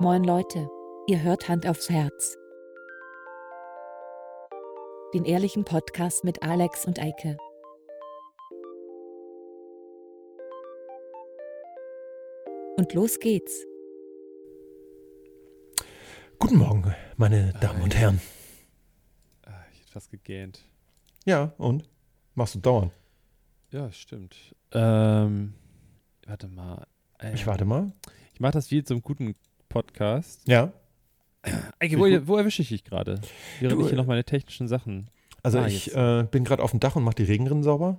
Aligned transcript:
Moin 0.00 0.24
Leute, 0.24 0.68
ihr 1.06 1.22
hört 1.22 1.48
Hand 1.48 1.66
aufs 1.66 1.88
Herz. 1.90 2.36
Den 5.14 5.24
ehrlichen 5.24 5.64
Podcast 5.64 6.24
mit 6.24 6.42
Alex 6.42 6.84
und 6.86 6.98
Eike. 6.98 7.36
Und 12.76 12.94
los 12.94 13.18
geht's. 13.18 13.66
Guten 16.38 16.56
Morgen, 16.56 16.94
meine 17.16 17.52
Damen 17.60 17.82
und 17.82 17.94
Herren. 17.94 18.20
Ah, 19.44 19.50
Ich 19.72 19.80
hätte 19.80 19.92
fast 19.92 20.10
gegähnt. 20.10 20.64
Ja, 21.26 21.52
und? 21.58 21.88
Machst 22.34 22.54
du 22.54 22.60
dauernd? 22.60 22.92
Ja, 23.70 23.92
stimmt. 23.92 24.54
Ähm, 24.72 25.54
warte 26.26 26.48
mal. 26.48 26.86
Ähm, 27.18 27.34
Ich 27.34 27.46
warte 27.46 27.64
mal. 27.66 27.92
Ich 28.32 28.40
mache 28.40 28.52
das 28.52 28.70
wie 28.70 28.82
einem 28.88 29.02
guten 29.02 29.34
Podcast. 29.70 30.46
Ja. 30.46 30.72
Eike, 31.78 31.98
wo, 31.98 32.04
wo 32.28 32.36
erwische 32.36 32.60
ich 32.60 32.68
dich 32.68 32.84
gerade? 32.84 33.18
Während 33.60 33.80
ich 33.80 33.86
hier 33.86 33.94
äh, 33.94 33.96
noch 33.96 34.06
meine 34.06 34.24
technischen 34.24 34.68
Sachen. 34.68 35.08
Also 35.42 35.58
Ah, 35.60 35.66
ich 35.66 35.94
äh, 35.96 36.26
bin 36.30 36.44
gerade 36.44 36.62
auf 36.62 36.72
dem 36.72 36.80
Dach 36.80 36.96
und 36.96 37.02
mache 37.04 37.14
die 37.14 37.22
Regenrinnen 37.24 37.62
sauber. 37.62 37.98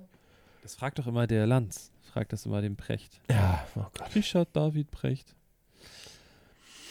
Das 0.62 0.76
fragt 0.76 1.00
doch 1.00 1.08
immer 1.08 1.26
der 1.26 1.44
Lanz. 1.48 1.90
Fragt 2.12 2.32
das 2.32 2.46
immer 2.46 2.62
dem 2.62 2.76
Precht. 2.76 3.20
Ja, 3.28 3.66
oh 3.74 3.84
Gott. 3.98 4.14
Richard 4.14 4.50
David 4.54 4.92
Precht. 4.92 5.34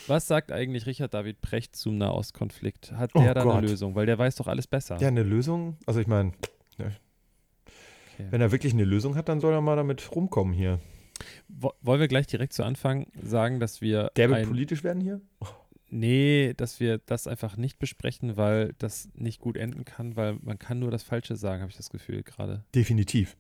Was 0.08 0.28
sagt 0.28 0.52
eigentlich 0.52 0.88
Richard 0.88 1.14
David 1.14 1.40
Precht 1.42 1.76
zum 1.76 1.98
Nahostkonflikt? 1.98 2.92
Hat 2.94 3.12
Oh 3.14 3.22
der 3.22 3.34
da 3.34 3.44
Gott. 3.44 3.56
eine 3.58 3.68
Lösung? 3.68 3.96
Weil 3.96 4.08
der 4.08 4.18
weiß 4.18 4.36
doch 4.36 4.48
alles 4.48 4.68
besser. 4.68 4.98
Ja, 5.00 5.08
eine 5.08 5.24
Lösung. 5.24 5.78
Also 5.86 6.02
ich 6.02 6.08
meine, 6.08 6.34
Okay. 6.78 8.28
wenn 8.32 8.42
er 8.42 8.52
wirklich 8.52 8.74
eine 8.74 8.84
Lösung 8.84 9.16
hat, 9.16 9.30
dann 9.30 9.40
soll 9.40 9.54
er 9.54 9.62
mal 9.62 9.76
damit 9.78 10.14
rumkommen 10.16 10.54
hier. 10.54 10.80
Wo- 11.48 11.74
Wollen 11.82 12.00
wir 12.00 12.08
gleich 12.08 12.28
direkt 12.28 12.54
zu 12.54 12.64
Anfang 12.64 13.08
sagen, 13.22 13.60
dass 13.60 13.82
wir 13.82 14.12
Der 14.16 14.30
wird 14.30 14.48
politisch 14.48 14.84
werden 14.84 15.02
hier? 15.02 15.22
Nee, 15.90 16.54
dass 16.56 16.80
wir 16.80 17.00
das 17.00 17.28
einfach 17.28 17.58
nicht 17.58 17.78
besprechen, 17.78 18.38
weil 18.38 18.74
das 18.78 19.10
nicht 19.14 19.42
gut 19.42 19.58
enden 19.58 19.84
kann, 19.84 20.16
weil 20.16 20.38
man 20.42 20.58
kann 20.58 20.80
nur 20.80 20.90
das 20.92 21.04
Falsche 21.04 21.36
sagen, 21.36 21.62
habe 21.62 21.70
ich 21.72 21.78
das 21.78 21.90
Gefühl 21.90 22.24
gerade. 22.24 22.64
Definitiv. 22.74 23.36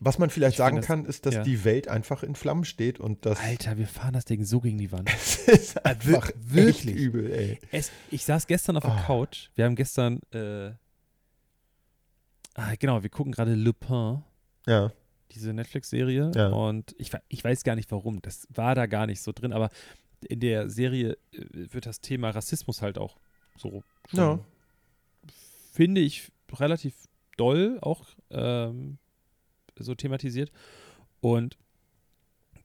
Was 0.00 0.18
man 0.18 0.30
vielleicht 0.30 0.54
Ich 0.54 0.58
sagen 0.58 0.76
das- 0.76 0.86
kann, 0.86 1.04
ist, 1.04 1.26
dass 1.26 1.34
ja. 1.34 1.42
die 1.42 1.64
Welt 1.64 1.88
einfach 1.88 2.22
in 2.22 2.34
Flammen 2.36 2.64
steht 2.64 2.98
und 3.00 3.26
das 3.26 3.40
Alter, 3.40 3.76
wir 3.78 3.86
fahren 3.88 4.12
das 4.14 4.24
Ding 4.24 4.44
so 4.44 4.60
gegen 4.60 4.78
die 4.78 4.90
Wand. 4.92 5.08
es 5.14 5.38
ist 5.48 5.84
einfach 5.84 6.28
echt 6.30 6.36
wirklich. 6.54 6.96
übel, 6.96 7.32
ey. 7.32 7.58
Es, 7.72 7.90
ich 8.10 8.24
saß 8.24 8.46
gestern 8.46 8.76
auf 8.76 8.84
der 8.84 8.92
Ah. 8.92 9.02
Couch. 9.06 9.50
Wir 9.56 9.64
haben 9.64 9.74
gestern, 9.76 10.20
äh, 10.32 10.70
ah, 12.54 12.74
genau, 12.78 13.02
wir 13.02 13.10
gucken 13.10 13.32
gerade 13.32 13.54
Le 13.54 13.72
Pen, 13.72 14.22
Ja, 14.66 14.92
diese 15.32 15.52
Netflix-Serie. 15.52 16.32
Ja. 16.34 16.48
Und 16.48 16.94
ich, 16.98 17.10
ich 17.28 17.42
weiß 17.42 17.64
gar 17.64 17.74
nicht 17.76 17.90
warum. 17.90 18.20
Das 18.22 18.46
war 18.50 18.74
da 18.74 18.86
gar 18.86 19.06
nicht 19.06 19.22
so 19.22 19.32
drin, 19.32 19.52
aber 19.52 19.70
in 20.28 20.40
der 20.40 20.70
Serie 20.70 21.16
äh, 21.32 21.38
wird 21.52 21.86
das 21.86 22.00
Thema 22.00 22.30
Rassismus 22.30 22.82
halt 22.82 22.98
auch 22.98 23.16
so 23.56 23.82
Ja. 24.12 24.38
finde 25.72 26.00
ich, 26.00 26.30
relativ 26.52 26.94
doll 27.36 27.78
auch 27.82 28.04
ähm, 28.30 28.98
so 29.78 29.94
thematisiert. 29.94 30.50
Und 31.20 31.56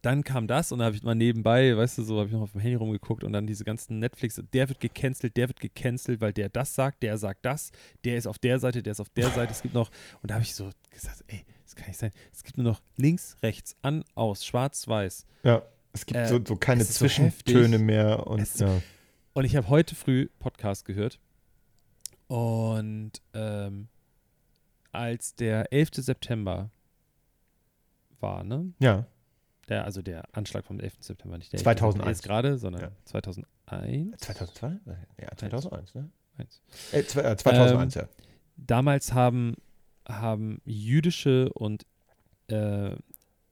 dann 0.01 0.23
kam 0.23 0.47
das 0.47 0.71
und 0.71 0.79
da 0.79 0.85
habe 0.85 0.95
ich 0.95 1.03
mal 1.03 1.15
nebenbei, 1.15 1.75
weißt 1.75 1.97
du, 1.97 2.03
so 2.03 2.17
habe 2.19 2.27
ich 2.27 2.33
noch 2.33 2.41
auf 2.41 2.53
dem 2.53 2.61
Handy 2.61 2.75
rumgeguckt 2.75 3.23
und 3.23 3.33
dann 3.33 3.45
diese 3.47 3.65
ganzen 3.65 3.99
Netflix, 3.99 4.41
der 4.53 4.69
wird 4.69 4.79
gecancelt, 4.79 5.35
der 5.35 5.49
wird 5.49 5.59
gecancelt, 5.59 6.21
weil 6.21 6.31
der 6.31 6.47
das 6.49 6.73
sagt, 6.73 7.03
der 7.03 7.17
sagt 7.17 7.45
das, 7.45 7.71
der 8.05 8.17
ist 8.17 8.25
auf 8.27 8.39
der 8.39 8.59
Seite, 8.59 8.81
der 8.81 8.91
ist 8.91 9.01
auf 9.01 9.09
der 9.09 9.29
Seite, 9.31 9.51
es 9.51 9.61
gibt 9.61 9.73
noch, 9.73 9.91
und 10.21 10.29
da 10.31 10.35
habe 10.35 10.43
ich 10.43 10.55
so 10.55 10.69
gesagt, 10.91 11.23
ey, 11.27 11.43
das 11.69 11.75
kann 11.75 11.87
nicht 11.87 11.99
sein, 11.99 12.11
es 12.33 12.43
gibt 12.43 12.57
nur 12.57 12.65
noch 12.65 12.81
links, 12.97 13.37
rechts, 13.43 13.75
an, 13.81 14.03
aus, 14.15 14.45
schwarz, 14.45 14.87
weiß. 14.87 15.25
ja. 15.43 15.61
Es 15.91 16.05
gibt 16.05 16.19
Äh, 16.19 16.27
so, 16.27 16.39
so 16.45 16.55
keine 16.55 16.83
so 16.83 16.93
Zwischentöne 16.93 17.63
heftig. 17.77 17.81
mehr 17.81 18.27
und 18.27 18.39
Es 18.41 18.59
ja. 18.59 18.79
Und 19.33 19.45
ich 19.45 19.55
habe 19.55 19.69
heute 19.69 19.95
früh 19.95 20.27
Podcast 20.37 20.85
gehört. 20.85 21.19
Und 22.27 23.13
ähm, 23.33 23.87
als 24.91 25.33
der 25.35 25.73
11. 25.73 25.89
September 25.95 26.69
war, 28.19 28.43
ne? 28.43 28.71
ja. 28.79 29.05
Der, 29.67 29.85
also 29.85 30.01
der 30.01 30.23
Anschlag 30.35 30.65
vom 30.65 30.79
11. 30.79 30.93
September, 30.99 31.37
nicht 31.37 31.53
der 31.53 31.59
2001. 31.59 32.05
11. 32.07 32.17
jetzt 32.17 32.23
gerade, 32.23 32.57
sondern 32.57 32.81
Ja. 32.83 32.91
2001. 33.05 34.17
2002? 34.19 34.79
Ja, 35.21 35.37
2001, 35.37 35.95
ne? 35.95 36.09
Eins. 36.37 36.61
Äh, 36.91 37.03
zwei- 37.03 37.21
äh, 37.21 37.37
2001, 37.37 37.93
ja. 37.95 38.07
Damals 38.57 39.13
haben, 39.13 39.55
haben 40.07 40.61
jüdische 40.65 41.51
und 41.53 41.85
äh, 42.47 42.95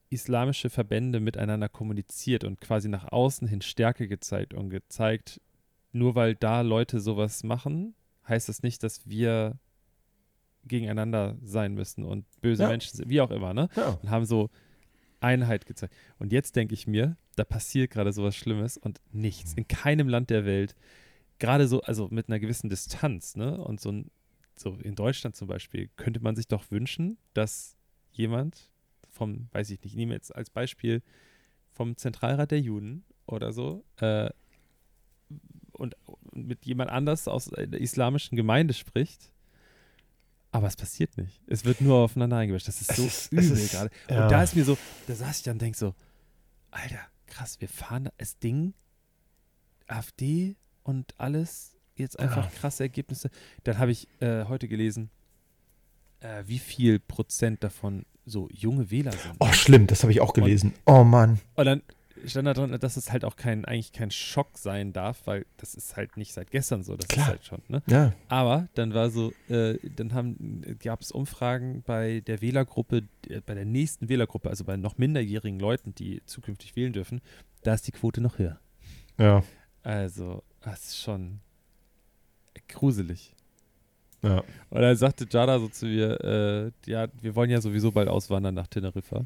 islamische 0.09 0.69
Verbände 0.69 1.19
miteinander 1.19 1.69
kommuniziert 1.69 2.43
und 2.43 2.61
quasi 2.61 2.87
nach 2.89 3.11
außen 3.11 3.47
hin 3.47 3.61
Stärke 3.61 4.07
gezeigt 4.07 4.53
und 4.53 4.69
gezeigt, 4.69 5.41
nur 5.91 6.15
weil 6.15 6.35
da 6.35 6.61
Leute 6.61 6.99
sowas 6.99 7.43
machen, 7.43 7.95
heißt 8.27 8.49
das 8.49 8.63
nicht, 8.63 8.83
dass 8.83 9.07
wir 9.07 9.59
gegeneinander 10.65 11.37
sein 11.41 11.73
müssen 11.73 12.03
und 12.03 12.25
böse 12.41 12.63
Ja. 12.63 12.69
Menschen 12.69 12.95
sind, 12.97 13.09
wie 13.09 13.21
auch 13.21 13.31
immer, 13.31 13.53
ne? 13.53 13.69
ja. 13.75 13.97
Und 14.01 14.09
haben 14.09 14.25
so 14.25 14.49
Einheit 15.19 15.65
gezeigt. 15.65 15.95
Und 16.19 16.31
jetzt 16.31 16.55
denke 16.55 16.73
ich 16.73 16.87
mir, 16.87 17.17
da 17.35 17.43
passiert 17.43 17.91
gerade 17.91 18.13
sowas 18.13 18.35
Schlimmes 18.35 18.77
und 18.77 19.01
nichts. 19.11 19.53
In 19.53 19.67
keinem 19.67 20.09
Land 20.09 20.29
der 20.29 20.45
Welt, 20.45 20.75
gerade 21.39 21.67
so, 21.67 21.81
also 21.81 22.07
mit 22.11 22.27
einer 22.29 22.39
gewissen 22.39 22.69
Distanz, 22.69 23.35
ne? 23.35 23.57
Und 23.57 23.79
so, 23.79 23.91
ein, 23.91 24.11
so 24.59 24.73
in 24.75 24.95
Deutschland 24.95 25.35
zum 25.35 25.47
Beispiel, 25.47 25.89
könnte 25.97 26.19
man 26.19 26.35
sich 26.35 26.47
doch 26.47 26.71
wünschen, 26.71 27.17
dass 27.33 27.75
jemand 28.11 28.71
vom, 29.09 29.47
weiß 29.51 29.69
ich 29.69 29.79
nicht, 29.81 29.85
ich 29.93 29.95
nehme 29.95 30.13
jetzt 30.13 30.35
als 30.35 30.49
Beispiel 30.49 31.01
vom 31.71 31.95
Zentralrat 31.97 32.51
der 32.51 32.59
Juden 32.61 33.03
oder 33.25 33.51
so, 33.53 33.83
äh, 33.97 34.29
und, 35.73 35.95
und 36.05 36.47
mit 36.47 36.65
jemand 36.65 36.89
anders 36.89 37.27
aus 37.27 37.45
der 37.45 37.79
islamischen 37.79 38.35
Gemeinde 38.35 38.73
spricht. 38.73 39.31
Aber 40.51 40.65
es 40.67 40.75
passiert 40.75 41.17
nicht. 41.17 41.41
Es 41.45 41.65
wird 41.65 41.81
nur 41.81 41.97
aufeinander 41.97 42.37
eingemischt. 42.37 42.67
Das 42.67 42.81
ist 42.81 42.95
so 42.95 43.05
ist- 43.05 43.31
übel 43.31 43.51
ist- 43.51 43.71
gerade. 43.71 43.91
ja. 44.09 44.23
Und 44.23 44.31
da 44.31 44.41
ist 44.43 44.55
mir 44.55 44.63
so, 44.65 44.77
da 45.07 45.13
saß 45.13 45.37
ich 45.37 45.43
dann 45.43 45.53
und 45.55 45.61
denk 45.61 45.75
so, 45.75 45.93
Alter, 46.71 46.99
krass, 47.27 47.59
wir 47.61 47.69
fahren 47.69 48.05
da- 48.05 48.13
das 48.17 48.39
Ding, 48.39 48.73
AfD 49.87 50.55
und 50.83 51.13
alles, 51.19 51.76
jetzt 51.99 52.19
einfach 52.19 52.45
Ja. 52.45 52.51
krasse 52.59 52.83
Ergebnisse. 52.83 53.29
Dann 53.63 53.77
habe 53.77 53.91
ich 53.91 54.07
äh, 54.19 54.45
heute 54.45 54.67
gelesen, 54.67 55.09
äh, 56.19 56.43
wie 56.45 56.59
viel 56.59 56.99
Prozent 56.99 57.63
davon 57.63 58.05
so 58.25 58.49
junge 58.51 58.91
Wähler 58.91 59.11
sind. 59.13 59.35
Oh, 59.39 59.51
schlimm, 59.53 59.87
das 59.87 60.03
habe 60.03 60.11
ich 60.11 60.19
auch 60.21 60.33
gelesen. 60.33 60.73
oh 60.85 61.03
Mann. 61.03 61.39
Und 61.55 61.65
dann 61.65 61.81
stand 62.25 62.47
da 62.47 62.53
drin, 62.53 62.75
dass 62.79 62.97
es 62.97 63.11
halt 63.11 63.23
auch 63.23 63.35
kein, 63.35 63.63
eigentlich 63.63 63.91
kein 63.93 64.09
Schock 64.11 64.57
sein 64.57 64.91
darf, 64.91 65.21
weil 65.25 65.45
das 65.57 65.75
ist 65.75 65.95
halt 65.95 66.17
nicht 66.17 66.33
seit 66.33 66.49
gestern 66.51 66.83
so, 66.83 66.97
das 66.97 67.07
Klar. 67.07 67.25
ist 67.27 67.29
halt 67.29 67.45
schon, 67.45 67.61
ne? 67.67 67.83
Ja. 67.87 68.13
Aber 68.27 68.67
dann 68.73 68.93
war 68.93 69.11
so, 69.11 69.31
äh, 69.49 69.77
dann 69.95 70.65
gab 70.83 71.01
es 71.01 71.11
Umfragen 71.11 71.83
bei 71.85 72.21
der 72.21 72.41
Wählergruppe, 72.41 73.03
äh, 73.29 73.39
bei 73.45 73.53
der 73.53 73.65
nächsten 73.65 74.09
Wählergruppe, 74.09 74.49
also 74.49 74.65
bei 74.65 74.75
noch 74.77 74.97
minderjährigen 74.97 75.59
Leuten, 75.59 75.93
die 75.95 76.21
zukünftig 76.25 76.75
wählen 76.75 76.91
dürfen, 76.91 77.21
da 77.61 77.75
ist 77.75 77.87
die 77.87 77.91
Quote 77.91 78.19
noch 78.19 78.39
höher. 78.39 78.59
Ja. 79.19 79.43
Also, 79.83 80.43
das 80.61 80.85
ist 80.85 80.97
schon 80.99 81.39
gruselig. 82.69 83.33
Ja. 84.23 84.43
Und 84.69 84.81
dann 84.81 84.95
sagte 84.97 85.27
Jada 85.29 85.59
so 85.59 85.67
zu 85.67 85.85
mir, 85.85 86.19
äh, 86.23 86.89
ja, 86.89 87.07
wir 87.21 87.35
wollen 87.35 87.49
ja 87.51 87.61
sowieso 87.61 87.91
bald 87.91 88.07
auswandern 88.09 88.55
nach 88.55 88.67
Teneriffa. 88.67 89.17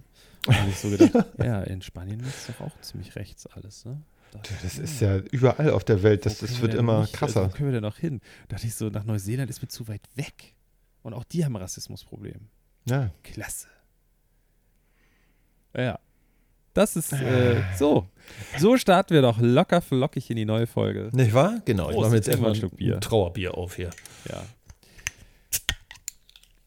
Und 0.46 0.56
ich 0.68 0.78
so 0.78 0.90
gedacht, 0.90 1.14
ja, 1.38 1.62
in 1.64 1.82
Spanien 1.82 2.20
ist 2.20 2.50
doch 2.50 2.62
auch 2.68 2.82
ziemlich 2.82 3.16
rechts 3.16 3.48
alles, 3.48 3.86
ne? 3.86 4.02
Dachte 4.32 4.54
Das 4.64 4.78
ist 4.80 5.00
ja 5.02 5.18
überall 5.18 5.72
auf 5.72 5.84
der 5.84 6.04
Welt. 6.04 6.26
Das, 6.26 6.40
das 6.40 6.62
wird 6.62 6.74
wir 6.74 6.80
immer 6.80 7.02
nicht- 7.02 7.22
Also, 7.22 7.34
krasser. 7.40 7.46
wo 7.46 7.56
können 7.56 7.70
wir 7.70 7.74
denn 7.74 7.84
noch 7.84 7.98
hin? 7.98 8.20
Da 8.48 8.56
dachte 8.56 8.68
ich 8.68 8.76
so, 8.76 8.90
nach 8.90 9.04
Neuseeland 9.04 9.50
ist 9.50 9.62
mir 9.62 9.68
zu 9.68 9.88
weit 9.88 10.02
weg. 10.16 10.56
Und 11.04 11.14
auch 11.14 11.24
die 11.26 11.44
haben 11.44 11.56
ein 11.56 11.62
Rassismusproblem. 11.62 12.48
Ja. 12.88 13.12
Klasse. 13.24 13.68
Ja. 15.76 16.00
Das 16.74 16.96
ist 16.96 17.12
äh, 17.14 17.62
so. 17.78 18.08
So 18.58 18.78
starten 18.78 19.14
wir 19.14 19.22
doch 19.22 19.40
locker 19.40 19.82
flockig 19.82 20.30
in 20.30 20.38
die 20.38 20.46
neue 20.46 20.68
Folge. 20.68 21.10
Nicht 21.12 21.34
wahr? 21.34 21.62
Genau. 21.66 21.90
Ich 21.90 21.98
mache 21.98 22.10
mir 22.12 22.16
jetzt 22.16 22.28
erstmal 22.30 22.52
einen 22.52 22.60
Schluck 22.60 22.78
Bier. 22.78 22.96
ein 22.96 23.02
Trauerbier 23.02 23.58
auf 23.58 23.76
hier. 23.76 23.90
Ja. 24.30 24.44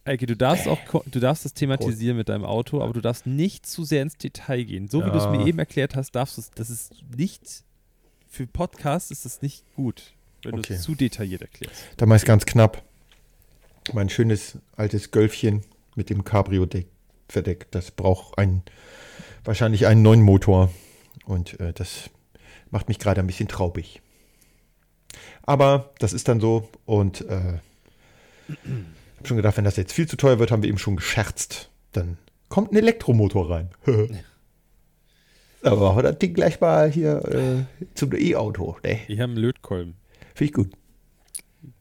Eike, 0.06 0.26
du 0.26 0.36
darfst 0.36 0.68
auch, 0.68 0.78
du 1.06 1.18
darfst 1.18 1.46
das 1.46 1.54
thematisieren 1.54 2.18
mit 2.18 2.28
deinem 2.28 2.44
Auto, 2.44 2.82
aber 2.82 2.92
du 2.92 3.00
darfst 3.00 3.26
nicht 3.26 3.64
zu 3.66 3.84
sehr 3.84 4.02
ins 4.02 4.18
Detail 4.18 4.62
gehen. 4.64 4.88
So 4.88 5.00
wie 5.04 5.10
du 5.10 5.16
es 5.16 5.24
Ja. 5.24 5.30
mir 5.30 5.46
eben 5.46 5.58
erklärt 5.58 5.96
hast, 5.96 6.10
darfst 6.14 6.36
du 6.36 6.42
es, 6.42 6.50
das 6.50 6.68
ist 6.68 6.92
nicht, 7.16 7.64
für 8.28 8.46
Podcasts 8.46 9.10
ist 9.10 9.24
es 9.24 9.40
nicht 9.40 9.64
gut, 9.74 10.12
wenn 10.42 10.54
Okay. 10.58 10.62
du 10.68 10.74
es 10.74 10.82
zu 10.82 10.94
detailliert 10.94 11.40
erklärst. 11.40 11.82
Da 11.96 12.04
mache 12.04 12.16
ich 12.16 12.22
es 12.22 12.26
ganz 12.26 12.44
knapp. 12.44 12.82
Mein 13.94 14.10
schönes 14.10 14.58
altes 14.76 15.10
Gölfchen 15.10 15.62
mit 15.94 16.10
dem 16.10 16.22
Cabrio-Deck 16.22 16.86
verdeckt. 17.34 17.74
Das 17.74 17.90
braucht 17.90 18.38
ein, 18.38 18.62
wahrscheinlich 19.44 19.86
einen 19.86 20.02
neuen 20.02 20.22
Motor. 20.22 20.70
Und 21.26 21.60
äh, 21.60 21.72
das 21.72 22.10
macht 22.70 22.88
mich 22.88 22.98
gerade 22.98 23.20
ein 23.20 23.26
bisschen 23.26 23.48
traubig. 23.48 24.00
Aber 25.42 25.92
das 25.98 26.12
ist 26.12 26.28
dann 26.28 26.40
so. 26.40 26.68
Und 26.86 27.20
äh, 27.28 27.58
ich 28.48 28.58
habe 29.18 29.28
schon 29.28 29.36
gedacht, 29.36 29.56
wenn 29.56 29.64
das 29.64 29.76
jetzt 29.76 29.92
viel 29.92 30.08
zu 30.08 30.16
teuer 30.16 30.38
wird, 30.38 30.50
haben 30.50 30.62
wir 30.62 30.68
eben 30.68 30.78
schon 30.78 30.96
gescherzt. 30.96 31.70
Dann 31.92 32.16
kommt 32.48 32.72
ein 32.72 32.76
Elektromotor 32.76 33.50
rein. 33.50 33.70
Aber 35.62 35.80
machen 35.80 35.98
wir 35.98 36.02
das 36.02 36.18
Ding 36.18 36.34
gleich 36.34 36.60
mal 36.60 36.90
hier 36.90 37.24
äh, 37.24 37.64
zum 37.94 38.12
E-Auto. 38.12 38.76
Ne? 38.84 39.00
Ich 39.08 39.18
habe 39.20 39.32
einen 39.32 39.40
Lötkolben. 39.40 39.94
Finde 40.34 40.44
ich 40.44 40.52
gut. 40.52 40.72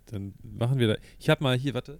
Dann 0.05 0.33
machen 0.41 0.79
wir 0.79 0.87
da. 0.87 0.95
Ich 1.19 1.29
habe 1.29 1.43
mal 1.43 1.57
hier, 1.57 1.73
warte. 1.73 1.99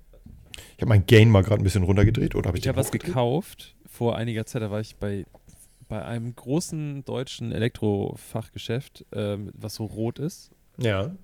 Ich 0.75 0.81
habe 0.81 0.89
mein 0.89 1.05
Gain 1.05 1.29
mal 1.29 1.43
gerade 1.43 1.61
ein 1.61 1.63
bisschen 1.63 1.83
runtergedreht. 1.83 2.35
Oder 2.35 2.47
habe 2.47 2.57
ich 2.57 2.63
Ich 2.63 2.67
habe 2.67 2.77
was 2.77 2.91
gekauft 2.91 3.75
vor 3.87 4.15
einiger 4.15 4.45
Zeit. 4.45 4.61
Da 4.61 4.71
war 4.71 4.79
ich 4.79 4.95
bei, 4.97 5.25
bei 5.87 6.03
einem 6.03 6.35
großen 6.35 7.05
deutschen 7.05 7.51
Elektrofachgeschäft, 7.51 9.05
ähm, 9.13 9.51
was 9.53 9.75
so 9.75 9.85
rot 9.85 10.19
ist. 10.19 10.51
Ja. 10.77 11.15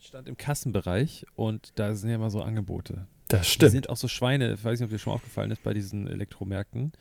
Stand 0.00 0.28
im 0.28 0.36
Kassenbereich 0.36 1.24
und 1.36 1.72
da 1.76 1.94
sind 1.94 2.10
ja 2.10 2.16
immer 2.16 2.30
so 2.30 2.42
Angebote. 2.42 3.06
Das 3.28 3.42
Die 3.46 3.52
stimmt. 3.52 3.72
sind 3.72 3.88
auch 3.88 3.96
so 3.96 4.08
Schweine, 4.08 4.52
ich 4.52 4.62
weiß 4.64 4.78
nicht, 4.78 4.84
ob 4.86 4.90
dir 4.90 4.98
schon 4.98 5.12
mal 5.12 5.14
aufgefallen 5.14 5.50
ist, 5.50 5.62
bei 5.62 5.72
diesen 5.72 6.06
Elektromärkten. 6.06 6.92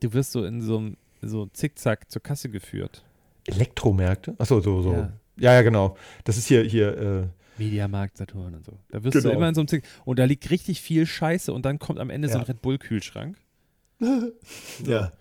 Du 0.00 0.12
wirst 0.12 0.32
so 0.32 0.44
in 0.44 0.60
so 0.60 0.78
einem 0.78 0.96
so 1.22 1.46
Zickzack 1.46 2.10
zur 2.10 2.22
Kasse 2.22 2.48
geführt. 2.48 3.04
Elektromärkte? 3.46 4.34
Achso, 4.38 4.60
so, 4.60 4.82
so. 4.82 4.92
Ja. 4.92 5.12
Ja. 5.36 5.52
ja, 5.54 5.62
genau. 5.62 5.96
Das 6.24 6.36
ist 6.38 6.46
hier, 6.46 6.62
hier, 6.64 6.98
äh, 6.98 7.26
Mediamarkt, 7.58 8.16
Saturn 8.16 8.54
und 8.54 8.64
so. 8.64 8.78
Da 8.88 9.02
wirst 9.04 9.14
du 9.16 9.22
Genau. 9.22 9.34
immer 9.34 9.48
in 9.48 9.54
so 9.54 9.60
einem 9.60 9.68
Zick. 9.68 9.84
Und 10.04 10.18
da 10.18 10.24
liegt 10.24 10.50
richtig 10.50 10.80
viel 10.80 11.06
Scheiße 11.06 11.52
und 11.52 11.64
dann 11.64 11.78
kommt 11.78 11.98
am 12.00 12.10
Ende 12.10 12.28
so 12.28 12.34
ein 12.34 12.40
Ja. 12.42 12.46
Red 12.46 12.62
Bull-Kühlschrank. 12.62 13.36
ja. 14.86 15.12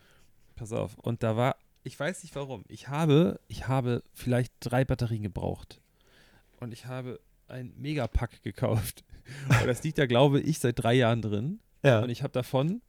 Pass 0.56 0.72
auf. 0.72 0.98
Und 1.00 1.24
da 1.24 1.36
war, 1.36 1.56
ich 1.84 2.00
weiß 2.00 2.24
nicht 2.24 2.36
warum, 2.36 2.64
ich 2.68 2.88
habe, 2.90 3.40
ich 3.48 3.68
habe 3.68 4.04
vielleicht 4.14 4.54
drei 4.60 4.86
Batterien 4.86 5.24
gebraucht. 5.24 5.80
Und 6.60 6.72
ich 6.72 6.86
habe 6.86 7.20
ein 7.48 7.74
Megapack 7.78 8.42
gekauft. 8.44 9.04
Und 9.62 9.68
das 9.68 9.84
liegt 9.84 9.98
da, 9.98 10.06
glaube 10.06 10.40
ich, 10.42 10.60
seit 10.60 10.82
drei 10.82 10.94
Jahren 10.94 11.22
drin. 11.22 11.60
Ja. 11.84 12.02
Und 12.02 12.10
ich 12.10 12.24
habe 12.24 12.34
davon 12.34 12.82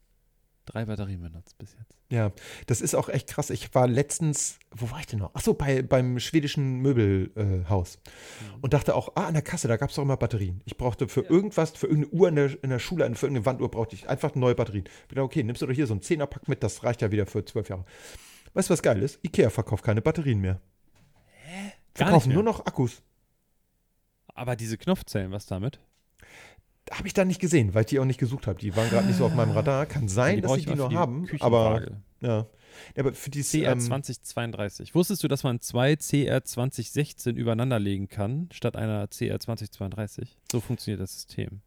drei 0.67 0.85
Batterien 0.85 1.21
benutzt 1.21 1.57
bis 1.59 1.75
jetzt. 1.79 1.97
Ja, 2.11 2.33
das 2.67 2.81
ist 2.81 2.95
auch 2.95 3.09
echt 3.09 3.29
krass. 3.29 3.51
Ich 3.51 3.75
war 3.75 3.87
letztens, 3.87 4.59
wo 4.71 4.91
war 4.91 5.01
ich 5.01 5.07
denn 5.07 5.19
noch? 5.19 5.35
Achso, 5.35 5.55
bei, 5.55 5.83
beim 5.83 6.19
schwedischen 6.19 6.81
Möbelhaus. 6.81 7.37
Äh, 7.37 7.69
Haus. 7.69 7.99
Und 8.63 8.73
dachte 8.75 8.95
auch, 8.95 9.13
ah, 9.17 9.27
an 9.27 9.35
der 9.35 9.43
Kasse, 9.43 9.69
da 9.69 9.77
gab 9.77 9.91
es 9.91 9.97
doch 9.97 10.03
immer 10.03 10.17
Batterien. 10.17 10.61
Ich 10.65 10.77
brauchte 10.77 11.09
für 11.09 11.23
Ja. 11.25 11.31
irgendwas, 11.31 11.71
für 11.73 11.87
irgendeine 11.87 12.15
Uhr 12.15 12.29
in 12.29 12.37
der, 12.37 12.63
in 12.65 12.71
der 12.71 12.79
Schule, 12.79 13.05
für 13.15 13.27
irgendeine 13.27 13.47
Wanduhr 13.47 13.71
brauchte 13.71 13.95
ich 13.97 14.09
einfach 14.09 14.35
neue 14.35 14.55
Batterien. 14.55 14.85
Ich 14.85 15.09
dachte, 15.09 15.23
okay, 15.23 15.43
nimmst 15.43 15.63
du 15.63 15.67
doch 15.67 15.75
hier 15.75 15.87
so 15.87 15.95
einen 15.95 16.03
Zehnerpack 16.03 16.49
mit, 16.49 16.63
das 16.63 16.83
reicht 16.85 17.03
ja 17.03 17.11
wieder 17.11 17.27
für 17.27 17.45
zwölf 17.45 17.69
Jahre. 17.69 17.85
Weißt 18.55 18.69
du, 18.71 18.73
was 18.73 18.83
geil 18.83 19.03
ist? 19.03 19.19
Ikea 19.25 19.51
verkauft 19.51 19.85
keine 19.85 20.01
Batterien 20.03 20.41
mehr. 20.41 20.61
Gar 21.95 22.09
Verkaufen 22.09 22.33
nur 22.33 22.43
noch 22.43 22.67
Akkus. 22.67 23.03
Aber 24.35 24.57
diese 24.57 24.77
Knopfzellen, 24.79 25.31
was 25.31 25.47
damit? 25.47 25.79
Habe 26.91 27.07
ich 27.07 27.15
da 27.15 27.25
nicht 27.25 27.41
gesehen, 27.41 27.75
weil 27.75 27.83
ich 27.83 27.87
die 27.89 27.99
auch 27.99 28.05
nicht 28.05 28.21
gesucht 28.21 28.47
habe. 28.47 28.59
Die 28.59 28.77
waren 28.77 28.91
gerade 28.91 29.07
nicht 29.07 29.17
so 29.17 29.25
auf 29.25 29.35
meinem 29.35 29.53
Radar. 29.53 29.87
Kann 29.87 30.09
sein, 30.09 30.43
dass 30.43 30.49
brauche 30.49 30.61
sie 30.61 30.67
ich 30.67 30.71
die 30.73 30.79
noch 30.79 30.93
haben, 30.93 31.27
aber 31.41 31.87
ja. 32.21 32.29
ja. 32.29 32.47
Aber 32.97 33.13
für 33.13 33.31
dieses 33.31 33.53
CR 33.53 33.73
ähm, 33.73 33.81
2032. 33.81 34.95
Wusstest 34.95 35.23
du, 35.23 35.29
dass 35.29 35.45
man 35.45 35.61
zwei 35.61 35.97
CR 35.97 36.45
2016 36.45 37.37
übereinander 37.37 37.79
legen 37.79 38.09
kann, 38.09 38.49
statt 38.53 38.77
einer 38.77 39.07
CR 39.09 39.39
2032? 39.39 40.37
So 40.51 40.61
funktioniert 40.61 41.01
das 41.01 41.15
System. 41.15 41.61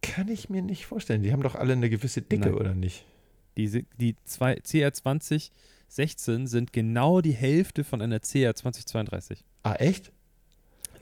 kann 0.00 0.28
ich 0.28 0.48
mir 0.48 0.62
nicht 0.62 0.86
vorstellen. 0.86 1.22
Die 1.22 1.32
haben 1.32 1.42
doch 1.42 1.54
alle 1.54 1.72
eine 1.72 1.90
gewisse 1.90 2.22
Dicke, 2.22 2.50
Nein. 2.50 2.54
oder 2.54 2.74
nicht? 2.74 3.04
Die, 3.56 3.84
die 3.98 4.14
zwei 4.24 4.54
CR 4.56 4.92
2016 4.92 6.46
sind 6.46 6.72
genau 6.72 7.20
die 7.20 7.32
Hälfte 7.32 7.82
von 7.84 8.00
einer 8.00 8.20
CR 8.20 8.54
2032. 8.54 9.44
Ah, 9.64 9.74
echt? 9.74 10.12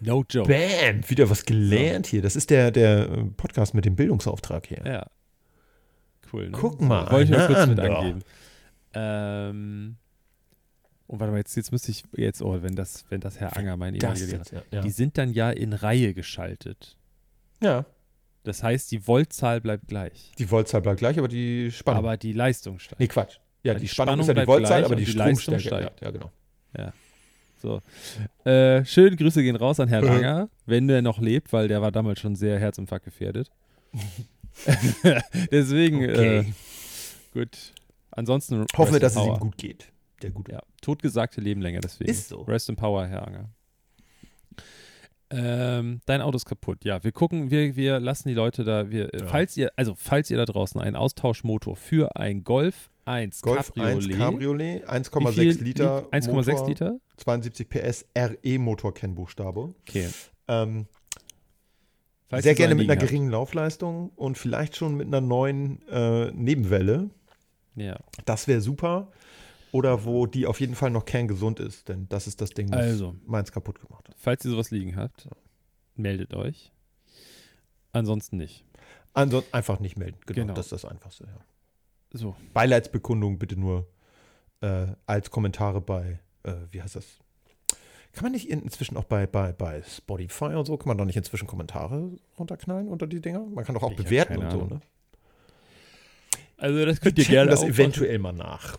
No 0.00 0.24
joke. 0.28 0.48
Bam, 0.48 1.08
wieder 1.08 1.28
was 1.30 1.44
gelernt 1.44 2.06
hier. 2.06 2.22
Das 2.22 2.36
ist 2.36 2.50
der, 2.50 2.70
der 2.70 3.08
äh, 3.10 3.24
Podcast 3.36 3.74
mit 3.74 3.84
dem 3.84 3.96
Bildungsauftrag 3.96 4.66
hier. 4.66 4.82
Ja. 4.84 5.06
Cool, 6.32 6.46
ne? 6.46 6.50
Guck 6.52 6.80
mal 6.80 7.10
Wollte 7.12 7.32
ich 7.32 7.38
mal 7.38 7.46
kurz 7.46 7.66
mit 7.66 7.78
angeben. 7.80 8.20
Ähm, 8.94 9.96
und 11.06 11.20
warte 11.20 11.30
mal, 11.30 11.38
jetzt, 11.38 11.56
jetzt 11.56 11.70
müsste 11.70 11.90
ich, 11.92 12.04
jetzt, 12.16 12.42
oh, 12.42 12.62
wenn 12.62 12.74
das, 12.74 13.04
wenn 13.10 13.20
das 13.20 13.38
Herr 13.38 13.56
Anger, 13.56 13.76
mein 13.76 13.94
ehemaliger 13.94 14.26
Lehrer, 14.26 14.44
ja. 14.52 14.62
Ja. 14.72 14.80
die 14.80 14.90
sind 14.90 15.16
dann 15.18 15.32
ja 15.32 15.50
in 15.50 15.72
Reihe 15.72 16.14
geschaltet. 16.14 16.96
ja, 17.62 17.84
Das 18.42 18.62
heißt, 18.62 18.90
die 18.90 19.00
Voltzahl 19.00 19.60
bleibt 19.60 19.86
gleich. 19.88 20.32
die 20.38 20.46
Voltzahl 20.46 20.80
bleibt 20.80 20.98
gleich, 20.98 21.18
aber 21.18 21.28
die 21.28 21.70
Spannung. 21.70 21.98
Aber 21.98 22.16
die 22.16 22.32
Leistung 22.32 22.78
steigt. 22.80 22.98
nee, 23.00 23.06
Quatsch. 23.06 23.38
Ja, 23.62 23.72
Ja, 23.72 23.74
die, 23.74 23.80
die 23.82 23.88
Spannung, 23.88 24.14
Spannung 24.14 24.20
ist 24.24 24.28
ja 24.28 24.34
die 24.34 24.46
Voltzahl, 24.46 24.78
gleich 24.80 24.84
aber 24.86 24.96
die, 24.96 25.04
die 25.04 25.12
Leistung 25.12 25.58
Stromstärke. 25.58 25.84
steigt. 25.84 26.00
Ja, 26.00 26.06
ja, 26.06 26.10
genau. 26.12 26.30
So. 27.60 27.80
Äh, 28.44 28.84
schöne 28.84 29.16
Grüße 29.16 29.42
gehen 29.42 29.56
raus 29.56 29.80
an 29.80 29.88
Herrn 29.88 30.06
Anger, 30.06 30.48
wenn 30.66 30.88
der 30.88 31.02
noch 31.02 31.18
lebt, 31.20 31.52
weil 31.52 31.68
der 31.68 31.80
war 31.82 31.90
damals 31.92 32.20
schon 32.20 32.36
sehr 32.36 32.58
Herzinfarkt 32.58 33.04
gefährdet. 33.04 33.50
Deswegen, 35.50 35.96
Okay. 36.04 36.38
äh, 36.38 36.44
gut. 37.32 37.72
Ansonsten 38.10 38.64
Hoffen 38.76 38.92
wir, 38.94 39.00
dass 39.00 39.16
es 39.16 39.22
ihm 39.26 39.38
gut 39.38 39.56
geht. 39.58 39.88
Der 40.22 40.30
Gute. 40.30 40.52
Ja, 40.52 40.62
totgesagte 40.80 41.40
leben 41.42 41.60
länger, 41.60 41.80
deswegen. 41.80 42.10
Ist 42.10 42.28
so. 42.28 42.40
Rest 42.42 42.68
in 42.70 42.76
Power, 42.76 43.06
Herr 43.06 43.26
Anger. 43.26 43.50
Ähm, 45.28 46.00
dein 46.06 46.20
Auto 46.22 46.36
ist 46.36 46.46
kaputt. 46.46 46.84
Ja, 46.84 47.02
wir 47.02 47.10
gucken, 47.12 47.50
wir, 47.50 47.74
wir 47.74 47.98
lassen 47.98 48.28
die 48.28 48.34
Leute 48.34 48.62
da, 48.64 48.90
wir, 48.90 49.12
äh, 49.12 49.20
Ja. 49.20 49.26
falls 49.26 49.56
ihr, 49.56 49.72
also 49.76 49.94
falls 49.96 50.30
ihr 50.30 50.36
da 50.36 50.44
draußen 50.44 50.80
einen 50.80 50.94
Austauschmotor 50.96 51.74
für 51.76 52.14
ein 52.16 52.44
Golf 52.44 52.90
1 53.06 53.42
Golf 53.42 53.72
Cabriolet, 53.74 54.08
1 54.08 54.18
Cabriolet, 54.18 54.82
wie 54.82 54.86
1,6 54.88 55.32
viel 55.32 55.64
Liter. 55.64 56.02
liegt? 56.02 56.14
1,6 56.14 56.32
Motor, 56.52 56.68
Liter? 56.68 57.00
72 57.16 57.68
PS 57.68 58.04
RE-Motor 58.16 58.94
Kennbuchstabe. 58.94 59.74
Okay. 59.88 60.08
Ähm, 60.48 60.86
sehr 62.30 62.54
gerne 62.54 62.74
mit 62.74 62.90
einer 62.90 62.98
geringen 63.00 63.30
Laufleistung 63.30 64.10
und 64.16 64.36
vielleicht 64.36 64.76
schon 64.76 64.96
mit 64.96 65.06
einer 65.06 65.20
neuen 65.20 65.86
äh, 65.88 66.30
Nebenwelle. 66.32 67.10
Ja. 67.76 67.98
Das 68.24 68.48
wäre 68.48 68.60
super. 68.60 69.12
Oder 69.72 70.04
wo 70.04 70.26
die 70.26 70.46
auf 70.46 70.60
jeden 70.60 70.74
Fall 70.74 70.90
noch 70.90 71.04
kerngesund 71.04 71.60
ist, 71.60 71.88
denn 71.88 72.08
das 72.08 72.26
ist 72.26 72.40
das 72.40 72.50
Ding, 72.50 72.70
was 72.70 72.78
Also. 72.78 73.14
meins 73.26 73.52
kaputt 73.52 73.80
gemacht 73.80 74.08
hat. 74.08 74.16
Falls 74.18 74.44
ihr 74.44 74.50
sowas 74.50 74.70
liegen 74.70 74.96
habt, 74.96 75.28
meldet 75.94 76.34
euch. 76.34 76.72
Ansonsten 77.92 78.36
nicht. 78.38 78.64
Ansonsten 79.12 79.52
einfach 79.54 79.80
nicht 79.80 79.96
melden. 79.96 80.18
Genau, 80.26 80.40
Genau. 80.42 80.54
das 80.54 80.66
ist 80.66 80.72
das 80.72 80.84
Einfachste. 80.84 81.24
Ja. 81.24 82.18
So. 82.18 82.36
Beileidsbekundung 82.54 83.38
bitte 83.38 83.56
nur 83.58 83.86
äh, 84.60 84.86
als 85.06 85.30
Kommentare 85.30 85.80
bei, 85.80 86.20
äh, 86.46 86.54
wie 86.70 86.82
heißt 86.82 86.96
das? 86.96 87.04
Kann 88.12 88.22
man 88.24 88.32
nicht 88.32 88.48
in- 88.48 88.62
inzwischen 88.62 88.96
auch 88.96 89.04
bei, 89.04 89.26
bei, 89.26 89.52
bei 89.52 89.82
Spotify 89.82 90.46
und 90.54 90.64
so, 90.64 90.76
kann 90.78 90.88
man 90.88 90.96
da 90.98 91.04
nicht 91.04 91.16
inzwischen 91.16 91.46
Kommentare 91.46 92.10
runterknallen 92.38 92.88
unter 92.88 93.06
die 93.06 93.20
Dinger? 93.20 93.40
Man 93.40 93.64
kann 93.64 93.74
doch 93.74 93.82
auch 93.82 93.90
Ich 93.90 93.96
bewerten 93.98 94.38
und 94.38 94.50
so, 94.50 94.64
ne? 94.64 94.80
Also 96.56 96.86
das 96.86 97.00
könnt 97.00 97.18
ihr 97.18 97.24
gerne 97.26 97.50
das 97.50 97.60
auch 97.60 97.66
eventuell 97.68 98.18
mal 98.18 98.32
nach. 98.32 98.78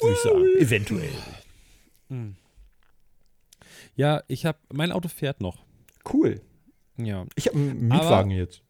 Würde 0.00 0.14
ich 0.14 0.18
sagen. 0.20 0.44
Eventuell. 0.58 1.10
Hm. 2.08 2.34
Ja, 3.94 4.22
ich 4.26 4.44
habe, 4.46 4.58
mein 4.72 4.90
Auto 4.90 5.08
fährt 5.08 5.40
noch. 5.40 5.58
Cool. 6.12 6.40
Ja, 6.96 7.26
Ich 7.36 7.46
habe 7.46 7.56
einen 7.58 7.86
Mietwagen 7.88 8.30
jetzt. 8.32 8.62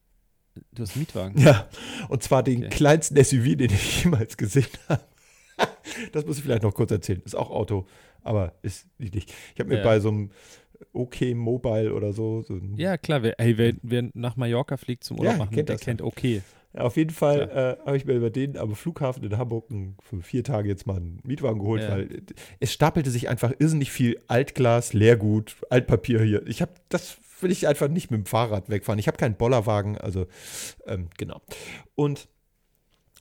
du 0.72 0.82
hast 0.82 0.92
einen 0.92 1.00
Mietwagen. 1.00 1.40
Ja, 1.40 1.68
und 2.10 2.22
zwar 2.22 2.42
den 2.42 2.66
Okay. 2.66 2.68
kleinsten 2.76 3.16
SUV, 3.24 3.56
den 3.56 3.72
ich 3.72 4.04
jemals 4.04 4.36
gesehen 4.36 4.66
habe. 4.90 5.02
Das 6.12 6.26
muss 6.26 6.36
ich 6.38 6.42
vielleicht 6.42 6.62
noch 6.62 6.74
kurz 6.74 6.90
erzählen. 6.90 7.22
Ist 7.24 7.34
auch 7.36 7.50
Auto, 7.50 7.86
aber 8.22 8.54
ist 8.62 8.86
nicht. 8.98 9.14
Ich 9.54 9.60
habe 9.60 9.70
mir 9.70 9.78
Ja. 9.78 9.84
bei 9.84 10.00
so 10.00 10.08
einem 10.08 10.30
OK 10.92 11.20
Mobile 11.34 11.94
oder 11.94 12.12
so, 12.12 12.42
so 12.42 12.58
Ja, 12.76 12.96
klar, 12.98 13.22
wer, 13.22 13.38
ey, 13.40 13.56
wer, 13.56 13.74
wer 13.82 14.10
nach 14.14 14.36
Mallorca 14.36 14.76
fliegt 14.76 15.04
zum 15.04 15.18
Urlaub 15.18 15.32
Ja, 15.34 15.38
machen, 15.38 15.54
kennt 15.54 15.68
der 15.68 15.76
das 15.76 15.84
kennt 15.84 16.02
okay. 16.02 16.42
Ja, 16.74 16.80
auf 16.80 16.96
jeden 16.96 17.10
Fall 17.10 17.78
äh, 17.82 17.86
habe 17.86 17.96
ich 17.96 18.04
mir 18.04 18.14
über 18.14 18.30
den 18.30 18.56
am 18.58 18.74
Flughafen 18.74 19.22
in 19.22 19.38
Hamburg 19.38 19.66
für 20.02 20.20
vier 20.22 20.42
Tage 20.42 20.68
jetzt 20.68 20.86
mal 20.88 20.96
einen 20.96 21.20
Mietwagen 21.22 21.60
geholt, 21.60 21.82
Ja. 21.82 21.90
weil 21.90 22.22
es 22.58 22.72
stapelte 22.72 23.10
sich 23.10 23.28
einfach 23.28 23.52
irrsinnig 23.60 23.92
viel 23.92 24.20
Altglas, 24.26 24.92
Leergut, 24.92 25.54
Altpapier 25.70 26.20
hier. 26.22 26.44
Ich 26.48 26.60
habe, 26.60 26.72
das 26.88 27.18
will 27.40 27.52
ich 27.52 27.68
einfach 27.68 27.86
nicht 27.88 28.10
mit 28.10 28.18
dem 28.22 28.26
Fahrrad 28.26 28.68
wegfahren. 28.70 28.98
Ich 28.98 29.06
habe 29.06 29.16
keinen 29.16 29.36
Bollerwagen, 29.36 29.96
also 29.98 30.26
ähm, 30.86 31.08
genau. 31.16 31.40
Und 31.94 32.26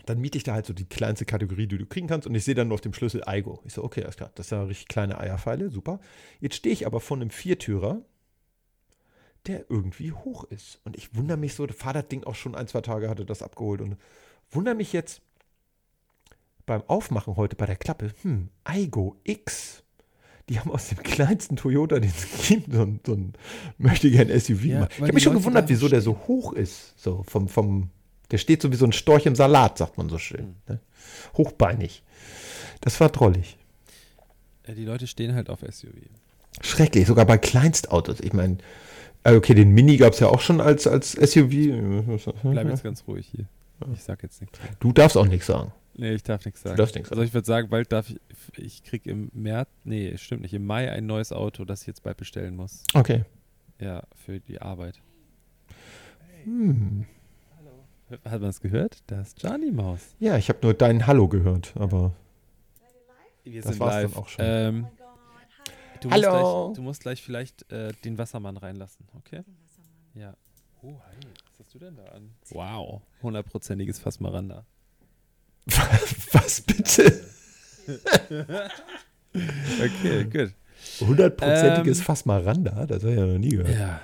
dann 0.06 0.20
miete 0.20 0.38
ich 0.38 0.44
da 0.44 0.54
halt 0.54 0.66
so 0.66 0.74
die 0.74 0.86
kleinste 0.86 1.26
Kategorie, 1.26 1.68
die 1.68 1.78
du 1.78 1.86
kriegen 1.86 2.08
kannst 2.08 2.28
und 2.28 2.36
ich 2.36 2.44
sehe 2.44 2.56
dann 2.56 2.68
nur 2.68 2.76
auf 2.76 2.82
dem 2.82 2.94
Schlüssel 2.94 3.24
Aigo. 3.26 3.62
Ich 3.66 3.74
so, 3.74 3.84
okay, 3.84 4.04
alles 4.04 4.18
klar, 4.18 4.32
das 4.36 4.50
sind 4.50 4.58
ja 4.58 4.66
richtig 4.66 4.88
kleine 4.88 5.18
Eierpfeile, 5.18 5.70
super. 5.70 6.00
Jetzt 6.40 6.56
stehe 6.56 6.74
ich 6.74 6.86
aber 6.86 7.00
vor 7.00 7.18
einem 7.18 7.30
Viertürer, 7.30 8.02
der 9.48 9.66
irgendwie 9.70 10.12
hoch 10.12 10.46
ist. 10.46 10.80
Und 10.84 10.98
ich 10.98 11.16
wundere 11.16 11.38
mich 11.38 11.56
so, 11.56 11.66
das 11.66 12.08
Ding 12.08 12.24
auch 12.24 12.36
schon 12.36 12.56
ein, 12.56 12.68
zwei 12.68 12.82
Tage, 12.82 13.10
hatte 13.10 13.26
das 13.26 13.42
abgeholt 13.42 13.82
und 13.82 13.98
wundere 14.52 14.76
mich 14.76 14.94
jetzt 14.94 15.22
beim 16.66 16.84
Aufmachen 16.88 17.36
heute 17.36 17.56
bei 17.56 17.66
der 17.66 17.76
Klappe, 17.76 18.14
hm, 18.22 18.50
Aigo 18.64 19.18
X. 19.24 19.84
Die 20.50 20.60
haben 20.60 20.72
aus 20.72 20.90
dem 20.90 20.98
kleinsten 20.98 21.56
Toyota, 21.56 22.00
den 22.00 22.10
es 22.10 22.48
gibt, 22.48 22.74
so 22.74 22.82
ein, 22.82 23.00
so 23.06 23.14
ein 23.14 23.34
möchte 23.78 24.12
gern 24.12 24.28
SUV 24.28 24.64
Ja, 24.66 24.76
gemacht. 24.76 24.92
Ich 24.96 25.02
habe 25.02 25.14
mich 25.14 25.24
schon 25.24 25.34
gewundert, 25.34 25.70
wieso 25.70 25.88
der 25.88 26.02
so 26.02 26.18
hoch 26.28 26.52
ist. 26.52 26.94
So 26.98 27.24
vom, 27.24 27.48
vom, 27.48 27.90
der 28.34 28.40
steht 28.40 28.64
so 28.64 28.72
wie 28.72 28.76
so 28.76 28.86
ein 28.86 28.92
Storch 28.92 29.28
im 29.28 29.36
Salat, 29.36 29.78
sagt 29.78 29.96
man 30.00 30.10
so 30.10 30.18
schön. 30.18 30.56
Ne? 30.68 30.80
Hochbeinig. 31.38 32.02
Das 32.82 33.00
war 33.00 33.10
drollig. 33.10 33.58
Die 34.68 34.86
Leute 34.86 35.06
stehen 35.06 35.36
halt 35.36 35.52
auf 35.52 35.60
SUV. 35.60 35.94
Schrecklich, 36.62 37.06
sogar 37.06 37.28
bei 37.28 37.38
Kleinstautos. 37.38 38.22
Ich 38.22 38.34
meine, 38.34 38.58
äh, 39.24 39.36
okay, 39.36 39.54
den 39.54 39.70
Mini 39.70 39.98
gab 39.98 40.14
es 40.14 40.20
ja 40.20 40.30
auch 40.30 40.42
schon 40.42 40.62
als, 40.62 40.88
als 40.88 41.12
SUV. 41.12 42.34
Bleib 42.42 42.70
jetzt 42.70 42.84
ganz 42.84 43.04
ruhig 43.08 43.28
hier. 43.28 43.46
Ich 43.94 44.02
sag 44.02 44.24
jetzt 44.24 44.42
nichts. 44.42 44.58
Du 44.80 44.92
darfst 44.92 45.16
auch 45.16 45.28
nichts 45.28 45.46
sagen. 45.46 45.72
Nee, 45.94 46.16
ich 46.16 46.24
darf 46.24 46.44
nichts 46.44 46.64
sagen. 46.64 46.76
Du 46.76 46.82
darfst 46.82 46.96
nichts 46.96 47.12
Also 47.12 47.20
sagen. 47.20 47.28
ich 47.28 47.34
würde 47.36 47.46
sagen, 47.46 47.70
bald 47.70 47.92
darf 47.92 48.10
ich, 48.10 48.20
ich 48.58 48.84
krieg 48.84 49.06
im 49.06 49.30
März, 49.36 49.70
nee, 49.84 50.18
stimmt 50.18 50.42
nicht, 50.42 50.56
im 50.56 50.66
Mai 50.66 50.92
ein 50.92 51.06
neues 51.06 51.32
Auto, 51.32 51.66
das 51.66 51.82
ich 51.82 51.88
jetzt 51.88 52.02
bald 52.02 52.18
bestellen 52.18 52.56
muss. 52.56 52.82
Okay. 52.96 53.26
Ja, 53.80 54.02
für 54.26 54.40
die 54.40 54.60
Arbeit. 54.60 55.02
Hm. 56.46 57.06
Hat 58.26 58.42
man 58.42 58.50
es 58.50 58.62
gehört? 58.62 59.04
Da 59.08 59.22
ist 59.22 59.42
Johnny 59.42 59.72
Maus. 59.72 60.02
Ja, 60.20 60.38
ich 60.38 60.50
habe 60.50 60.60
nur 60.62 60.74
dein 60.74 61.08
Hallo 61.08 61.28
gehört, 61.28 61.74
aber 61.76 62.14
Wir 63.44 63.62
Das 63.62 63.80
war's 63.80 64.04
dann 64.04 64.14
auch 64.16 64.28
schon. 64.30 64.46
Ähm, 64.48 64.88
du, 66.02 66.12
Hallo. 66.12 66.22
Musst 66.22 66.32
gleich, 66.32 66.76
du 66.76 66.82
musst 66.82 67.02
gleich 67.02 67.22
vielleicht 67.24 67.72
äh, 67.72 67.94
den 68.06 68.18
Wassermann 68.18 68.58
reinlassen, 68.58 69.08
okay? 69.18 69.44
Ja. 70.14 70.34
Oh, 70.82 70.94
hi. 71.08 71.16
Was 71.50 71.60
hast 71.60 71.74
du 71.74 71.80
denn 71.80 71.96
da 71.96 72.04
an? 72.06 72.30
Wow. 72.50 73.02
Hundertprozentiges 73.22 74.00
Fassmaranda. 74.00 74.66
was 76.32 76.62
bitte? 76.62 77.22
Okay, 79.36 80.26
gut. 80.26 80.54
Hundertprozentiges 81.00 82.00
Ähm, 82.00 82.06
Fassmaranda? 82.06 82.86
Das 82.86 83.02
habe 83.02 83.14
ich 83.14 83.20
ja 83.20 83.26
noch 83.26 83.40
nie 83.40 83.50
gehört. 83.50 83.76
Ja. 83.78 84.00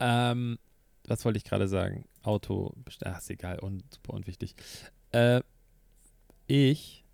Ähm, 0.00 0.58
was 1.06 1.22
wollte 1.24 1.36
ich 1.36 1.44
gerade 1.44 1.68
sagen? 1.68 2.06
Auto, 2.24 2.72
best- 2.84 3.04
ach, 3.06 3.18
ist 3.18 3.30
egal 3.30 3.58
und 3.58 3.82
super 3.92 4.14
unwichtig. 4.14 4.54
Äh, 5.12 5.40
ich 6.46 7.04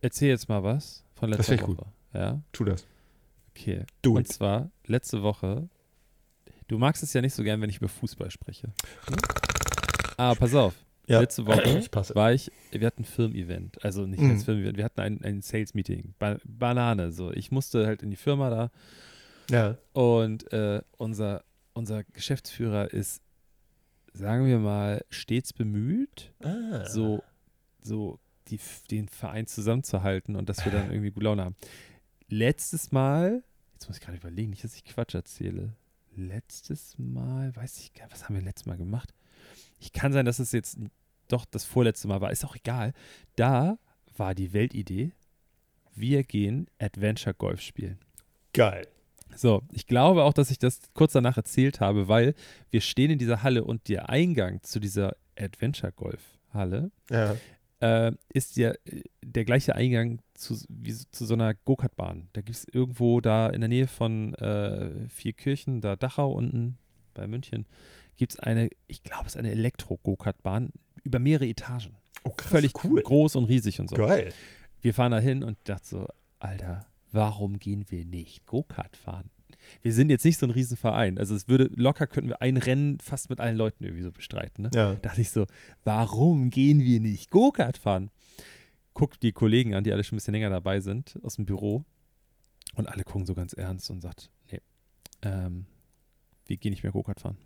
erzähle 0.00 0.32
jetzt 0.32 0.48
mal 0.48 0.62
was 0.62 1.04
von 1.14 1.30
Das 1.30 1.38
letzter 1.48 1.54
ich 1.54 1.62
Woche. 1.62 1.86
Ja, 2.14 2.42
Tu 2.52 2.64
das. 2.64 2.86
okay. 3.50 3.84
Do 4.02 4.12
und 4.14 4.22
it. 4.22 4.32
zwar 4.32 4.70
letzte 4.86 5.22
Woche. 5.22 5.68
Du 6.68 6.78
magst 6.78 7.02
es 7.02 7.12
ja 7.12 7.20
nicht 7.20 7.34
so 7.34 7.42
gern, 7.42 7.60
wenn 7.60 7.70
ich 7.70 7.76
über 7.78 7.88
Fußball 7.88 8.30
spreche. 8.30 8.68
Hm? 9.06 9.16
Aber 10.16 10.34
pass 10.38 10.54
auf. 10.54 10.74
Ja. 11.06 11.18
Letzte 11.20 11.44
Woche 11.46 11.62
Ich 11.78 11.90
war 12.14 12.32
ich, 12.32 12.52
wir 12.70 12.86
hatten 12.86 13.02
ein 13.02 13.04
Firmen-Event, 13.04 13.84
also 13.84 14.06
nicht 14.06 14.20
Mhm. 14.20 14.30
als 14.30 14.44
Firmen-Event, 14.44 14.76
wir 14.76 14.84
hatten 14.84 15.00
ein, 15.00 15.24
ein 15.24 15.42
Sales-Meeting, 15.42 16.14
ba 16.20 16.36
Banane, 16.44 17.10
so. 17.10 17.32
Ich 17.32 17.50
musste 17.50 17.84
halt 17.86 18.02
in 18.04 18.10
die 18.10 18.16
Firma 18.16 18.48
da 18.48 18.70
Ja. 19.50 19.76
und 19.92 20.52
äh, 20.52 20.82
unser, 20.98 21.42
unser 21.72 22.04
Geschäftsführer 22.04 22.92
ist, 22.92 23.22
sagen 24.12 24.46
wir 24.46 24.58
mal, 24.58 25.04
stets 25.10 25.52
bemüht, 25.52 26.32
Ah. 26.42 26.84
so, 26.88 27.22
so 27.82 28.18
die, 28.48 28.58
den 28.90 29.08
Verein 29.08 29.46
zusammenzuhalten 29.46 30.36
und 30.36 30.48
dass 30.48 30.64
wir 30.64 30.72
dann 30.72 30.90
irgendwie 30.90 31.10
gute 31.10 31.24
Laune 31.24 31.44
haben. 31.44 31.56
Letztes 32.28 32.92
Mal, 32.92 33.42
jetzt 33.74 33.88
muss 33.88 33.98
ich 33.98 34.02
gerade 34.04 34.18
überlegen, 34.18 34.50
nicht, 34.50 34.64
dass 34.64 34.74
ich 34.76 34.84
Quatsch 34.84 35.14
erzähle. 35.14 35.74
Letztes 36.16 36.96
Mal, 36.98 37.54
weiß 37.54 37.78
ich 37.80 37.92
gar 37.94 38.04
nicht, 38.06 38.12
was 38.14 38.24
haben 38.24 38.34
wir 38.34 38.42
letztes 38.42 38.66
Mal 38.66 38.76
gemacht? 38.76 39.14
Ich 39.78 39.92
kann 39.92 40.12
sein, 40.12 40.26
dass 40.26 40.38
es 40.38 40.52
jetzt 40.52 40.78
doch 41.28 41.44
das 41.44 41.64
vorletzte 41.64 42.08
Mal 42.08 42.20
war, 42.20 42.32
ist 42.32 42.44
auch 42.44 42.56
egal. 42.56 42.92
Da 43.36 43.78
war 44.16 44.34
die 44.34 44.52
Weltidee, 44.52 45.12
wir 45.94 46.24
gehen 46.24 46.66
Adventure 46.78 47.34
Golf 47.34 47.60
spielen. 47.60 47.98
Geil. 48.52 48.86
So, 49.40 49.62
ich 49.72 49.86
glaube 49.86 50.24
auch, 50.24 50.34
dass 50.34 50.50
ich 50.50 50.58
das 50.58 50.80
kurz 50.92 51.12
danach 51.14 51.36
erzählt 51.38 51.80
habe, 51.80 52.08
weil 52.08 52.34
wir 52.70 52.80
stehen 52.82 53.10
in 53.10 53.18
dieser 53.18 53.42
Halle 53.42 53.64
und 53.64 53.88
der 53.88 54.10
Eingang 54.10 54.62
zu 54.62 54.80
dieser 54.80 55.16
Adventure 55.38 55.92
Golf 55.92 56.20
Halle 56.52 56.90
Ja. 57.10 57.36
äh, 57.80 58.12
ist 58.34 58.56
ja 58.56 58.72
äh, 58.84 59.02
der 59.24 59.44
gleiche 59.46 59.74
Eingang 59.76 60.20
zu, 60.34 60.58
wie 60.68 60.90
so- 60.92 61.06
zu 61.10 61.24
so 61.24 61.34
einer 61.34 61.54
Go-Kart-Bahn. 61.54 62.28
Da 62.34 62.42
gibt 62.42 62.56
es 62.58 62.66
irgendwo 62.70 63.20
da 63.22 63.48
in 63.48 63.60
der 63.60 63.68
Nähe 63.68 63.86
von 63.86 64.34
äh, 64.34 65.08
Vierkirchen, 65.08 65.80
da 65.80 65.96
Dachau 65.96 66.32
unten 66.32 66.76
bei 67.14 67.26
München, 67.26 67.64
gibt 68.16 68.32
es 68.34 68.38
eine, 68.40 68.68
ich 68.88 69.02
glaube, 69.02 69.24
es 69.26 69.32
ist 69.32 69.38
eine 69.38 69.52
Elektro-Go-Kart-Bahn 69.52 70.70
über 71.02 71.18
mehrere 71.18 71.46
Etagen. 71.48 71.96
Oh, 72.24 72.30
krass. 72.30 72.50
Völlig 72.50 72.84
cool. 72.84 73.00
groß 73.02 73.36
und 73.36 73.44
riesig 73.44 73.80
und 73.80 73.88
so. 73.88 73.96
Geil. 73.96 74.34
Wir 74.82 74.92
fahren 74.92 75.12
da 75.12 75.18
hin 75.18 75.42
und 75.42 75.56
dachte 75.64 75.86
so, 75.86 76.06
Alter, 76.38 76.84
warum 77.12 77.58
gehen 77.58 77.84
wir 77.88 78.04
nicht 78.04 78.46
Go-Kart 78.46 78.96
fahren? 78.96 79.30
Wir 79.82 79.92
sind 79.92 80.10
jetzt 80.10 80.24
nicht 80.24 80.38
so 80.38 80.46
ein 80.46 80.50
Riesenverein. 80.50 81.18
Also 81.18 81.34
es 81.34 81.48
würde, 81.48 81.70
locker 81.74 82.06
könnten 82.06 82.30
wir 82.30 82.42
ein 82.42 82.56
Rennen 82.56 82.98
fast 82.98 83.30
mit 83.30 83.40
allen 83.40 83.56
Leuten 83.56 83.84
irgendwie 83.84 84.02
so 84.02 84.12
bestreiten. 84.12 84.62
Ne? 84.62 84.70
Ja. 84.74 84.94
dachte 84.94 85.20
ich 85.20 85.30
so, 85.30 85.46
warum 85.84 86.50
gehen 86.50 86.80
wir 86.80 87.00
nicht 87.00 87.30
Go-Kart 87.30 87.78
fahren? 87.78 88.10
Guck 88.94 89.20
die 89.20 89.32
Kollegen 89.32 89.74
an, 89.74 89.84
die 89.84 89.92
alle 89.92 90.04
schon 90.04 90.16
ein 90.16 90.18
bisschen 90.18 90.34
länger 90.34 90.50
dabei 90.50 90.80
sind, 90.80 91.18
aus 91.22 91.36
dem 91.36 91.46
Büro. 91.46 91.84
Und 92.74 92.88
alle 92.88 93.04
gucken 93.04 93.26
so 93.26 93.34
ganz 93.34 93.52
ernst 93.52 93.90
und 93.90 94.00
sagt, 94.00 94.30
nee, 94.50 94.60
ähm, 95.22 95.66
wir 96.46 96.56
gehen 96.56 96.70
nicht 96.70 96.82
mehr 96.82 96.92
Go-Kart 96.92 97.20
fahren. 97.20 97.36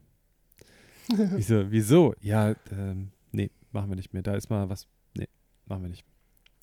ich 1.38 1.47
so, 1.47 1.71
wieso? 1.71 2.14
Ja, 2.21 2.54
ähm, 2.71 3.11
nee, 3.33 3.50
machen 3.73 3.90
wir 3.90 3.97
nicht 3.97 4.12
mehr. 4.12 4.23
Da 4.23 4.35
ist 4.35 4.50
mal 4.50 4.68
was, 4.68 4.87
nee, 5.16 5.28
machen 5.66 5.83
wir 5.83 5.88
nicht. 5.88 6.04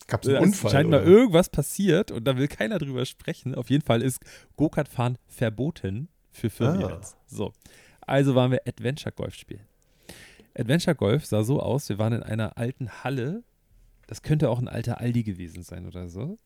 Gab 0.08 0.24
es 0.24 0.29
einen 0.29 0.38
ist 0.38 0.43
Unfall? 0.43 0.72
scheint 0.72 0.89
mal 0.89 1.01
oder? 1.01 1.10
irgendwas 1.12 1.50
passiert 1.50 2.12
und 2.12 2.25
da 2.25 2.38
will 2.38 2.48
keiner 2.48 2.79
drüber 2.79 3.05
sprechen. 3.05 3.55
Auf 3.55 3.70
jeden 3.70 3.84
Fall 3.86 4.01
ist 4.01 4.20
Go-Kart-Fahren 4.58 5.17
verboten 5.27 6.08
für 6.31 6.50
Firmen-Events. 6.50 7.13
Ah. 7.15 7.24
So, 7.27 7.53
also 8.01 8.36
waren 8.36 8.51
wir 8.51 8.62
Adventure 8.67 9.12
Golf 9.13 9.36
spielen. 9.36 9.62
Adventure 10.58 10.96
Golf 10.96 11.25
sah 11.25 11.43
so 11.43 11.60
aus, 11.62 11.88
wir 11.89 11.98
waren 11.98 12.13
in 12.13 12.24
einer 12.24 12.58
alten 12.58 12.89
Halle, 13.03 13.43
das 14.08 14.22
könnte 14.22 14.50
auch 14.50 14.60
ein 14.60 14.67
alter 14.67 15.00
Aldi 15.00 15.24
gewesen 15.24 15.63
sein 15.63 15.86
oder 15.86 16.10
so, 16.10 16.38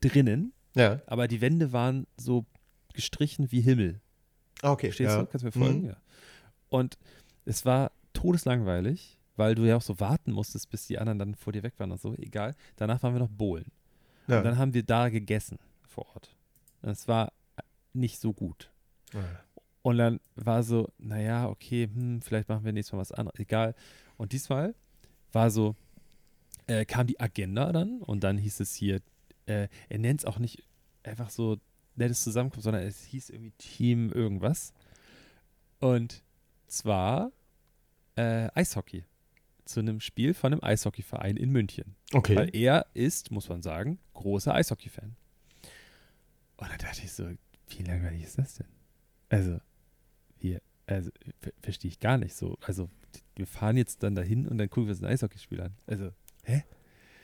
drinnen, 0.00 0.52
Ja. 0.74 1.00
aber 1.06 1.28
die 1.28 1.40
Wände 1.42 1.72
waren 1.72 2.06
so 2.16 2.46
gestrichen 2.94 3.52
wie 3.52 3.60
Himmel. 3.60 4.00
Ah, 4.62 4.72
Okay. 4.72 4.86
Verstehst 4.88 5.10
ja. 5.10 5.20
du? 5.20 5.26
Kannst 5.26 5.42
du 5.42 5.46
mir 5.46 5.52
folgen? 5.52 5.80
Mhm. 5.82 5.86
Ja. 5.88 5.96
Und 6.70 6.96
es 7.44 7.64
war 7.66 7.92
todeslangweilig, 8.14 9.18
weil 9.40 9.54
du 9.54 9.64
ja 9.64 9.76
auch 9.76 9.82
so 9.82 9.98
warten 10.00 10.32
musstest, 10.32 10.68
bis 10.68 10.86
die 10.86 10.98
anderen 10.98 11.18
dann 11.18 11.34
vor 11.34 11.54
dir 11.54 11.62
weg 11.62 11.72
waren 11.78 11.90
und 11.90 12.00
so. 12.00 12.14
Egal. 12.18 12.54
Danach 12.76 13.02
waren 13.02 13.14
wir 13.14 13.20
noch 13.20 13.30
bowlen. 13.30 13.72
Ja. 14.28 14.38
Und 14.38 14.44
dann 14.44 14.58
haben 14.58 14.74
wir 14.74 14.82
da 14.82 15.08
gegessen 15.08 15.58
vor 15.88 16.06
Ort. 16.14 16.36
Das 16.82 17.08
war 17.08 17.32
nicht 17.94 18.20
so 18.20 18.34
gut. 18.34 18.70
Und 19.80 19.96
dann 19.96 20.20
war 20.36 20.62
so, 20.62 20.92
naja, 20.98 21.48
okay, 21.48 21.88
hm, 21.90 22.20
vielleicht 22.20 22.50
machen 22.50 22.66
wir 22.66 22.74
nächstes 22.74 22.92
Mal 22.92 22.98
was 22.98 23.12
anderes. 23.12 23.40
Egal. 23.40 23.74
Und 24.18 24.32
diesmal 24.32 24.74
war 25.32 25.50
so, 25.50 25.74
äh, 26.66 26.84
kam 26.84 27.06
die 27.06 27.18
Agenda 27.18 27.72
dann 27.72 28.02
und 28.02 28.22
dann 28.22 28.36
hieß 28.36 28.60
es 28.60 28.74
hier, 28.74 29.00
äh, 29.46 29.68
er 29.88 29.98
nennt 29.98 30.20
es 30.20 30.26
auch 30.26 30.38
nicht 30.38 30.62
einfach 31.02 31.30
so 31.30 31.56
nettes 31.96 32.22
Zusammenkommen, 32.22 32.62
sondern 32.62 32.82
es 32.82 33.04
hieß 33.04 33.30
irgendwie 33.30 33.52
Team 33.52 34.12
irgendwas. 34.12 34.74
Und 35.78 36.22
zwar 36.66 37.32
äh, 38.16 38.50
Eishockey. 38.54 39.04
Zu 39.70 39.78
einem 39.80 40.00
Spiel 40.00 40.34
von 40.34 40.52
einem 40.52 40.64
Eishockeyverein 40.64 41.36
in 41.36 41.50
München. 41.50 41.94
Okay. 42.12 42.34
Weil 42.34 42.56
er 42.56 42.86
ist, 42.92 43.30
muss 43.30 43.48
man 43.48 43.62
sagen, 43.62 44.00
großer 44.14 44.52
Eishockey-Fan. 44.52 45.14
Und 46.56 46.68
dann 46.70 46.78
dachte 46.78 47.02
ich 47.04 47.12
so, 47.12 47.28
wie 47.68 47.82
langweilig 47.84 48.24
ist 48.24 48.36
das 48.36 48.54
denn? 48.54 48.66
Also, 49.28 49.60
wir, 50.40 50.60
also, 50.86 51.12
ver- 51.40 51.52
verstehe 51.62 51.88
ich 51.88 52.00
gar 52.00 52.18
nicht 52.18 52.34
so. 52.34 52.58
Also, 52.66 52.90
wir 53.36 53.46
fahren 53.46 53.76
jetzt 53.76 54.02
dann 54.02 54.16
dahin 54.16 54.48
und 54.48 54.58
dann 54.58 54.68
gucken 54.68 54.86
wir 54.86 54.90
uns 54.94 55.02
ein 55.02 55.06
Eishockeyspiel 55.06 55.60
an. 55.60 55.76
Also, 55.86 56.10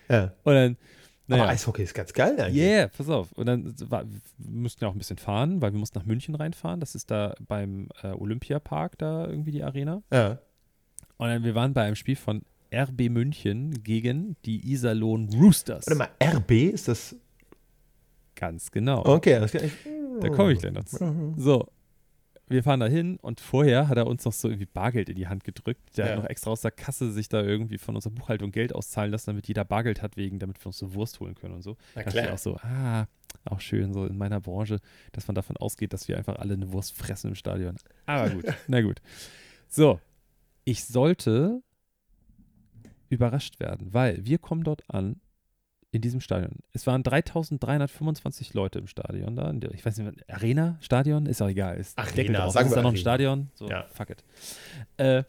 ja. 0.09 0.33
und 0.45 0.55
dann, 0.55 0.77
naja. 1.27 1.43
Aber 1.43 1.51
Eishockey 1.51 1.83
ist 1.83 1.95
ganz 1.95 2.13
geil 2.13 2.39
eigentlich. 2.41 2.63
Yeah, 2.63 2.87
pass 2.87 3.09
auf. 3.09 3.33
Und 3.33 3.47
dann 3.47 3.75
war, 3.91 4.05
wir 4.09 4.21
mussten 4.39 4.85
ja 4.85 4.89
auch 4.89 4.95
ein 4.95 4.99
bisschen 4.99 5.19
fahren, 5.19 5.61
weil 5.61 5.73
wir 5.73 5.81
mussten 5.81 5.99
nach 5.99 6.07
München 6.07 6.37
reinfahren. 6.37 6.79
Das 6.79 6.95
ist 6.95 7.11
da 7.11 7.35
beim 7.41 7.89
äh, 8.05 8.13
Olympiapark, 8.13 8.97
da 8.99 9.27
irgendwie 9.27 9.51
die 9.51 9.65
Arena. 9.65 10.05
Ja. 10.13 10.39
Und 11.19 11.29
dann, 11.29 11.45
wir 11.45 11.55
waren 11.55 11.73
bei 11.73 11.83
einem 11.83 11.97
Spiel 11.97 12.17
von 12.17 12.43
RB 12.75 13.09
München 13.09 13.83
gegen 13.83 14.37
die 14.45 14.71
Iserlohn 14.73 15.29
Roosters. 15.35 15.87
Warte 15.87 15.99
mal, 15.99 16.09
RB 16.23 16.51
ist 16.73 16.89
das. 16.89 17.17
Ganz 18.35 18.71
genau. 18.71 19.05
Okay, 19.07 19.41
das 19.41 19.53
kann 19.53 19.65
ich. 19.65 19.73
Da 20.21 20.29
komme 20.31 20.53
ich 20.53 20.59
gleich 20.59 20.73
noch 20.73 20.85
zu. 20.85 21.35
So, 21.37 21.69
wir 22.49 22.63
fahren 22.63 22.81
da 22.81 22.87
hin 22.87 23.19
und 23.23 23.41
vorher 23.41 23.89
hat 23.89 23.97
er 23.97 24.07
uns 24.07 24.25
noch 24.25 24.33
so 24.33 24.49
irgendwie 24.49 24.67
Bargeld 24.67 25.09
in 25.09 25.17
die 25.17 25.27
Hand 25.27 25.43
gedrückt. 25.45 25.97
Der 25.97 26.07
Ja. 26.07 26.13
hat 26.13 26.19
noch 26.23 26.29
extra 26.29 26.51
aus 26.51 26.61
der 26.61 26.71
Kasse 26.71 27.11
sich 27.13 27.29
da 27.29 27.43
irgendwie 27.43 27.79
von 27.79 27.95
unserer 27.97 28.13
Buchhaltung 28.13 28.51
Geld 28.53 28.75
auszahlen 28.75 29.11
lassen, 29.11 29.31
damit 29.31 29.49
jeder 29.49 29.65
Bargeld 29.65 30.03
hat, 30.03 30.17
wegen, 30.17 30.39
damit 30.39 30.61
wir 30.63 30.67
uns 30.67 30.79
so 30.79 30.95
Wurst 30.95 31.19
holen 31.21 31.35
können 31.35 31.55
und 31.55 31.63
so. 31.63 31.77
Na 31.95 32.03
dachte 32.03 32.21
ich 32.21 32.29
auch 32.29 32.39
so, 32.39 32.57
ah, 32.59 33.07
auch 33.45 33.61
schön 33.61 33.93
so 33.93 34.05
in 34.07 34.17
meiner 34.19 34.41
Branche, 34.41 34.79
dass 35.13 35.27
man 35.29 35.35
davon 35.35 35.57
ausgeht, 35.57 35.93
dass 35.93 36.09
wir 36.09 36.17
einfach 36.19 36.37
alle 36.37 36.55
eine 36.55 36.73
Wurst 36.73 36.97
fressen 36.97 37.29
im 37.29 37.35
Stadion. 37.35 37.77
Aber 38.07 38.31
gut, 38.31 38.45
na 38.69 38.81
gut. 38.83 39.01
So, 39.69 39.99
ich 40.67 40.85
sollte 40.85 41.63
überrascht 43.09 43.61
werden, 43.61 43.95
weil 43.95 44.27
wir 44.27 44.39
kommen 44.39 44.65
dort 44.65 44.83
an 44.91 45.21
in 45.93 46.01
diesem 46.03 46.21
Stadion. 46.21 46.59
Es 46.73 46.87
waren 46.87 47.03
3325 47.03 48.53
Leute 48.53 48.81
im 48.81 48.87
Stadion 48.89 49.37
da. 49.37 49.49
in 49.49 49.61
der- 49.61 49.73
Ich 49.73 49.87
weiß 49.87 49.97
nicht, 49.99 50.29
Arena, 50.31 50.77
Stadion, 50.81 51.25
ist 51.27 51.41
auch 51.41 51.49
egal. 51.49 51.77
Ist 51.79 51.97
Arena, 51.97 52.51
sagen 52.51 52.67
ist 52.67 52.73
wir 52.73 52.77
da 52.77 52.83
noch 52.83 52.91
ein. 52.91 52.97
Stadion? 52.97 53.51
So, 53.55 53.69
Ja. 53.71 53.87
fuck 53.95 54.11
it. 54.11 54.25
Äh, 54.99 55.23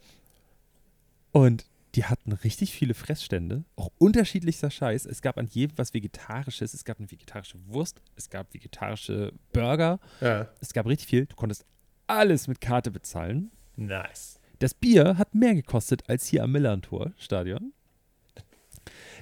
und 1.32 1.66
die 1.96 2.06
hatten 2.06 2.32
richtig 2.34 2.74
viele 2.74 2.94
Fressstände, 2.96 3.64
auch 3.76 3.90
unterschiedlichster 3.98 4.70
Scheiß. 4.72 5.06
Es 5.06 5.22
gab 5.22 5.38
an 5.38 5.48
jedem 5.48 5.78
was 5.78 5.94
Vegetarisches. 5.94 6.74
Es 6.74 6.84
gab 6.84 6.98
eine 7.00 7.10
vegetarische 7.12 7.58
Wurst, 7.68 8.02
es 8.16 8.30
gab 8.30 8.54
vegetarische 8.54 9.32
Burger, 9.54 10.00
Ja. 10.20 10.48
es 10.60 10.74
gab 10.74 10.86
richtig 10.88 11.08
viel. 11.08 11.26
Du 11.28 11.36
konntest 11.36 11.66
alles 12.08 12.48
mit 12.48 12.60
Karte 12.60 12.92
bezahlen. 12.92 13.52
Nice. 13.76 14.37
Das 14.60 14.74
Bier 14.74 15.18
hat 15.18 15.36
mehr 15.36 15.54
gekostet 15.56 16.04
als 16.08 16.28
hier 16.28 16.44
am 16.44 16.52
Millantor-Stadion. 16.52 17.74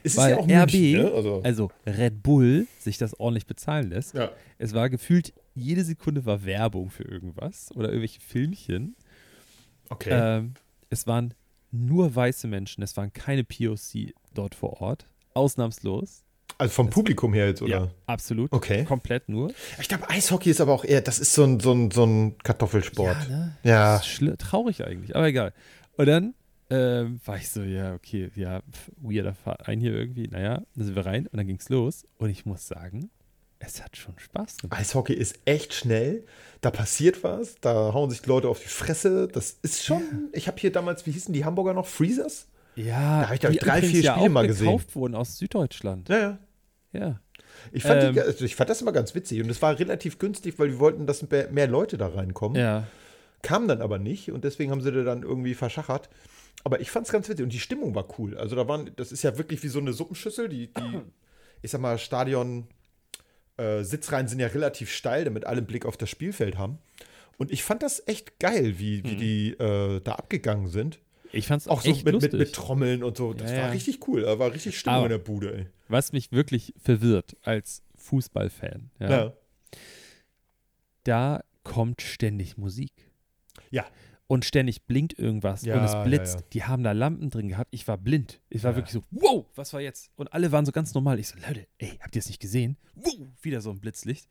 Es 0.04 0.14
ist 0.14 0.18
Weil 0.18 0.32
ja 0.32 0.38
auch 0.38 0.48
RB, 0.48 0.74
München, 0.74 1.02
ne? 1.02 1.12
Also, 1.12 1.42
also 1.44 1.72
Red 1.86 2.22
Bull, 2.22 2.68
sich 2.80 2.98
das 2.98 3.20
ordentlich 3.20 3.48
bezahlen 3.48 3.90
lässt. 3.90 4.14
ja. 4.14 4.32
Es 4.58 4.74
war 4.74 4.90
gefühlt, 4.90 5.34
jede 5.56 5.84
Sekunde 5.84 6.26
war 6.26 6.46
Werbung 6.46 6.90
für 6.90 7.04
irgendwas 7.04 7.72
oder 7.76 7.88
irgendwelche 7.88 8.22
Filmchen. 8.22 8.96
Okay. 9.90 10.10
Ähm, 10.12 10.54
es 10.90 11.08
waren 11.08 11.34
nur 11.72 12.16
weiße 12.16 12.48
Menschen, 12.48 12.84
es 12.84 12.96
waren 12.96 13.12
keine 13.14 13.44
POC 13.44 14.14
dort 14.34 14.56
vor 14.56 14.82
Ort. 14.82 15.08
Ausnahmslos. 15.34 16.25
Also 16.58 16.74
vom 16.74 16.90
Publikum 16.90 17.34
her 17.34 17.48
jetzt, 17.48 17.62
oder? 17.62 17.72
Ja, 17.72 17.88
absolut. 18.06 18.52
Okay. 18.52 18.84
Komplett 18.86 19.28
nur. 19.30 19.52
Ich 19.80 19.88
glaube, 19.88 20.10
Eishockey 20.10 20.50
ist 20.52 20.62
aber 20.62 20.74
auch 20.74 20.84
eher, 20.86 21.02
das 21.02 21.20
ist 21.20 21.34
so 21.34 21.44
ein, 21.44 21.60
so 21.60 21.72
ein, 21.74 21.92
so 21.92 22.06
ein 22.06 22.38
Kartoffelsport. 22.40 23.18
Ja, 23.24 23.36
ne? 23.38 23.58
Ja. 23.64 23.98
Das 23.98 24.06
ist 24.08 24.14
schli- 24.22 24.38
traurig 24.38 24.84
eigentlich, 24.86 25.16
aber 25.16 25.28
egal. 25.28 25.54
Und 25.98 26.06
dann 26.08 26.34
ähm, 26.70 27.20
war 27.26 27.38
ich 27.38 27.50
so, 27.50 27.62
ja, 27.62 27.94
okay, 27.94 28.30
ja, 28.36 28.60
pf, 28.62 28.92
weirder 28.98 29.34
Verein 29.34 29.80
hier 29.80 29.94
irgendwie. 29.94 30.28
Naja, 30.28 30.62
dann 30.76 30.86
sind 30.86 30.96
wir 30.96 31.06
rein 31.06 31.28
und 31.28 31.38
dann 31.38 31.46
ging's 31.48 31.70
los. 31.70 32.06
Und 32.18 32.30
ich 32.30 32.46
muss 32.46 32.68
sagen, 32.68 33.10
es 33.60 33.84
hat 33.84 33.96
schon 33.98 34.14
Spaß 34.18 34.58
gemacht. 34.58 34.80
Eishockey 34.80 35.14
ist 35.14 35.40
echt 35.46 35.74
schnell. 35.74 36.26
Da 36.62 36.72
passiert 36.72 37.24
was. 37.24 37.56
Da 37.62 37.94
hauen 37.94 38.10
sich 38.10 38.22
die 38.22 38.30
Leute 38.30 38.48
auf 38.50 38.60
die 38.62 38.68
Fresse. 38.68 39.28
Das 39.28 39.58
ist 39.62 39.84
schon. 39.86 40.02
Ich 40.34 40.48
habe 40.48 40.58
hier 40.60 40.72
damals, 40.72 41.06
wie 41.06 41.12
hießen 41.12 41.34
die 41.34 41.46
Hamburger 41.46 41.74
noch? 41.74 41.86
Freezers? 41.88 42.48
Ja, 42.76 43.22
Da 43.22 43.28
hab 43.30 43.36
ich, 43.36 43.44
ich, 43.44 43.50
die 43.52 43.58
drei, 43.60 43.82
vier 43.82 44.02
ja 44.02 44.12
Spiele 44.14 44.28
auch 44.28 44.34
mal 44.34 44.48
gesehen. 44.48 44.66
gekauft 44.66 44.96
wurden 44.96 45.16
aus 45.16 45.38
Süddeutschland. 45.38 46.10
Ja, 46.10 46.18
ja. 46.20 46.38
Ja. 46.96 47.20
Ich 47.72 47.84
fand, 47.84 48.04
Ähm. 48.04 48.14
die, 48.14 48.22
also 48.22 48.46
ich 48.46 48.56
fand 48.56 48.70
das 48.70 48.82
immer 48.82 48.92
ganz 48.92 49.16
witzig. 49.16 49.42
Und 49.42 49.50
es 49.50 49.62
war 49.62 49.78
relativ 49.78 50.20
günstig, 50.20 50.60
weil 50.60 50.72
wir 50.72 50.80
wollten, 50.80 51.08
dass 51.08 51.26
mehr 51.30 51.68
Leute 51.68 51.98
da 51.98 52.08
reinkommen. 52.08 52.60
Ja. 52.62 52.88
Kam 53.42 53.68
dann 53.68 53.82
aber 53.82 54.00
nicht. 54.00 54.32
Und 54.32 54.44
deswegen 54.44 54.72
haben 54.72 54.82
sie 54.82 54.92
da 54.92 55.04
dann 55.04 55.24
irgendwie 55.24 55.54
verschachert. 55.54 56.10
Aber 56.64 56.80
ich 56.80 56.90
fand 56.92 57.06
es 57.06 57.12
ganz 57.12 57.30
witzig. 57.30 57.44
Und 57.44 57.54
die 57.54 57.60
Stimmung 57.60 57.96
war 57.96 58.08
cool. 58.18 58.38
Also 58.38 58.56
da 58.56 58.68
waren, 58.68 58.92
das 58.96 59.12
ist 59.12 59.24
ja 59.24 59.38
wirklich 59.38 59.62
wie 59.64 59.68
so 59.68 59.80
eine 59.80 59.94
Suppenschüssel. 59.94 60.50
Die, 60.50 60.74
die 60.74 61.02
ich 61.62 61.72
sag 61.72 61.82
mal, 61.82 61.98
Stadion. 61.98 62.68
Äh, 63.58 63.84
Sitzreihen 63.84 64.28
sind 64.28 64.40
ja 64.40 64.48
relativ 64.48 64.92
steil, 64.92 65.24
damit 65.24 65.46
alle 65.46 65.60
einen 65.60 65.68
Blick 65.68 65.86
auf 65.86 65.96
das 65.96 66.10
Spielfeld 66.10 66.58
haben. 66.58 66.78
Und 67.38 67.52
ich 67.52 67.64
fand 67.64 67.84
das 67.84 68.04
echt 68.06 68.40
geil, 68.40 68.80
wie, 68.80 69.04
wie 69.04 69.16
die 69.16 69.52
äh, 69.52 70.02
da 70.02 70.14
abgegangen 70.16 70.68
sind. 70.68 71.00
Ich 71.32 71.48
fand's 71.48 71.68
Auch 71.68 71.82
so 71.82 71.90
echt 71.90 72.06
mit, 72.06 72.14
mit, 72.14 72.24
lustig. 72.24 72.40
mit 72.40 72.54
Trommeln 72.54 73.04
und 73.04 73.18
so. 73.18 73.34
Das 73.34 73.52
Ja, 73.52 73.58
war 73.58 73.64
ja. 73.66 73.72
richtig 73.72 74.08
cool. 74.08 74.22
Da 74.22 74.40
war 74.40 74.54
richtig 74.54 74.78
Stimmung 74.80 74.98
Aber- 74.98 75.06
in 75.08 75.10
der 75.12 75.18
Bude, 75.20 75.58
ey. 75.58 75.66
Was 75.88 76.12
mich 76.14 76.32
wirklich 76.32 76.74
verwirrt 76.78 77.36
als 77.44 77.84
Fußballfan, 77.96 78.90
ja, 79.00 79.10
Ja. 79.10 79.34
da 81.04 81.44
kommt 81.64 82.02
ständig 82.02 82.58
Musik. 82.58 82.92
Ja. 83.72 83.86
Und 84.28 84.44
ständig 84.44 84.84
blinkt 84.84 85.20
irgendwas 85.20 85.64
Ja, 85.64 85.78
und 85.78 85.84
es 85.84 86.04
blitzt. 86.04 86.46
Die 86.54 86.64
haben 86.64 86.84
da 86.84 86.94
Lampen 86.94 87.30
drin 87.30 87.48
gehabt. 87.48 87.68
Ich 87.72 87.88
war 87.88 87.98
blind. 87.98 88.42
Ich 88.50 88.64
war 88.64 88.76
wirklich 88.76 88.94
so, 88.94 89.04
wow, 89.12 89.46
was 89.54 89.72
war 89.74 89.82
jetzt? 89.82 90.10
Und 90.16 90.34
alle 90.34 90.52
waren 90.52 90.66
so 90.66 90.72
ganz 90.72 90.96
normal. 90.96 91.20
Ich 91.20 91.28
so, 91.28 91.36
Leute, 91.48 91.68
ey, 91.78 92.00
habt 92.02 92.16
ihr 92.16 92.20
es 92.20 92.28
nicht 92.28 92.40
gesehen? 92.42 92.78
Wow, 92.96 93.28
wieder 93.44 93.62
so 93.62 93.70
ein 93.70 93.80
Blitzlicht. 93.80 94.28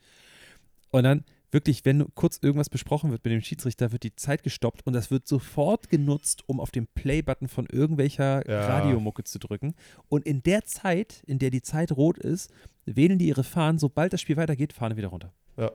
Und 0.91 1.05
dann 1.05 1.25
wirklich, 1.55 1.85
wenn 1.87 2.13
kurz 2.15 2.39
irgendwas 2.43 2.69
besprochen 2.69 3.11
wird 3.11 3.25
mit 3.25 3.33
dem 3.33 3.41
Schiedsrichter, 3.41 3.93
wird 3.93 4.03
die 4.03 4.15
Zeit 4.15 4.43
gestoppt 4.43 4.87
und 4.87 4.93
das 4.93 5.11
wird 5.11 5.27
sofort 5.27 5.89
genutzt, 5.89 6.43
um 6.47 6.61
auf 6.61 6.71
den 6.71 6.87
Play-Button 6.89 7.49
von 7.49 7.67
irgendwelcher 7.67 8.47
Ja. 8.47 8.67
Radiomucke 8.67 9.25
zu 9.25 9.39
drücken. 9.39 9.75
Und 10.09 10.27
in 10.27 10.43
der 10.43 10.65
Zeit, 10.65 11.23
in 11.27 11.39
der 11.39 11.51
die 11.51 11.63
Zeit 11.63 11.93
rot 11.93 12.19
ist, 12.19 12.53
wählen 12.85 13.19
die 13.19 13.29
ihre 13.29 13.45
Fahnen. 13.45 13.79
Sobald 13.79 14.13
das 14.13 14.21
Spiel 14.21 14.37
weitergeht, 14.37 14.75
Fahne 14.75 14.97
wieder 14.97 15.09
runter. 15.09 15.33
Ja. 15.57 15.71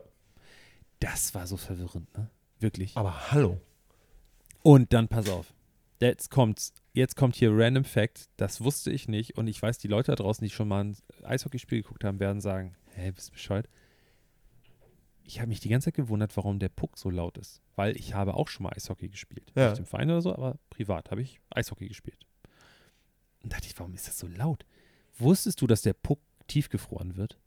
Das 1.00 1.34
war 1.34 1.46
so 1.46 1.56
verwirrend, 1.56 2.16
ne? 2.16 2.28
Wirklich. 2.60 2.96
Aber 2.96 3.32
hallo. 3.32 3.58
Und 4.62 4.92
dann 4.92 5.08
pass 5.08 5.28
auf. 5.28 5.54
Jetzt 5.98 6.30
kommt's. 6.30 6.74
Jetzt 6.92 7.16
kommt 7.16 7.36
hier 7.36 7.50
Random 7.52 7.84
Fact. 7.84 8.28
Das 8.36 8.62
wusste 8.62 8.90
ich 8.90 9.08
nicht. 9.08 9.38
Und 9.38 9.48
ich 9.48 9.60
weiß, 9.60 9.78
die 9.78 9.88
Leute 9.88 10.12
da 10.12 10.16
draußen, 10.16 10.44
die 10.44 10.50
schon 10.50 10.68
mal 10.68 10.84
ein 10.84 10.96
Eishockeyspiel 11.22 11.82
geguckt 11.82 12.04
haben, 12.04 12.20
werden 12.20 12.42
sagen: 12.42 12.74
Hä, 12.94 13.12
bist 13.12 13.28
du 13.28 13.32
bescheuert? 13.32 13.68
Ich 15.32 15.38
habe 15.38 15.48
mich 15.48 15.60
die 15.60 15.68
ganze 15.68 15.84
Zeit 15.86 15.94
gewundert, 15.94 16.36
warum 16.36 16.58
der 16.58 16.68
Puck 16.70 16.98
so 16.98 17.08
laut 17.08 17.38
ist. 17.38 17.62
Weil 17.76 17.96
ich 17.96 18.14
habe 18.14 18.34
auch 18.34 18.48
schon 18.48 18.64
mal 18.64 18.72
Eishockey 18.74 19.08
gespielt. 19.08 19.52
Ja. 19.54 19.70
Nicht 19.70 19.78
im 19.78 19.86
Verein 19.86 20.10
oder 20.10 20.22
so, 20.22 20.34
aber 20.34 20.58
privat 20.70 21.12
habe 21.12 21.22
ich 21.22 21.38
Eishockey 21.50 21.86
gespielt. 21.86 22.26
Und 23.44 23.52
dachte 23.52 23.66
ich, 23.68 23.78
warum 23.78 23.94
ist 23.94 24.08
das 24.08 24.18
so 24.18 24.26
laut? 24.26 24.66
Wusstest 25.18 25.60
du, 25.60 25.68
dass 25.68 25.82
der 25.82 25.92
Puck 25.92 26.18
tiefgefroren 26.48 27.16
wird? 27.16 27.38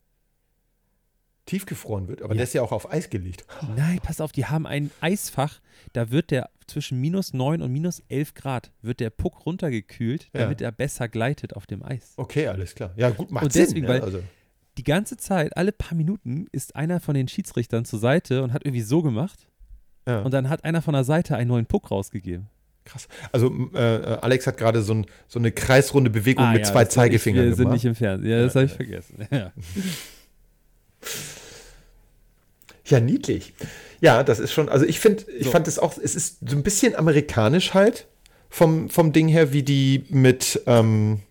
Tiefgefroren 1.45 2.07
wird. 2.07 2.21
Aber 2.21 2.33
Ja. 2.33 2.37
der 2.37 2.43
ist 2.45 2.53
ja 2.53 2.61
auch 2.61 2.71
auf 2.71 2.89
Eis 2.89 3.09
gelegt. 3.09 3.45
Nein, 3.75 3.99
pass 4.01 4.21
auf, 4.21 4.31
die 4.31 4.45
haben 4.45 4.65
ein 4.65 4.89
Eisfach, 5.01 5.59
da 5.91 6.09
wird 6.09 6.31
der 6.31 6.49
zwischen 6.67 7.01
minus 7.01 7.33
9 7.33 7.61
und 7.61 7.69
minus 7.73 7.99
11 8.07 8.33
Grad, 8.33 8.71
wird 8.81 9.01
der 9.01 9.09
Puck 9.09 9.45
runtergekühlt, 9.45 10.29
Ja. 10.33 10.41
damit 10.43 10.61
er 10.61 10.71
besser 10.71 11.09
gleitet 11.09 11.53
auf 11.53 11.65
dem 11.65 11.83
Eis. 11.83 12.13
Okay, 12.15 12.47
alles 12.47 12.75
klar. 12.75 12.93
Ja, 12.95 13.09
gut, 13.09 13.29
macht 13.29 13.43
Und 13.43 13.51
Sinn. 13.51 13.63
deswegen, 13.65 13.81
ne? 13.87 13.91
weil- 13.93 14.01
also, 14.01 14.23
Die 14.77 14.83
ganze 14.83 15.17
Zeit, 15.17 15.55
alle 15.55 15.71
paar 15.71 15.95
Minuten, 15.95 16.47
ist 16.51 16.75
einer 16.75 16.99
von 16.99 17.13
den 17.15 17.27
Schiedsrichtern 17.27 17.85
zur 17.85 17.99
Seite 17.99 18.41
und 18.43 18.53
hat 18.53 18.65
irgendwie 18.65 18.81
so 18.81 19.01
gemacht 19.03 19.47
ja. 20.07 20.21
und 20.21 20.33
dann 20.33 20.49
hat 20.49 20.63
einer 20.65 20.81
von 20.81 20.93
der 20.93 21.03
Seite 21.03 21.35
einen 21.35 21.49
neuen 21.49 21.65
Puck 21.67 21.91
rausgegeben. 21.91 22.47
Krass. 22.85 23.07
Also 23.31 23.47
m- 23.47 23.69
äh, 23.73 23.77
Alex 23.77 24.45
hat 24.47 24.57
gerade 24.57 24.81
so, 24.81 24.93
ein, 24.93 25.05
so 25.27 25.39
eine 25.39 25.51
kreisrunde 25.51 26.09
Bewegung 26.09 26.51
mit 26.51 26.61
Ah, 26.61 26.65
ja, 26.65 26.71
zwei 26.71 26.85
Zeigefingern 26.85 27.43
Ich, 27.45 27.49
wir 27.51 27.55
sind 27.55 27.63
gemacht. 27.65 27.73
nicht 27.75 27.85
im 27.85 27.95
Fernsehen. 27.95 28.29
Ja, 28.31 28.41
das 28.43 28.53
Ja, 28.55 28.61
habe 28.61 28.65
ich 28.65 28.73
vergessen. 28.73 29.27
Ja. 29.31 29.51
Ja, 32.85 32.99
niedlich. 32.99 33.53
Ja, 34.01 34.23
das 34.23 34.39
ist 34.39 34.51
schon, 34.51 34.67
also 34.67 34.85
ich 34.85 34.99
finde, 34.99 35.23
ich 35.37 35.45
So. 35.45 35.51
fand 35.51 35.67
es 35.67 35.79
auch, 35.79 35.97
es 35.97 36.15
ist 36.15 36.39
so 36.49 36.57
ein 36.57 36.63
bisschen 36.63 36.95
amerikanisch 36.95 37.73
halt 37.73 38.07
vom, 38.49 38.89
vom 38.89 39.13
Ding 39.13 39.29
her, 39.29 39.53
wie 39.53 39.63
die 39.63 40.03
mit, 40.09 40.61
ähm, 40.67 41.21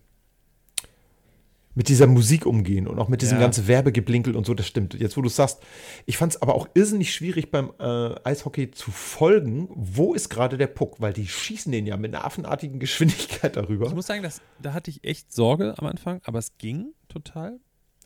mit 1.75 1.89
dieser 1.89 2.07
Musik 2.07 2.45
umgehen 2.47 2.87
und 2.87 2.99
auch 2.99 3.09
mit 3.09 3.23
diesem 3.23 3.39
Ja. 3.39 3.45
ganzen 3.45 3.67
Werbegeblinkel 3.67 4.37
und 4.37 4.45
so, 4.47 4.53
das 4.55 4.67
stimmt. 4.67 4.95
Jetzt, 4.95 5.17
wo 5.17 5.23
du 5.23 5.29
sagst, 5.29 5.61
ich 6.07 6.17
fand 6.19 6.35
es 6.35 6.43
aber 6.43 6.55
auch 6.55 6.69
irrsinnig 6.75 7.15
schwierig 7.15 7.51
beim 7.51 7.73
äh, 7.79 8.15
Eishockey 8.25 8.71
zu 8.71 8.91
folgen, 8.91 9.69
wo 9.75 10.13
ist 10.15 10.29
gerade 10.29 10.59
der 10.59 10.67
Puck, 10.67 11.01
weil 11.01 11.13
die 11.13 11.27
schießen 11.27 11.73
den 11.73 11.87
ja 11.87 11.97
mit 11.97 12.15
einer 12.15 12.25
affenartigen 12.25 12.79
Geschwindigkeit 12.79 13.57
darüber. 13.57 13.87
Ich 13.87 13.95
muss 13.95 14.07
sagen, 14.07 14.23
das, 14.23 14.41
da 14.61 14.75
hatte 14.75 14.91
ich 14.91 15.03
echt 15.05 15.33
Sorge 15.33 15.75
am 15.79 15.87
Anfang, 15.87 16.21
aber 16.25 16.39
es 16.39 16.57
ging 16.59 16.93
total. 17.09 17.59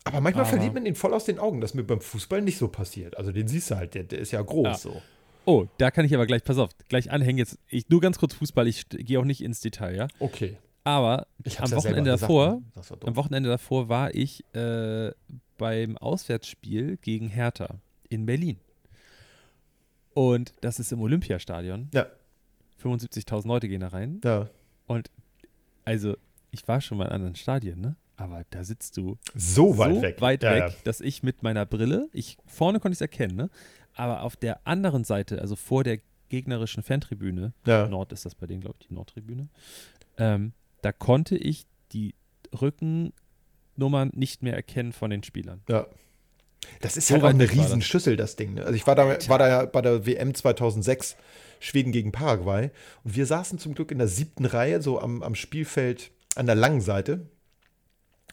Aber 0.05 0.21
manchmal 0.21 0.45
Aber- 0.45 0.51
verliert 0.53 0.73
man 0.73 0.85
den 0.85 0.95
voll 0.95 1.13
aus 1.13 1.25
den 1.25 1.37
Augen, 1.37 1.59
das 1.59 1.73
mir 1.73 1.83
beim 1.83 1.99
Fußball 1.99 2.41
nicht 2.41 2.57
so 2.57 2.69
passiert. 2.69 3.17
Also 3.17 3.33
den 3.33 3.47
siehst 3.49 3.71
du 3.71 3.75
halt, 3.75 3.93
der, 3.93 4.03
der 4.03 4.19
ist 4.19 4.31
ja 4.31 4.41
groß 4.41 4.65
Ja. 4.65 4.77
so. 4.77 5.01
Oh, 5.43 5.65
da 5.77 5.91
kann 5.91 6.05
ich 6.05 6.13
aber 6.15 6.25
gleich, 6.25 6.43
pass 6.43 6.57
auf, 6.57 6.69
gleich 6.89 7.09
anhängen 7.11 7.37
jetzt. 7.37 7.57
Ich, 7.67 7.87
nur 7.89 8.01
ganz 8.01 8.17
kurz 8.17 8.33
Fußball, 8.33 8.67
ich 8.67 8.87
gehe 8.89 9.17
auch 9.19 9.23
nicht 9.25 9.41
ins 9.41 9.59
Detail, 9.61 9.95
ja. 9.95 10.07
Okay. 10.19 10.57
Aber 10.87 11.27
am 11.43 11.69
ja 11.69 11.71
Wochenende 11.75 12.11
gesagt, 12.11 12.21
davor, 12.21 12.61
ne? 12.75 12.97
Am 13.05 13.15
Wochenende 13.17 13.49
davor 13.49 13.89
war 13.89 14.15
ich 14.15 14.45
äh, 14.55 15.11
beim 15.57 15.97
Auswärtsspiel 15.97 16.95
gegen 17.01 17.27
Hertha 17.27 17.75
in 18.07 18.25
Berlin. 18.25 18.57
Und 20.13 20.53
das 20.61 20.79
ist 20.79 20.93
im 20.93 21.01
Olympiastadion. 21.01 21.89
Ja. 21.93 22.05
75.000 22.81 23.45
Leute 23.47 23.67
gehen 23.67 23.81
da 23.81 23.89
rein. 23.89 24.21
Ja. 24.23 24.49
Und 24.85 25.11
also, 25.83 26.15
ich 26.51 26.65
war 26.69 26.79
schon 26.79 26.99
mal 26.99 27.05
in 27.07 27.11
anderen 27.11 27.35
Stadien, 27.35 27.81
ne? 27.81 27.97
Aber 28.15 28.45
da 28.49 28.63
sitzt 28.63 28.95
du 28.95 29.17
So 29.35 29.77
weit 29.77 29.95
so 29.95 30.01
weg. 30.01 30.21
weit 30.21 30.43
ja, 30.43 30.55
weg, 30.55 30.83
dass 30.85 31.01
ich 31.01 31.21
mit 31.21 31.43
meiner 31.43 31.65
Brille, 31.65 32.07
ich 32.13 32.37
vorne 32.45 32.79
konnte 32.79 32.93
ich 32.93 32.97
es 32.97 33.01
erkennen, 33.01 33.35
ne? 33.35 33.49
Aber 33.93 34.21
auf 34.23 34.37
der 34.37 34.65
anderen 34.65 35.03
Seite, 35.03 35.41
also 35.41 35.57
vor 35.57 35.83
der 35.83 35.99
gegnerischen 36.29 36.81
Fantribüne, 36.81 37.51
Ja. 37.65 37.83
ja. 37.83 37.87
Nord 37.89 38.13
ist 38.13 38.25
das 38.25 38.35
bei 38.35 38.47
denen, 38.47 38.61
glaube 38.61 38.77
ich, 38.79 38.87
die 38.87 38.93
Nordtribüne. 38.93 39.49
Ähm, 40.17 40.53
da 40.81 40.91
konnte 40.91 41.35
ich 41.37 41.65
die 41.91 42.15
Rückennummern 42.59 44.11
nicht 44.13 44.43
mehr 44.43 44.53
erkennen 44.55 44.93
von 44.93 45.09
den 45.09 45.23
Spielern. 45.23 45.61
ja. 45.69 45.87
Das 46.81 46.97
ist 46.97 47.07
So 47.07 47.13
halt 47.13 47.23
auch 47.23 47.29
eine 47.29 47.47
war 47.47 47.55
das. 47.55 47.65
Riesenschüssel, 47.65 48.17
das 48.17 48.35
Ding. 48.35 48.55
Ne? 48.55 48.63
Also 48.63 48.73
ich 48.73 48.85
war 48.85 48.95
da, 48.95 49.17
war 49.29 49.39
da 49.39 49.47
ja 49.47 49.65
bei 49.65 49.81
der 49.81 50.05
WM 50.05 50.33
2006, 50.33 51.15
Schweden 51.59 51.91
gegen 51.93 52.11
Paraguay. 52.11 52.71
Und 53.03 53.15
wir 53.15 53.25
saßen 53.25 53.57
zum 53.57 53.73
Glück 53.73 53.89
in 53.91 53.99
der 53.99 54.07
siebten 54.07 54.43
Reihe, 54.45 54.81
so 54.81 54.99
am, 54.99 55.23
am 55.23 55.33
Spielfeld 55.35 56.11
an 56.35 56.45
der 56.45 56.55
langen 56.55 56.81
Seite. 56.81 57.29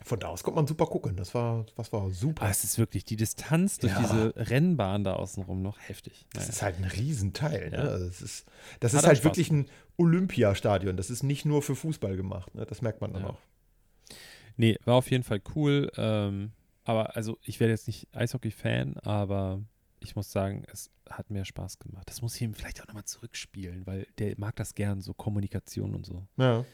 Von 0.07 0.21
da 0.21 0.29
aus 0.29 0.43
konnte 0.43 0.57
man 0.57 0.67
super 0.67 0.87
gucken. 0.87 1.17
Das 1.17 1.35
war, 1.35 1.65
das 1.77 1.91
war 1.93 2.11
super. 2.11 2.43
Aber 2.43 2.51
es 2.51 2.63
ist 2.63 2.79
wirklich 2.79 3.05
die 3.07 3.17
Distanz 3.17 3.79
durch 3.79 3.93
Ja. 3.95 4.01
diese 4.03 4.35
Rennbahn 4.37 5.03
da 5.03 5.15
außenrum 5.15 5.63
noch 5.63 5.79
heftig. 5.81 6.27
Das 6.35 6.43
Naja. 6.45 6.53
ist 6.53 6.63
halt 6.63 6.77
ein 6.77 6.85
Riesenteil. 6.85 7.71
Ne? 7.71 7.77
Ja. 7.79 7.83
Also 7.85 8.07
das 8.07 8.21
ist, 8.23 8.47
das 8.81 8.93
Hat 8.93 9.01
ist 9.01 9.07
halt 9.07 9.17
Spaß 9.19 9.25
wirklich 9.25 9.51
ein 9.51 9.67
Olympiastadion. 9.97 10.97
Das 10.97 11.09
ist 11.11 11.23
nicht 11.23 11.45
nur 11.47 11.63
für 11.63 11.75
Fußball 11.75 12.17
gemacht. 12.17 12.55
Ne? 12.55 12.67
Das 12.67 12.83
merkt 12.83 13.01
man 13.01 13.13
dann 13.15 13.23
Ja. 13.23 13.29
auch. 13.31 13.39
Nee, 14.57 14.79
war 14.85 14.95
auf 14.97 15.11
jeden 15.11 15.25
Fall 15.25 15.41
cool. 15.57 15.91
Ähm, 15.97 16.53
aber 16.85 17.17
also 17.17 17.39
ich 17.43 17.59
werde 17.61 17.73
jetzt 17.73 17.87
nicht 17.87 18.07
Eishockey-Fan, 18.15 18.99
aber 18.99 19.63
ich 20.01 20.15
muss 20.17 20.31
sagen, 20.31 20.65
es 20.71 20.91
hat 21.09 21.31
mehr 21.31 21.45
Spaß 21.47 21.79
gemacht. 21.79 22.09
Das 22.11 22.21
muss 22.23 22.37
ich 22.37 22.43
ihm 22.43 22.55
vielleicht 22.55 22.83
auch 22.83 22.87
nochmal 22.87 23.05
zurückspielen, 23.05 23.87
weil 23.87 24.07
der 24.19 24.35
mag 24.39 24.55
das 24.57 24.75
gern, 24.75 25.01
so 25.01 25.15
Kommunikation 25.15 25.95
und 25.95 26.05
so. 26.07 26.27
Ja. 26.37 26.65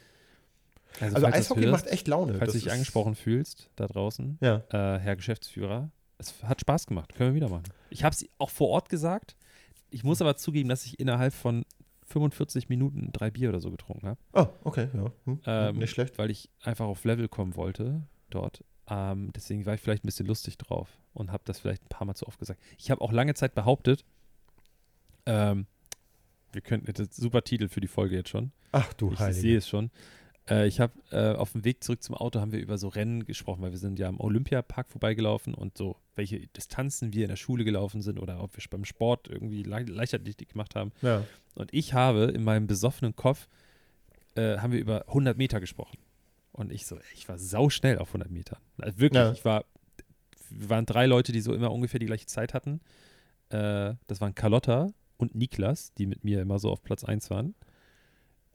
Also 1.00 1.16
du's 1.16 1.24
Eishockey 1.24 1.62
hörst, 1.62 1.72
macht 1.85 1.92
echt 1.92 2.09
Laune. 2.09 2.35
Falls 2.35 2.53
du 2.53 2.59
dich 2.59 2.70
angesprochen 2.72 3.14
fühlst, 3.14 3.70
da 3.76 3.87
draußen, 3.87 4.38
Ja. 4.40 4.57
äh, 4.70 4.98
Herr 4.98 5.16
Geschäftsführer, 5.16 5.90
es 6.18 6.42
hat 6.42 6.61
Spaß 6.61 6.87
gemacht. 6.87 7.14
Können 7.14 7.31
wir 7.31 7.37
wieder 7.37 7.48
machen. 7.48 7.64
Ich 7.90 8.05
habe 8.05 8.14
es 8.14 8.26
auch 8.38 8.50
vor 8.50 8.68
Ort 8.68 8.88
gesagt. 8.88 9.37
Ich 9.90 10.05
muss 10.05 10.20
aber 10.20 10.37
zugeben, 10.37 10.68
dass 10.68 10.85
ich 10.85 11.00
innerhalb 11.00 11.33
von 11.33 11.64
45 12.07 12.68
Minuten 12.68 13.11
drei 13.12 13.31
Bier 13.31 13.48
oder 13.50 13.61
so 13.61 13.70
getrunken 13.70 14.09
habe. 14.09 14.20
Ah, 14.33 14.48
okay, 14.64 14.88
ja. 14.92 15.11
Hm, 15.24 15.40
Ähm, 15.46 15.79
nicht 15.79 15.90
schlecht. 15.90 16.18
Weil 16.18 16.31
ich 16.31 16.50
einfach 16.62 16.87
auf 16.87 17.05
Level 17.05 17.29
kommen 17.29 17.55
wollte 17.57 18.03
dort. 18.31 18.62
Ähm, 18.88 19.31
deswegen 19.35 19.64
war 19.66 19.74
ich 19.74 19.81
vielleicht 19.81 20.05
ein 20.05 20.09
bisschen 20.09 20.26
lustig 20.26 20.59
drauf 20.59 20.88
und 21.14 21.31
habe 21.33 21.42
das 21.46 21.61
vielleicht 21.61 21.85
ein 21.85 21.88
paar 21.88 22.07
Mal 22.07 22.14
zu 22.14 22.26
oft 22.26 22.38
gesagt. 22.40 22.61
Ich 22.79 22.90
habe 22.90 23.00
auch 23.00 23.12
lange 23.12 23.35
Zeit 23.35 23.55
behauptet, 23.55 24.05
ähm, 25.26 25.66
wir 26.53 26.61
könnten, 26.62 26.92
das 26.92 26.98
ist 27.09 27.18
ein 27.18 27.22
super 27.22 27.42
Titel 27.42 27.68
für 27.68 27.81
die 27.81 27.87
Folge 27.88 28.16
jetzt 28.16 28.31
schon. 28.31 28.50
Ach 28.72 28.92
du 28.94 29.12
ich 29.12 29.18
Heilige. 29.20 29.40
sehe 29.40 29.59
es 29.59 29.68
schon. 29.68 29.90
Äh, 30.50 30.66
ich 30.66 30.80
habe 30.80 30.92
äh, 31.12 31.34
auf 31.34 31.52
dem 31.52 31.64
Weg 31.64 31.82
zurück 31.84 32.02
zum 32.02 32.14
Auto 32.16 32.40
haben 32.40 32.52
wir 32.52 32.60
über 32.60 32.76
so 32.78 32.88
Rennen 32.88 33.24
gesprochen, 33.24 33.62
weil 33.62 33.70
wir 33.70 33.78
sind 33.78 33.98
ja 33.98 34.08
am 34.08 34.20
Olympiapark 34.20 34.90
vorbeigelaufen 34.90 35.54
und 35.54 35.78
so, 35.78 35.96
welche 36.16 36.40
Distanzen 36.48 37.12
wir 37.12 37.22
in 37.24 37.28
der 37.28 37.36
Schule 37.36 37.64
gelaufen 37.64 38.02
sind 38.02 38.18
oder 38.18 38.42
ob 38.42 38.56
wir 38.56 38.62
beim 38.70 38.84
Sport 38.84 39.28
irgendwie 39.28 39.62
Le 39.62 39.80
Leichtathletik 39.84 40.50
gemacht 40.50 40.74
haben. 40.74 40.92
Ja. 41.02 41.24
Und 41.54 41.72
ich 41.72 41.94
habe 41.94 42.24
in 42.24 42.42
meinem 42.44 42.66
besoffenen 42.66 43.14
Kopf, 43.16 43.48
äh, 44.34 44.58
haben 44.58 44.72
wir 44.72 44.80
über 44.80 45.06
100 45.08 45.36
Meter 45.38 45.60
gesprochen. 45.60 45.98
Und 46.52 46.72
ich 46.72 46.86
so, 46.86 46.98
ich 47.14 47.28
war 47.28 47.38
sauschnell 47.38 47.98
auf 47.98 48.08
100 48.08 48.30
Metern. 48.30 48.58
Also 48.78 48.98
wirklich, 48.98 49.20
Ja. 49.22 49.32
ich 49.32 49.44
war, 49.44 49.64
wir 50.50 50.68
waren 50.68 50.84
drei 50.86 51.06
Leute, 51.06 51.32
die 51.32 51.40
so 51.40 51.54
immer 51.54 51.70
ungefähr 51.72 52.00
die 52.00 52.06
gleiche 52.06 52.26
Zeit 52.26 52.54
hatten. 52.54 52.80
Äh, 53.50 53.94
das 54.08 54.20
waren 54.20 54.34
Carlotta 54.34 54.88
und 55.16 55.34
Niklas, 55.34 55.92
die 55.94 56.06
mit 56.06 56.24
mir 56.24 56.42
immer 56.42 56.58
so 56.58 56.70
auf 56.70 56.82
Platz 56.82 57.04
1 57.04 57.30
waren. 57.30 57.54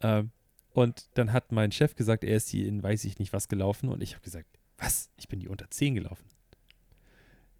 Ähm, 0.01 0.31
und 0.75 1.05
dann 1.17 1.31
hat 1.33 1.51
mein 1.51 1.71
Chef 1.71 1.95
gesagt, 1.95 2.23
er 2.23 2.35
ist 2.37 2.51
die 2.53 2.67
in 2.67 2.83
weiß 2.83 3.05
ich 3.05 3.17
nicht 3.19 3.33
was 3.33 3.47
gelaufen. 3.47 3.89
Und 3.89 4.01
ich 4.03 4.13
habe 4.13 4.23
gesagt, 4.23 4.47
was? 4.77 5.09
Ich 5.17 5.27
bin 5.29 5.39
die 5.39 5.47
unter 5.47 5.69
10 5.71 5.95
gelaufen. 5.95 6.25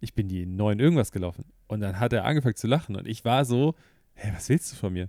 Ich 0.00 0.14
bin 0.14 0.28
die 0.28 0.42
in 0.42 0.56
9 0.56 0.78
irgendwas 0.78 1.12
gelaufen. 1.12 1.44
Und 1.66 1.80
dann 1.80 1.98
hat 1.98 2.12
er 2.12 2.24
angefangen 2.24 2.56
zu 2.56 2.66
lachen. 2.66 2.96
Und 2.96 3.08
ich 3.08 3.24
war 3.24 3.44
so, 3.44 3.74
hä, 4.14 4.30
was 4.34 4.48
willst 4.48 4.70
du 4.72 4.76
von 4.76 4.92
mir? 4.92 5.08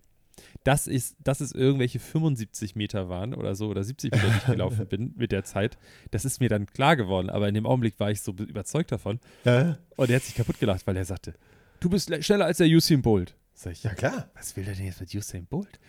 Das 0.63 0.87
ist, 0.87 1.15
dass 1.19 1.41
es 1.41 1.51
irgendwelche 1.51 1.99
75 1.99 2.75
Meter 2.75 3.09
waren 3.09 3.33
oder 3.33 3.55
so 3.55 3.67
oder 3.67 3.83
70 3.83 4.11
Meter, 4.13 4.27
die 4.29 4.37
ich 4.37 4.45
gelaufen 4.45 4.85
bin 4.89 5.13
mit 5.17 5.31
der 5.31 5.43
Zeit. 5.43 5.77
Das 6.11 6.25
ist 6.25 6.39
mir 6.39 6.47
dann 6.49 6.65
klar 6.67 6.95
geworden, 6.95 7.29
aber 7.29 7.47
in 7.49 7.55
dem 7.55 7.65
Augenblick 7.65 7.99
war 7.99 8.11
ich 8.11 8.21
so 8.21 8.33
be- 8.33 8.43
überzeugt 8.43 8.91
davon. 8.91 9.19
Ja, 9.45 9.77
Und 9.97 10.09
er 10.09 10.15
hat 10.17 10.23
sich 10.23 10.35
kaputt 10.35 10.59
gelacht, 10.59 10.85
weil 10.87 10.95
er 10.95 11.05
sagte, 11.05 11.33
du 11.79 11.89
bist 11.89 12.09
le- 12.09 12.21
schneller 12.23 12.45
als 12.45 12.57
der 12.57 12.67
Usain 12.67 13.01
Bolt. 13.01 13.35
Sag 13.53 13.73
ich, 13.73 13.83
ja 13.83 13.93
klar. 13.95 14.29
was 14.35 14.55
will 14.55 14.63
der 14.65 14.75
denn 14.75 14.85
jetzt 14.85 15.01
mit 15.01 15.13
Usain 15.13 15.45
Bolt? 15.47 15.79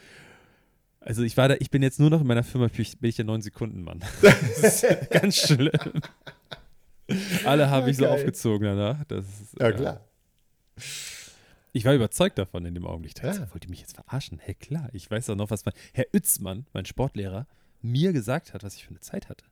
Also 1.09 1.23
ich 1.23 1.37
war 1.39 1.49
da, 1.49 1.57
ich 1.59 1.71
bin 1.71 1.83
jetzt 1.83 1.99
nur 1.99 2.11
noch 2.11 2.21
in 2.21 2.27
meiner 2.27 2.45
Firma, 2.45 2.67
bin 2.69 2.83
ich 2.83 2.99
bin 2.99 3.09
ich 3.09 3.17
der 3.17 3.25
9-Sekunden-Mann. 3.25 4.05
Das 4.23 4.83
ist 4.85 5.11
ganz 5.11 5.37
schlimm. 5.37 5.71
Alle 7.47 7.71
haben 7.71 7.87
mich 7.87 7.97
so 7.97 8.05
Geil. 8.05 8.13
aufgezogen 8.13 8.65
danach. 8.67 9.03
Das 9.05 9.25
ist, 9.25 9.59
Ja 9.59 9.69
äh, 9.69 9.73
klar. 9.73 10.01
Ich 11.73 11.85
war 11.87 11.95
überzeugt 11.95 12.37
davon 12.39 12.65
in 12.67 12.75
dem 12.75 12.87
Augenblick. 12.87 13.13
Ich 13.17 13.23
dachte, 13.23 13.41
Ja. 13.41 13.53
Wollt 13.55 13.65
ihr 13.65 13.71
mich 13.71 13.81
jetzt 13.81 13.95
verarschen? 13.95 14.39
Hey, 14.39 14.55
klar. 14.55 14.89
Ich 14.93 15.11
weiß 15.11 15.31
auch 15.31 15.37
noch, 15.37 15.51
was 15.51 15.65
mein 15.65 15.75
Herr 15.95 16.05
Utzmann, 16.15 16.67
mein 16.75 16.85
Sportlehrer, 16.85 17.47
mir 17.81 18.13
gesagt 18.13 18.53
hat, 18.53 18.63
was 18.63 18.75
ich 18.75 18.85
für 18.85 18.91
eine 18.91 19.01
Zeit 19.01 19.29
hatte. 19.31 19.45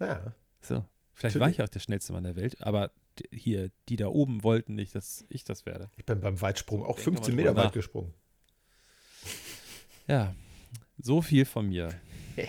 Ja. 0.00 0.34
So. 0.60 0.84
Vielleicht 1.12 1.36
war 1.36 1.46
Natürlich. 1.46 1.58
ich 1.58 1.62
auch 1.62 1.68
der 1.68 1.80
schnellste 1.80 2.12
Mann 2.12 2.24
der 2.24 2.34
Welt, 2.36 2.60
aber 2.60 2.90
hier, 3.32 3.70
die 3.88 3.96
da 3.96 4.08
oben 4.08 4.42
wollten 4.42 4.74
nicht, 4.74 4.94
dass 4.94 5.24
ich 5.28 5.44
das 5.44 5.64
werde. 5.66 5.88
Ich 5.96 6.04
bin 6.04 6.20
beim 6.20 6.40
Weitsprung 6.40 6.82
auch 6.84 6.96
Denk 6.96 7.04
15 7.16 7.34
mal 7.34 7.42
Meter 7.42 7.56
weit 7.56 7.64
nach. 7.66 7.72
gesprungen. 7.72 8.12
Ja, 10.08 10.34
so 10.98 11.22
viel 11.22 11.44
von 11.44 11.68
mir. 11.68 11.88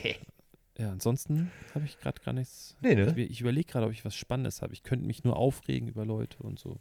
Ja, 0.79 0.91
ansonsten 0.91 1.51
habe 1.73 1.85
ich 1.85 1.99
gerade 1.99 2.21
gar 2.21 2.33
nichts. 2.33 2.75
Nee, 2.81 2.93
ne? 2.93 3.11
Ich, 3.17 3.31
ich 3.31 3.41
überlege 3.41 3.65
gerade, 3.71 3.87
ob 3.87 3.91
ich 3.91 4.05
was 4.05 4.15
Spannendes 4.15 4.61
habe. 4.61 4.73
Ich 4.73 4.83
könnte 4.83 5.07
mich 5.07 5.23
nur 5.23 5.35
aufregen 5.35 5.87
über 5.87 6.05
Leute 6.05 6.37
und 6.43 6.59
so. 6.59 6.77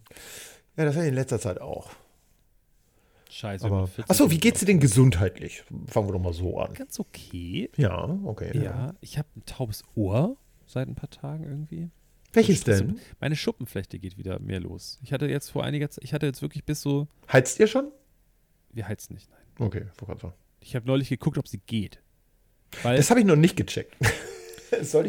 Ja, 0.75 0.85
das 0.85 0.95
war 0.95 1.03
in 1.03 1.15
letzter 1.15 1.39
Zeit 1.39 1.59
auch. 1.59 1.89
Scheiße. 3.31 3.65
Aber, 3.65 3.77
über 3.79 3.87
40 3.87 4.11
achso, 4.11 4.29
wie 4.29 4.37
geht's 4.37 4.59
dir 4.59 4.67
denn 4.67 4.79
gesundheitlich? 4.79 5.63
Fangen 5.87 6.07
wir 6.07 6.13
doch 6.13 6.21
mal 6.21 6.33
so 6.33 6.59
an. 6.59 6.75
Ganz 6.75 6.99
okay. 6.99 7.71
Ja, 7.75 8.19
okay. 8.23 8.55
Ja, 8.63 8.93
ich 9.01 9.17
habe 9.17 9.27
ein 9.35 9.43
taubes 9.45 9.83
Ohr 9.95 10.37
seit 10.67 10.87
ein 10.87 10.95
paar 10.95 11.09
Tagen 11.09 11.43
irgendwie. 11.45 11.89
Welches 12.33 12.63
denn? 12.63 12.99
Meine 13.19 13.35
Schuppenflechte 13.35 13.97
geht 13.97 14.17
wieder 14.17 14.39
mehr 14.39 14.59
los. 14.59 14.99
Ich 15.01 15.11
hatte 15.11 15.27
jetzt 15.27 15.49
vor 15.49 15.63
einiger 15.63 15.89
Zeit, 15.89 16.03
ich 16.03 16.13
hatte 16.13 16.27
jetzt 16.27 16.43
wirklich 16.43 16.65
bis 16.65 16.81
so, 16.81 17.07
Heizt 17.31 17.59
ihr 17.59 17.67
schon? 17.67 17.91
wir 18.73 18.87
heizen 18.87 19.15
nicht, 19.15 19.27
nein. 19.31 19.67
Okay, 19.67 19.85
wollte 19.97 20.21
gerade. 20.21 20.33
Ich 20.59 20.75
habe 20.75 20.85
neulich 20.87 21.09
geguckt, 21.09 21.37
ob 21.37 21.47
sie 21.47 21.59
geht. 21.65 21.99
Weil, 22.83 22.97
Das 22.97 23.09
habe 23.09 23.19
ich 23.19 23.25
noch 23.25 23.35
nicht 23.35 23.55
gecheckt. 23.55 23.95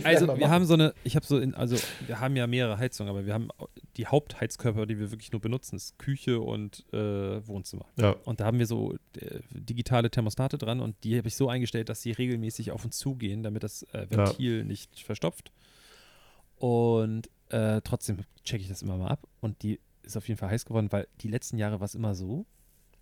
Also 0.04 0.26
mal 0.26 0.38
wir 0.38 0.50
haben 0.50 0.64
so 0.64 0.74
eine, 0.74 0.94
ich 1.04 1.16
habe 1.16 1.26
so 1.26 1.38
in, 1.38 1.54
also 1.54 1.76
wir 2.06 2.20
haben 2.20 2.36
ja 2.36 2.46
mehrere 2.46 2.78
Heizungen, 2.78 3.10
aber 3.10 3.26
wir 3.26 3.34
haben 3.34 3.48
die 3.96 4.06
Hauptheizkörper, 4.06 4.86
die 4.86 4.98
wir 4.98 5.10
wirklich 5.10 5.32
nur 5.32 5.40
benutzen, 5.40 5.76
ist 5.76 5.98
Küche 5.98 6.40
und 6.40 6.84
äh, 6.92 7.46
Wohnzimmer. 7.46 7.86
Ja. 7.96 8.12
Und 8.24 8.40
da 8.40 8.44
haben 8.44 8.58
wir 8.58 8.66
so 8.66 8.94
äh, 9.16 9.40
digitale 9.50 10.10
Thermostate 10.10 10.58
dran 10.58 10.80
und 10.80 10.96
die 11.04 11.18
habe 11.18 11.28
ich 11.28 11.36
so 11.36 11.48
eingestellt, 11.48 11.88
dass 11.88 12.02
sie 12.02 12.12
regelmäßig 12.12 12.70
auf 12.70 12.84
und 12.84 12.94
zu 12.94 13.16
gehen, 13.16 13.42
damit 13.42 13.64
das 13.64 13.82
äh, 13.92 14.06
Ventil 14.08 14.64
nicht 14.64 15.00
verstopft. 15.00 15.50
Und 16.56 17.28
äh, 17.50 17.80
trotzdem 17.82 18.18
checke 18.44 18.62
ich 18.62 18.68
das 18.68 18.82
immer 18.82 18.96
mal 18.96 19.08
ab 19.08 19.26
und 19.40 19.62
die 19.62 19.80
ist 20.02 20.16
auf 20.16 20.28
jeden 20.28 20.38
Fall 20.38 20.50
heiß 20.50 20.64
geworden, 20.64 20.88
weil 20.90 21.06
die 21.20 21.28
letzten 21.28 21.58
Jahre 21.58 21.80
war 21.80 21.84
es 21.84 21.94
immer 21.94 22.14
so, 22.14 22.46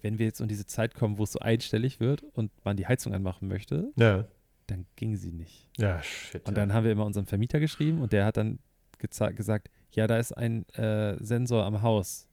wenn 0.07 0.19
wir 0.21 0.27
jetzt 0.27 0.41
um 0.41 0.47
diese 0.47 0.67
Zeit 0.67 0.95
kommen, 0.95 1.19
wo 1.19 1.25
es 1.25 1.33
so 1.33 1.41
einstellig 1.41 1.99
wird 1.99 2.23
und 2.35 2.53
man 2.65 2.77
die 2.77 2.87
Heizung 2.87 3.13
anmachen 3.13 3.49
möchte, 3.49 3.91
Ja. 3.97 4.25
dann 4.69 4.87
ging 4.95 5.17
sie 5.17 5.33
nicht. 5.33 5.69
Ja, 5.77 6.01
shit. 6.03 6.47
Und 6.47 6.57
dann 6.57 6.73
haben 6.73 6.85
wir 6.85 6.93
immer 6.93 7.05
unserem 7.05 7.27
Vermieter 7.27 7.59
geschrieben 7.59 8.01
und 8.01 8.13
der 8.13 8.25
hat 8.25 8.37
dann 8.37 8.61
gesagt, 8.99 9.69
ja, 9.91 10.07
da 10.07 10.17
ist 10.19 10.31
ein 10.33 10.69
äh, 10.75 11.17
Sensor 11.23 11.65
am 11.65 11.83
Haus. 11.83 12.29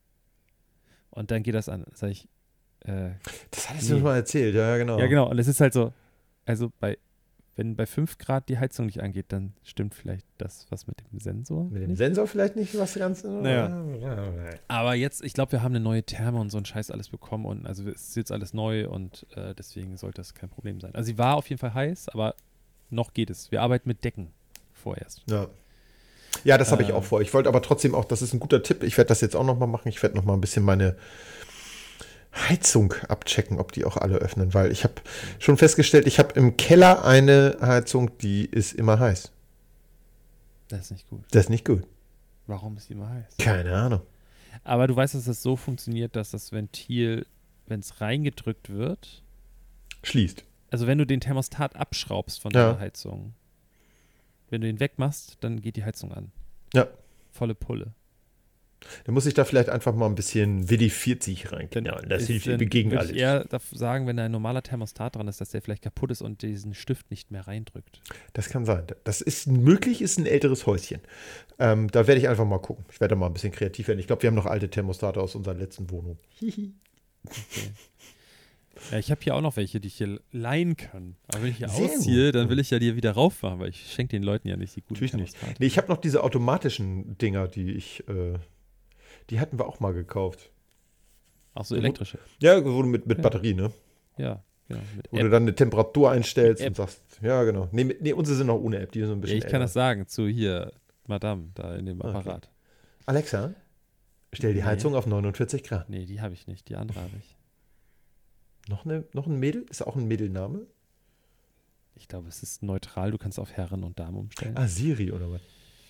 Und 1.09 1.31
dann 1.31 1.41
geht 1.43 1.55
das 1.55 1.67
an. 1.67 1.85
Sag 1.93 2.11
ich, 2.11 2.27
äh, 2.81 3.11
das 3.51 3.69
hattest 3.69 3.89
du 3.89 3.93
Nee. 3.93 3.95
uns 3.97 4.03
mal 4.03 4.15
erzählt, 4.17 4.53
ja, 4.55 4.69
ja, 4.69 4.77
genau. 4.77 4.99
ja 4.99 5.07
genau. 5.07 5.29
Und 5.29 5.39
es 5.39 5.47
ist 5.47 5.59
halt 5.59 5.73
so, 5.73 5.93
also 6.45 6.71
bei, 6.79 6.97
wenn 7.55 7.75
bei 7.75 7.85
5 7.85 8.17
Grad 8.17 8.49
die 8.49 8.57
Heizung 8.57 8.87
nicht 8.87 9.01
angeht, 9.01 9.27
dann 9.29 9.53
stimmt 9.63 9.93
vielleicht 9.93 10.25
das, 10.39 10.65
was 10.69 10.87
mit 10.87 10.97
dem 11.11 11.19
Sensor. 11.19 11.65
Mit 11.65 11.83
dem. 11.83 11.95
Sensor 11.95 12.25
vielleicht 12.27 12.55
nicht 12.55 12.77
was 12.77 12.95
ganz. 12.95 13.23
Naja. 13.23 13.85
ja. 13.99 14.33
Aber 14.67 14.95
jetzt, 14.95 15.23
ich 15.23 15.33
glaube, 15.33 15.51
wir 15.51 15.61
haben 15.61 15.73
eine 15.73 15.83
neue 15.83 16.03
Therme 16.03 16.39
und 16.39 16.49
so 16.49 16.57
einen 16.57 16.65
Scheiß 16.65 16.89
alles 16.89 17.09
bekommen 17.09 17.45
und 17.45 17.65
also 17.67 17.87
es 17.89 18.09
ist 18.09 18.15
jetzt 18.15 18.31
alles 18.31 18.53
neu 18.53 18.87
und 18.89 19.27
äh, 19.35 19.53
deswegen 19.53 19.97
sollte 19.97 20.17
das 20.21 20.33
kein 20.33 20.49
Problem 20.49 20.79
sein. 20.81 20.95
Also 20.95 21.07
sie 21.07 21.17
war 21.17 21.35
auf 21.35 21.47
jeden 21.49 21.59
Fall 21.59 21.73
heiß, 21.73 22.09
aber 22.09 22.35
noch 22.89 23.13
geht 23.13 23.29
es. 23.29 23.51
Wir 23.51 23.61
arbeiten 23.61 23.87
mit 23.87 24.03
Decken 24.03 24.29
vorerst. 24.73 25.21
Ja. 25.29 25.47
Ja, 26.43 26.57
das 26.57 26.71
habe 26.71 26.81
ich 26.81 26.89
Ähm. 26.89 26.95
auch 26.95 27.03
vor. 27.03 27.21
Ich 27.21 27.31
wollte 27.35 27.47
aber 27.49 27.61
trotzdem 27.61 27.93
auch, 27.93 28.05
das 28.05 28.23
ist 28.23 28.33
ein 28.33 28.39
guter 28.39 28.63
Tipp. 28.63 28.81
Ich 28.81 28.97
werde 28.97 29.09
das 29.09 29.21
jetzt 29.21 29.35
auch 29.35 29.45
noch 29.45 29.57
mal 29.59 29.67
machen. 29.67 29.89
Ich 29.89 30.01
werde 30.01 30.15
noch 30.15 30.25
mal 30.25 30.33
ein 30.33 30.41
bisschen 30.41 30.63
meine 30.63 30.97
Heizung 32.35 32.93
abchecken, 33.09 33.59
ob 33.59 33.71
die 33.71 33.85
auch 33.85 33.97
alle 33.97 34.15
öffnen, 34.17 34.53
weil 34.53 34.71
ich 34.71 34.83
habe 34.83 34.95
schon 35.39 35.57
festgestellt, 35.57 36.07
ich 36.07 36.17
habe 36.19 36.33
im 36.33 36.57
Keller 36.57 37.05
eine 37.05 37.57
Heizung, 37.61 38.17
die 38.19 38.45
ist 38.45 38.73
immer 38.73 38.99
heiß. 38.99 39.31
Das 40.69 40.81
ist 40.81 40.91
nicht 40.91 41.09
gut. 41.09 41.23
Das 41.31 41.45
ist 41.45 41.49
nicht 41.49 41.65
gut. 41.65 41.83
Warum 42.47 42.75
ist 42.77 42.89
die 42.89 42.93
immer 42.93 43.09
heiß? 43.09 43.25
Keine 43.37 43.75
Ahnung. 43.75 44.01
Aber 44.63 44.87
du 44.87 44.95
weißt, 44.95 45.13
dass 45.15 45.25
das 45.25 45.41
so 45.43 45.55
funktioniert, 45.55 46.15
dass 46.15 46.31
das 46.31 46.51
Ventil, 46.51 47.25
wenn 47.67 47.79
es 47.79 48.01
reingedrückt 48.01 48.69
wird, 48.69 49.21
Schließt. 50.03 50.43
also 50.71 50.87
wenn 50.87 50.97
du 50.97 51.05
den 51.05 51.19
Thermostat 51.21 51.75
abschraubst 51.75 52.41
von 52.41 52.51
Ja. 52.51 52.67
deiner 52.69 52.79
Heizung, 52.79 53.33
wenn 54.49 54.61
du 54.61 54.67
ihn 54.67 54.79
wegmachst, 54.79 55.37
dann 55.41 55.61
geht 55.61 55.75
die 55.75 55.83
Heizung 55.83 56.11
an. 56.11 56.31
Ja. 56.73 56.87
Volle 57.31 57.55
Pulle. 57.55 57.93
Dann 59.05 59.13
muss 59.13 59.25
ich 59.25 59.33
da 59.33 59.45
vielleicht 59.45 59.69
einfach 59.69 59.93
mal 59.95 60.05
ein 60.07 60.15
bisschen 60.15 60.69
WD 60.69 60.89
40 60.91 61.51
rein. 61.51 61.67
Dann 61.71 61.85
Ja, 61.85 61.95
das 62.01 62.23
ist- 62.23 62.27
hilft 62.27 62.47
dann 62.47 62.69
gegen 62.69 62.95
alles. 62.97 63.11
ich 63.11 63.17
eher 63.17 63.45
sagen, 63.71 64.07
wenn 64.07 64.17
da 64.17 64.25
ein 64.25 64.31
normaler 64.31 64.61
Thermostat 64.63 65.15
dran 65.15 65.27
ist, 65.27 65.41
dass 65.41 65.49
der 65.49 65.61
vielleicht 65.61 65.83
kaputt 65.83 66.11
ist 66.11 66.21
und 66.21 66.41
diesen 66.41 66.73
Stift 66.73 67.09
nicht 67.11 67.31
mehr 67.31 67.47
reindrückt. 67.47 68.01
Das 68.33 68.49
kann 68.49 68.65
sein. 68.65 68.83
Das 69.03 69.21
ist 69.21 69.47
möglich, 69.47 70.01
ist 70.01 70.17
ein 70.19 70.25
älteres 70.25 70.65
Häuschen. 70.65 70.99
Ähm, 71.59 71.89
da 71.91 72.07
werde 72.07 72.19
ich 72.19 72.29
einfach 72.29 72.45
mal 72.45 72.59
gucken. 72.59 72.85
Ich 72.91 72.99
werde 72.99 73.15
da 73.15 73.19
mal 73.19 73.27
ein 73.27 73.33
bisschen 73.33 73.51
kreativ 73.51 73.87
werden. 73.87 73.99
Ich 73.99 74.07
glaube, 74.07 74.21
wir 74.23 74.27
haben 74.27 74.35
noch 74.35 74.45
alte 74.47 74.69
Thermostate 74.69 75.19
aus 75.21 75.35
unserer 75.35 75.53
letzten 75.55 75.89
Wohnung. 75.89 76.17
Ja, 78.91 78.97
ich 78.97 79.11
habe 79.11 79.21
hier 79.23 79.35
auch 79.35 79.41
noch 79.41 79.55
welche, 79.55 79.79
die 79.79 79.87
ich 79.87 79.95
hier 79.95 80.19
leihen 80.31 80.75
kann. 80.75 81.15
Aber 81.27 81.43
wenn 81.43 81.51
ich 81.51 81.57
hier 81.57 81.69
Sehr 81.69 81.85
ausziehe, 81.85 82.25
gut. 82.27 82.35
dann 82.35 82.49
will 82.49 82.59
ich 82.59 82.69
ja 82.69 82.79
die 82.79 82.95
wieder 82.95 83.11
raufmachen, 83.11 83.59
weil 83.59 83.69
ich 83.69 83.91
schenke 83.93 84.11
den 84.17 84.23
Leuten 84.23 84.47
ja 84.47 84.57
nicht 84.57 84.75
die 84.75 84.81
guten 84.81 84.95
Natürlich 84.95 85.13
nicht. 85.15 85.37
Nee, 85.59 85.67
ich 85.67 85.77
habe 85.77 85.87
noch 85.87 85.97
diese 85.97 86.23
automatischen 86.23 87.17
Dinger, 87.17 87.47
die 87.47 87.71
ich, 87.71 88.03
äh, 88.09 88.33
die 89.29 89.39
hatten 89.39 89.57
wir 89.59 89.67
auch 89.67 89.79
mal 89.79 89.93
gekauft. 89.93 90.51
Auch 91.55 91.65
so 91.65 91.75
elektrische. 91.75 92.17
Ja, 92.39 92.63
wo 92.63 92.81
du 92.81 92.87
mit, 92.87 93.05
mit 93.05 93.17
Ja. 93.17 93.23
Batterie, 93.23 93.53
ne? 93.53 93.71
Ja, 94.17 94.43
genau. 94.67 94.81
Wo 95.11 95.17
App. 95.17 95.23
du 95.23 95.29
dann 95.29 95.43
eine 95.43 95.55
Temperatur 95.55 96.11
einstellst 96.11 96.61
Mit 96.61 96.69
und 96.69 96.75
sagst, 96.75 97.01
ja, 97.21 97.43
genau. 97.43 97.69
Nee, 97.71 97.95
nee, 97.99 98.13
unsere 98.13 98.37
sind 98.37 98.47
noch 98.47 98.59
ohne 98.59 98.79
App, 98.79 98.91
die 98.91 98.99
sind 98.99 99.07
so 99.09 99.13
ein 99.13 99.17
Ja, 99.17 99.21
bisschen 99.21 99.37
ich 99.37 99.43
kann 99.43 99.53
älter. 99.53 99.59
das 99.65 99.73
sagen 99.73 100.07
zu 100.07 100.27
hier, 100.27 100.71
Madame, 101.07 101.49
da 101.53 101.75
in 101.75 101.85
dem 101.85 102.01
Okay. 102.01 102.09
Apparat. 102.09 102.49
Alexa, 103.05 103.53
stell 104.31 104.53
die 104.53 104.59
Nee. 104.61 104.65
Heizung 104.65 104.95
auf 104.95 105.05
49 105.05 105.63
Grad. 105.63 105.89
Nee, 105.89 106.05
die 106.05 106.21
habe 106.21 106.33
ich 106.33 106.47
nicht, 106.47 106.69
die 106.69 106.75
andere 106.75 107.01
habe 107.01 107.11
ich. 107.19 107.37
Noch, 108.69 108.85
eine, 108.85 109.03
noch 109.13 109.27
ein 109.27 109.39
Mädel? 109.39 109.65
Ist 109.69 109.85
auch 109.85 109.95
ein 109.95 110.07
Mädelname? 110.07 110.65
Ich 111.95 112.07
glaube, 112.07 112.29
es 112.29 112.41
ist 112.41 112.63
neutral, 112.63 113.11
du 113.11 113.17
kannst 113.17 113.39
auf 113.39 113.51
Herren 113.51 113.83
und 113.83 113.99
Damen 113.99 114.17
umstellen. 114.17 114.57
Ah, 114.57 114.67
Siri 114.67 115.11
oder 115.11 115.29
was? 115.31 115.41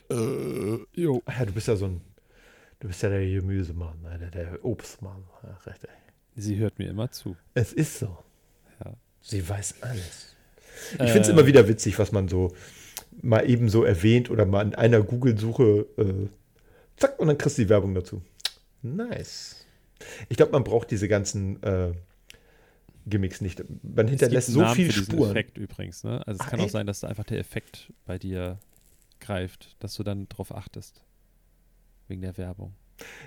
Äh, 0.10 0.80
jo. 1.00 1.22
Ach 1.26 1.40
ja, 1.40 1.46
du 1.46 1.54
bist 1.54 1.68
ja 1.68 1.76
so 1.76 1.86
ein, 1.86 2.02
du 2.84 2.90
bist 2.90 3.02
ja 3.02 3.10
der 3.10 3.26
Gemüsemann, 3.26 4.02
ne? 4.02 4.20
der, 4.20 4.30
der 4.30 4.66
Obstmann. 4.66 5.24
Recht, 5.66 5.86
ey. 5.86 5.90
Sie 6.36 6.58
hört 6.58 6.80
mir 6.80 6.90
immer 6.90 7.10
zu. 7.10 7.38
Es 7.54 7.72
ist 7.72 8.00
so. 8.00 8.18
Ja. 8.84 8.94
Sie 9.22 9.48
weiß 9.48 9.76
alles. 9.82 10.36
Ich 10.92 11.12
finde 11.12 11.22
es 11.22 11.30
immer 11.30 11.46
wieder 11.46 11.70
witzig, 11.70 11.98
was 11.98 12.12
man 12.12 12.28
so 12.28 12.54
mal 13.22 13.50
eben 13.50 13.70
so 13.70 13.86
erwähnt 13.86 14.30
oder 14.30 14.46
mal 14.46 14.66
in 14.66 14.76
einer 14.76 15.02
Google-Suche, 15.02 15.86
äh, 15.98 16.28
zack, 16.98 17.20
und 17.20 17.28
dann 17.28 17.38
kriegst 17.38 17.58
du 17.58 17.62
die 17.62 17.70
Werbung 17.70 17.96
dazu. 17.96 18.22
Nice. 18.82 19.66
Ich 20.28 20.36
glaube, 20.36 20.52
man 20.52 20.66
braucht 20.66 20.92
diese 20.92 21.08
ganzen 21.08 21.64
äh, 21.64 21.94
Gimmicks 23.06 23.40
nicht. 23.40 23.64
Man 23.82 24.10
hinterlässt 24.10 24.50
so 24.50 24.66
viel 24.66 24.92
für 24.92 25.00
diesen 25.00 25.14
Spuren. 25.14 25.32
Effekt 25.32 25.58
übrigens, 25.58 26.04
ne? 26.04 26.22
Also 26.28 26.42
es 26.42 26.46
Ach, 26.46 26.50
kann 26.50 26.60
auch 26.60 26.70
sein, 26.70 26.86
dass 26.86 27.00
da 27.00 27.08
einfach 27.08 27.24
der 27.24 27.40
Effekt 27.40 27.94
bei 28.06 28.18
dir 28.18 28.60
greift, 29.22 29.78
dass 29.80 29.96
du 29.96 30.04
dann 30.04 30.28
drauf 30.28 30.54
achtest. 30.54 31.06
Wegen 32.14 32.22
der 32.22 32.38
Werbung. 32.38 32.74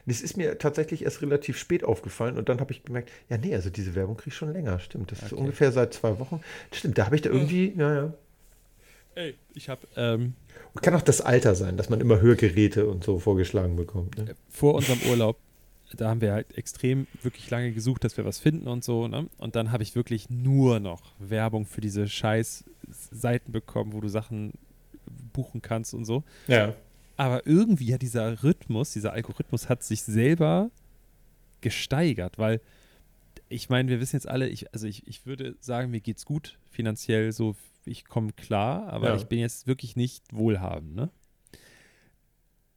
Das 0.06 0.20
ist 0.20 0.36
mir 0.36 0.58
tatsächlich 0.58 1.02
erst 1.04 1.20
relativ 1.22 1.58
spät 1.58 1.82
aufgefallen 1.82 2.38
und 2.38 2.48
dann 2.48 2.60
habe 2.60 2.70
ich 2.72 2.84
gemerkt, 2.84 3.10
ja, 3.28 3.36
nee, 3.36 3.52
also 3.52 3.68
diese 3.68 3.96
Werbung 3.96 4.16
kriege 4.16 4.28
ich 4.28 4.36
schon 4.36 4.52
länger. 4.52 4.78
Stimmt, 4.78 5.10
das 5.10 5.18
ist 5.22 5.32
Okay. 5.32 5.40
ungefähr 5.40 5.72
seit 5.72 5.92
zwei 5.92 6.18
Wochen. 6.20 6.40
Stimmt, 6.72 6.96
da 6.96 7.06
habe 7.06 7.16
ich 7.16 7.22
da 7.22 7.30
irgendwie, 7.30 7.74
ja, 7.76 7.94
ja. 7.94 8.14
Ey, 9.16 9.34
ich 9.54 9.68
habe 9.68 9.86
ähm, 9.96 10.34
Und 10.72 10.82
kann 10.82 10.94
auch 10.94 11.02
das 11.02 11.20
Alter 11.20 11.56
sein, 11.56 11.76
dass 11.76 11.88
man 11.90 12.00
immer 12.00 12.20
Hörgeräte 12.20 12.86
und 12.86 13.02
so 13.02 13.18
vorgeschlagen 13.18 13.74
bekommt. 13.74 14.16
Ne? 14.18 14.34
vor 14.48 14.74
unserem 14.74 15.00
Urlaub, 15.10 15.36
da 15.96 16.10
haben 16.10 16.20
wir 16.20 16.32
halt 16.32 16.56
extrem 16.56 17.06
wirklich 17.22 17.50
lange 17.50 17.72
gesucht, 17.72 18.04
dass 18.04 18.16
wir 18.16 18.24
was 18.24 18.38
finden 18.38 18.68
und 18.68 18.84
so. 18.84 19.08
Ne? 19.08 19.28
Und 19.38 19.56
dann 19.56 19.72
habe 19.72 19.82
ich 19.82 19.96
wirklich 19.96 20.30
nur 20.30 20.78
noch 20.80 21.02
Werbung 21.18 21.66
für 21.66 21.80
diese 21.80 22.08
scheiß 22.08 22.64
Seiten 23.10 23.50
bekommen, 23.52 23.92
wo 23.94 24.00
du 24.00 24.08
Sachen 24.08 24.52
buchen 25.32 25.60
kannst 25.60 25.92
und 25.92 26.04
so. 26.04 26.22
Ja. 26.46 26.74
Aber 27.16 27.46
irgendwie 27.46 27.94
hat 27.94 28.02
dieser 28.02 28.42
Rhythmus, 28.42 28.92
dieser 28.92 29.12
Algorithmus 29.12 29.68
hat 29.68 29.82
sich 29.82 30.02
selber 30.02 30.70
gesteigert, 31.60 32.38
weil 32.38 32.60
ich 33.48 33.68
meine, 33.68 33.88
wir 33.88 34.00
wissen 34.00 34.16
jetzt 34.16 34.28
alle, 34.28 34.48
ich, 34.48 34.72
also 34.74 34.86
ich, 34.86 35.06
ich 35.06 35.24
würde 35.24 35.56
sagen, 35.60 35.90
mir 35.90 36.00
geht's 36.00 36.24
gut 36.24 36.58
finanziell, 36.70 37.32
so 37.32 37.54
ich 37.84 38.04
komme 38.04 38.32
klar, 38.32 38.88
aber 38.88 39.08
Ja. 39.10 39.16
ich 39.16 39.26
bin 39.26 39.38
jetzt 39.38 39.66
wirklich 39.66 39.96
nicht 39.96 40.24
wohlhabend, 40.32 40.94
ne? 40.96 41.10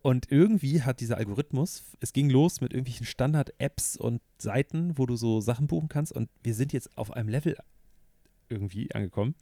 Und 0.01 0.31
irgendwie 0.31 0.83
hat 0.83 1.01
dieser 1.01 1.17
Algorithmus, 1.17 1.83
es 1.99 2.13
ging 2.13 2.29
los 2.29 2.61
mit 2.61 2.71
irgendwelchen 2.71 3.05
Standard-Apps 3.05 3.97
und 3.97 4.21
Seiten, 4.37 4.97
wo 4.97 5.05
du 5.05 5.17
so 5.17 5.41
Sachen 5.41 5.67
buchen 5.67 5.89
kannst 5.89 6.13
und 6.13 6.29
wir 6.41 6.53
sind 6.53 6.71
jetzt 6.71 6.97
auf 6.97 7.11
einem 7.11 7.27
Level 7.27 7.57
irgendwie 8.47 8.93
angekommen. 8.93 9.35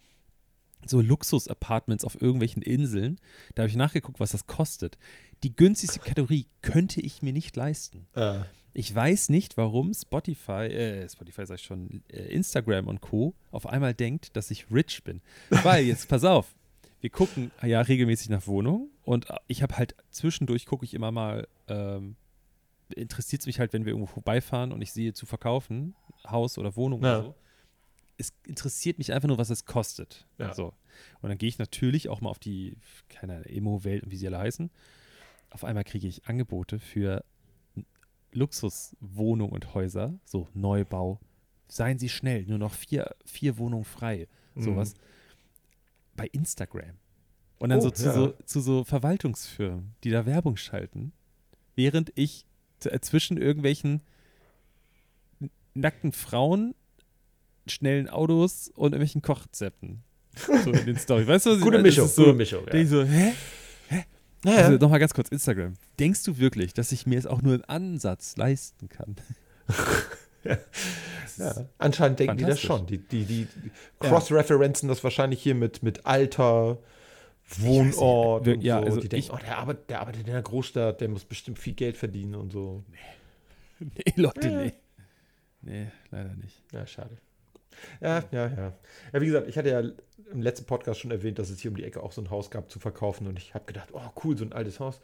So 0.85 1.01
Luxus-Apartments 1.01 2.05
auf 2.05 2.21
irgendwelchen 2.21 2.61
Inseln. 2.61 3.19
Da 3.55 3.63
habe 3.63 3.69
ich 3.69 3.75
nachgeguckt, 3.75 4.19
was 4.19 4.31
das 4.31 4.47
kostet. 4.47 4.97
Die 5.43 5.55
günstigste 5.55 5.99
Kategorie 5.99 6.45
könnte 6.61 7.01
ich 7.01 7.21
mir 7.21 7.33
nicht 7.33 7.55
leisten. 7.55 8.07
Ah. 8.13 8.45
Ich 8.73 8.93
weiß 8.93 9.29
nicht, 9.29 9.57
warum 9.57 9.93
Spotify, 9.93 10.67
äh, 10.67 11.09
Spotify 11.09 11.45
sag 11.45 11.55
ich 11.55 11.65
schon, 11.65 12.03
äh, 12.09 12.19
Instagram 12.27 12.87
und 12.87 13.01
Co. 13.01 13.33
auf 13.51 13.65
einmal 13.67 13.93
denkt, 13.95 14.35
dass 14.35 14.51
ich 14.51 14.71
rich 14.71 15.03
bin. 15.03 15.21
Weil, 15.63 15.85
jetzt 15.85 16.07
pass 16.07 16.23
auf, 16.23 16.53
wir 17.01 17.09
gucken 17.09 17.51
ja 17.63 17.81
regelmäßig 17.81 18.29
nach 18.29 18.45
Wohnungen 18.47 18.89
und 19.03 19.27
ich 19.47 19.63
habe 19.63 19.77
halt 19.77 19.95
zwischendurch 20.11 20.65
gucke 20.67 20.85
ich 20.85 20.93
immer 20.93 21.11
mal, 21.11 21.47
ähm, 21.67 22.15
interessiert 22.95 23.41
es 23.41 23.45
mich 23.47 23.59
halt, 23.59 23.73
wenn 23.73 23.83
wir 23.85 23.91
irgendwo 23.93 24.11
vorbeifahren 24.13 24.71
und 24.71 24.81
ich 24.81 24.91
sehe 24.93 25.13
zu 25.13 25.25
verkaufen, 25.25 25.95
Haus 26.29 26.57
oder 26.57 26.75
Wohnung 26.75 27.03
Ja. 27.03 27.17
oder 27.19 27.23
so. 27.29 27.35
Es 28.17 28.34
interessiert 28.45 28.97
mich 28.97 29.13
einfach 29.13 29.27
nur, 29.27 29.38
was 29.38 29.49
es 29.49 29.65
kostet. 29.65 30.25
Ja. 30.38 30.53
So. 30.53 30.73
Und 31.21 31.30
dann 31.30 31.38
gehe 31.38 31.49
ich 31.49 31.60
natürlich 31.60 32.10
auch 32.10 32.21
mal 32.21 32.30
auf 32.30 32.39
die, 32.39 32.77
keine 33.10 33.34
Ahnung, 33.34 33.45
Immo-Welt 33.45 34.03
und 34.03 34.12
wie 34.12 34.17
sie 34.17 34.27
alle 34.27 34.39
heißen. 34.39 34.71
Auf 35.51 35.63
einmal 35.63 35.84
kriege 35.84 36.08
ich 36.08 36.27
Angebote 36.27 36.80
für 36.80 37.23
Luxuswohnungen 38.32 39.53
und 39.53 39.73
Häuser, 39.73 40.19
so 40.25 40.47
Neubau. 40.53 41.19
Seien 41.67 41.99
Sie 41.99 42.10
schnell, 42.10 42.45
nur 42.45 42.58
noch 42.58 42.73
vier, 42.73 43.15
vier 43.25 43.58
Wohnungen 43.58 43.84
frei. 43.86 44.27
Sowas. 44.56 44.95
Bei 46.15 46.27
Instagram. 46.27 46.97
Und 47.60 47.69
dann 47.69 47.80
Oh, 47.80 47.84
so, 47.84 47.89
zu 47.91 48.06
ja. 48.06 48.13
so 48.13 48.34
zu 48.45 48.62
so 48.62 48.84
Verwaltungsfirmen, 48.84 49.93
die 50.03 50.10
da 50.12 50.25
Werbung 50.25 50.58
schalten, 50.58 51.12
während 51.75 52.12
ich 52.15 52.45
zwischen 52.80 53.38
irgendwelchen 53.38 54.01
nackten 55.73 56.12
Frauen, 56.12 56.73
schnellen 57.71 58.10
Autos 58.10 58.69
und 58.75 58.93
irgendwelchen 58.93 59.21
Kochzepten. 59.21 60.03
So 60.63 60.71
in 60.71 60.86
den 60.86 60.97
Story. 60.97 61.27
Weißt 61.27 61.45
du, 61.47 61.49
was 61.51 61.58
ich 61.58 61.63
Gute 61.63 61.77
meine? 61.77 61.88
Mischung, 61.88 62.08
so, 62.08 62.23
gute 62.25 62.36
Mischung. 62.36 62.65
Denk 62.67 62.84
ich 62.84 62.89
so, 62.89 63.03
hä? 63.03 63.34
Ja. 64.45 64.56
Also 64.56 64.71
Ja. 64.73 64.77
nochmal 64.77 64.99
ganz 64.99 65.13
kurz, 65.13 65.30
Instagram. 65.30 65.73
Denkst 65.99 66.23
du 66.23 66.38
wirklich, 66.38 66.73
dass 66.73 66.91
ich 66.91 67.08
mir 67.08 67.17
es 67.17 67.25
auch 67.25 67.41
nur 67.41 67.56
im 67.56 67.63
Ansatz 67.67 68.38
leisten 68.38 68.88
kann? 68.88 69.15
Ist- 70.43 71.39
Ja. 71.39 71.65
Anscheinend 71.77 72.19
denken 72.19 72.38
die 72.38 72.43
das 72.45 72.60
schon. 72.62 72.86
Die, 72.86 72.99
die, 72.99 73.25
die 73.25 73.47
cross-referenzen 73.99 74.88
das 74.88 75.03
wahrscheinlich 75.03 75.41
hier 75.41 75.56
mit, 75.56 75.84
mit 75.84 76.06
Alter, 76.06 76.77
Wohnort 77.58 78.45
wir- 78.45 78.56
und 78.56 78.62
ja, 78.63 78.80
so. 78.80 78.86
also 78.86 78.99
die 79.01 79.10
denken, 79.10 79.25
ich- 79.25 79.32
oh, 79.34 79.38
der 79.38 79.58
arbeitet, 79.58 79.89
der 79.89 80.01
arbeitet 80.01 80.23
in 80.27 80.30
einer 80.34 80.41
Großstadt, 80.41 81.01
der 81.01 81.10
muss 81.10 81.25
bestimmt 81.25 81.60
viel 81.60 81.73
Geld 81.73 81.97
verdienen 81.97 82.36
und 82.36 82.51
so. 82.51 82.84
Nee, 83.80 83.89
Leute, 84.15 84.47
Ja. 84.49 84.62
nee. 84.62 84.73
Nee, 85.63 85.88
leider 86.12 86.34
nicht. 86.36 86.62
Ja, 86.71 86.86
schade. 86.88 87.17
Ja, 88.01 88.23
ja, 88.31 88.47
ja. 88.47 88.73
Ja, 89.13 89.21
wie 89.21 89.25
gesagt, 89.25 89.47
ich 89.47 89.57
hatte 89.57 89.69
ja 89.69 89.81
im 90.31 90.41
letzten 90.41 90.65
Podcast 90.65 90.99
schon 90.99 91.11
erwähnt, 91.11 91.39
dass 91.39 91.49
es 91.49 91.59
hier 91.59 91.71
um 91.71 91.77
die 91.77 91.83
Ecke 91.83 92.03
auch 92.03 92.11
so 92.11 92.21
ein 92.21 92.29
Haus 92.29 92.51
gab 92.51 92.69
zu 92.69 92.79
verkaufen 92.79 93.27
und 93.27 93.37
ich 93.37 93.53
habe 93.53 93.65
gedacht, 93.65 93.89
oh 93.93 94.01
cool, 94.23 94.37
so 94.37 94.45
ein 94.45 94.53
altes 94.53 94.79
Haus. 94.79 95.01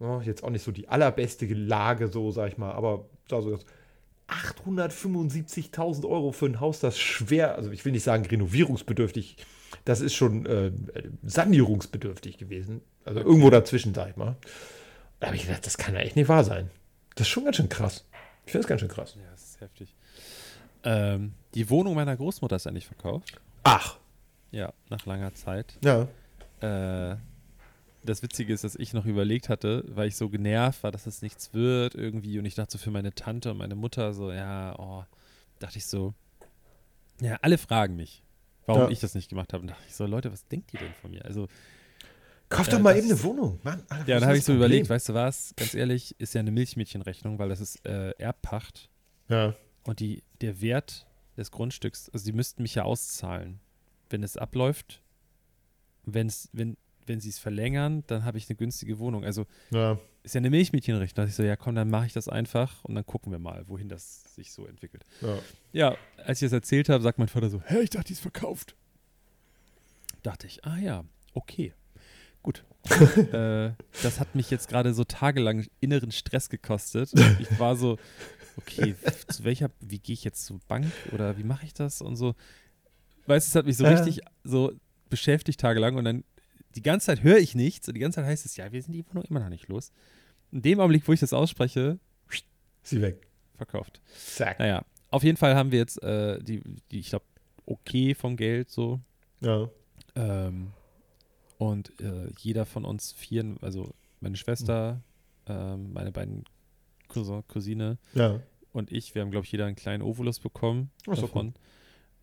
Oh, 0.00 0.20
jetzt 0.24 0.42
auch 0.42 0.50
nicht 0.50 0.64
so 0.64 0.72
die 0.72 0.88
allerbeste 0.88 1.46
Lage, 1.46 2.08
so 2.08 2.30
sag 2.30 2.48
ich 2.48 2.58
mal, 2.58 2.72
aber 2.72 3.06
sah 3.28 3.40
so 3.42 3.54
aus. 3.54 3.64
875.000 4.28 6.08
Euro 6.08 6.32
für 6.32 6.46
ein 6.46 6.58
Haus, 6.58 6.80
das 6.80 6.98
schwer, 6.98 7.56
also 7.56 7.70
ich 7.70 7.84
will 7.84 7.92
nicht 7.92 8.04
sagen 8.04 8.24
renovierungsbedürftig, 8.24 9.36
das 9.84 10.00
ist 10.00 10.14
schon 10.14 10.46
äh, 10.46 10.72
sanierungsbedürftig 11.22 12.38
gewesen. 12.38 12.80
Also 13.04 13.20
irgendwo 13.20 13.50
dazwischen, 13.50 13.92
sag 13.92 14.10
ich 14.10 14.16
mal. 14.16 14.36
Da 15.20 15.26
habe 15.26 15.36
ich 15.36 15.46
gedacht, 15.46 15.66
das 15.66 15.76
kann 15.76 15.94
ja 15.94 16.00
echt 16.00 16.16
nicht 16.16 16.28
wahr 16.28 16.44
sein. 16.44 16.70
Das 17.16 17.26
ist 17.26 17.32
schon 17.32 17.44
ganz 17.44 17.56
schön 17.56 17.68
krass. 17.68 18.06
Ich 18.46 18.52
finde 18.52 18.62
das 18.62 18.68
ganz 18.68 18.80
schön 18.80 18.88
krass. 18.88 19.14
Ja, 19.16 19.30
das 19.30 19.42
ist 19.42 19.60
heftig. 19.60 19.94
Ähm, 20.84 21.32
die 21.54 21.68
Wohnung 21.70 21.94
meiner 21.94 22.16
Großmutter 22.16 22.56
ist 22.56 22.66
endlich 22.66 22.86
verkauft. 22.86 23.40
Ach. 23.62 23.96
Ja, 24.50 24.72
nach 24.90 25.04
langer 25.06 25.34
Zeit. 25.34 25.78
Ja. 25.84 26.08
Äh, 26.60 27.16
das 28.04 28.22
Witzige 28.22 28.52
ist, 28.52 28.64
dass 28.64 28.76
ich 28.76 28.92
noch 28.92 29.06
überlegt 29.06 29.48
hatte, 29.48 29.82
weil 29.88 30.08
ich 30.08 30.16
so 30.16 30.28
genervt 30.28 30.82
war, 30.82 30.90
dass 30.92 31.06
es 31.06 31.22
nichts 31.22 31.54
wird 31.54 31.94
irgendwie. 31.94 32.38
Und 32.38 32.44
ich 32.44 32.54
dachte 32.54 32.72
so 32.72 32.78
für 32.78 32.90
meine 32.90 33.14
Tante 33.14 33.50
und 33.50 33.56
meine 33.56 33.74
Mutter 33.74 34.12
so, 34.12 34.30
ja, 34.30 34.78
oh, 34.78 35.04
dachte 35.58 35.78
ich 35.78 35.86
so, 35.86 36.12
ja, 37.20 37.38
alle 37.40 37.56
fragen 37.58 37.96
mich, 37.96 38.22
warum 38.66 38.82
Ja. 38.82 38.88
ich 38.90 39.00
das 39.00 39.14
nicht 39.14 39.28
gemacht 39.30 39.52
habe. 39.54 39.62
Und 39.62 39.68
dachte 39.68 39.82
ich 39.88 39.94
so, 39.94 40.04
Leute, 40.06 40.30
was 40.32 40.46
denkt 40.48 40.74
ihr 40.74 40.80
denn 40.80 40.92
von 41.00 41.10
mir? 41.10 41.24
Also, 41.24 41.48
Kauf 42.50 42.68
Äh, 42.68 42.72
doch 42.72 42.78
mal 42.80 42.94
das- 42.94 43.02
eben 43.04 43.12
eine 43.14 43.22
Wohnung, 43.22 43.58
Mann. 43.62 43.82
Alter, 43.88 44.06
ja, 44.06 44.18
dann 44.20 44.28
habe 44.28 44.36
ich 44.36 44.44
so 44.44 44.52
Problem? 44.52 44.66
überlegt, 44.66 44.90
weißt 44.90 45.08
du 45.08 45.14
was, 45.14 45.54
ganz 45.56 45.72
ehrlich, 45.74 46.14
ist 46.20 46.34
ja 46.34 46.40
eine 46.40 46.50
Milchmädchenrechnung, 46.52 47.38
weil 47.38 47.48
das 47.48 47.60
ist 47.60 47.84
äh, 47.86 48.10
Erbpacht. 48.18 48.90
Ja. 49.28 49.54
Und 49.84 50.00
die, 50.00 50.22
der 50.40 50.60
Wert 50.60 51.06
des 51.36 51.50
Grundstücks, 51.50 52.08
also 52.10 52.24
die 52.24 52.32
müssten 52.32 52.62
mich 52.62 52.74
ja 52.74 52.84
auszahlen. 52.84 53.60
Wenn 54.08 54.22
es 54.22 54.36
abläuft, 54.36 55.02
wenn's, 56.04 56.48
wenn, 56.52 56.76
wenn 57.06 57.20
sie 57.20 57.28
es 57.28 57.38
verlängern, 57.38 58.04
dann 58.06 58.24
habe 58.24 58.38
ich 58.38 58.48
eine 58.48 58.56
günstige 58.56 58.98
Wohnung. 58.98 59.24
Also 59.24 59.46
ja. 59.70 59.98
ist 60.22 60.34
ja 60.34 60.38
eine 60.38 60.50
Milchmädchenrechnung. 60.50 61.14
Da 61.14 61.22
dachte 61.22 61.30
ich 61.30 61.36
so, 61.36 61.42
ja 61.42 61.56
komm, 61.56 61.74
dann 61.74 61.90
mache 61.90 62.06
ich 62.06 62.12
das 62.12 62.28
einfach 62.28 62.84
und 62.84 62.94
dann 62.94 63.06
gucken 63.06 63.32
wir 63.32 63.38
mal, 63.38 63.68
wohin 63.68 63.88
das 63.88 64.34
sich 64.34 64.52
so 64.52 64.66
entwickelt. 64.66 65.04
ja. 65.20 65.38
Ja, 65.72 65.96
als 66.24 66.40
ich 66.40 66.46
das 66.46 66.52
erzählt 66.52 66.88
habe, 66.88 67.02
sagt 67.02 67.18
mein 67.18 67.28
Vater 67.28 67.50
so, 67.50 67.60
hä, 67.62 67.80
ich 67.80 67.90
dachte, 67.90 68.08
die 68.08 68.12
ist 68.14 68.20
verkauft. 68.20 68.76
Dachte 70.22 70.46
ich, 70.46 70.64
ah 70.64 70.78
ja, 70.78 71.04
okay, 71.34 71.74
gut. 72.42 72.64
äh, 73.32 73.72
das 74.02 74.20
hat 74.20 74.34
mich 74.34 74.50
jetzt 74.50 74.68
gerade 74.68 74.94
so 74.94 75.04
tagelang 75.04 75.66
inneren 75.80 76.12
Stress 76.12 76.48
gekostet. 76.48 77.12
Ich 77.40 77.58
war 77.58 77.76
so, 77.76 77.98
okay, 78.56 78.94
zu 79.28 79.44
welcher, 79.44 79.70
wie 79.80 79.98
gehe 79.98 80.14
ich 80.14 80.24
jetzt 80.24 80.44
zur 80.46 80.60
Bank 80.68 80.86
oder 81.12 81.36
wie 81.38 81.44
mache 81.44 81.66
ich 81.66 81.74
das 81.74 82.00
und 82.00 82.16
so. 82.16 82.34
Weißt 83.26 83.46
du, 83.46 83.50
es 83.50 83.54
hat 83.54 83.66
mich 83.66 83.76
so 83.76 83.86
richtig 83.86 84.20
so 84.44 84.72
beschäftigt 85.08 85.60
tagelang 85.60 85.96
und 85.96 86.04
dann 86.04 86.24
die 86.74 86.82
ganze 86.82 87.06
Zeit 87.06 87.22
höre 87.22 87.38
ich 87.38 87.54
nichts 87.54 87.86
und 87.88 87.94
die 87.94 88.00
ganze 88.00 88.16
Zeit 88.16 88.26
heißt 88.26 88.44
es, 88.46 88.56
ja, 88.56 88.70
wir 88.72 88.82
sind 88.82 88.92
die 88.92 89.04
Wohnung 89.08 89.24
immer 89.24 89.40
noch 89.40 89.48
nicht 89.48 89.68
los. 89.68 89.92
In 90.50 90.62
dem 90.62 90.80
Augenblick, 90.80 91.06
wo 91.08 91.12
ich 91.12 91.20
das 91.20 91.32
ausspreche, 91.32 91.98
Sie 92.82 93.00
weg. 93.00 93.26
verkauft. 93.56 94.00
Zack. 94.14 94.58
Naja, 94.58 94.84
auf 95.10 95.22
jeden 95.22 95.36
Fall 95.38 95.54
haben 95.54 95.72
wir 95.72 95.78
jetzt 95.78 96.02
äh, 96.02 96.38
die, 96.42 96.60
die, 96.90 96.98
ich 97.00 97.08
glaube, 97.10 97.24
okay 97.64 98.14
vom 98.14 98.36
Geld 98.36 98.70
so. 98.70 99.00
Ja. 99.40 99.70
Ähm, 100.16 100.72
und 101.58 101.98
äh, 102.00 102.28
jeder 102.40 102.66
von 102.66 102.84
uns 102.84 103.12
vier, 103.12 103.56
also 103.62 103.94
meine 104.20 104.36
Schwester, 104.36 105.00
Mhm. 105.46 105.52
ähm, 105.54 105.92
meine 105.92 106.10
beiden 106.12 106.44
Cousin, 107.14 107.42
Cousine 107.48 107.98
Ja. 108.14 108.40
und 108.72 108.92
ich, 108.92 109.14
wir 109.14 109.22
haben, 109.22 109.30
glaube 109.30 109.46
ich, 109.46 109.52
jeder 109.52 109.66
einen 109.66 109.76
kleinen 109.76 110.02
Ovolus 110.02 110.38
bekommen 110.40 110.90
doch 111.06 111.20
davon. 111.20 111.54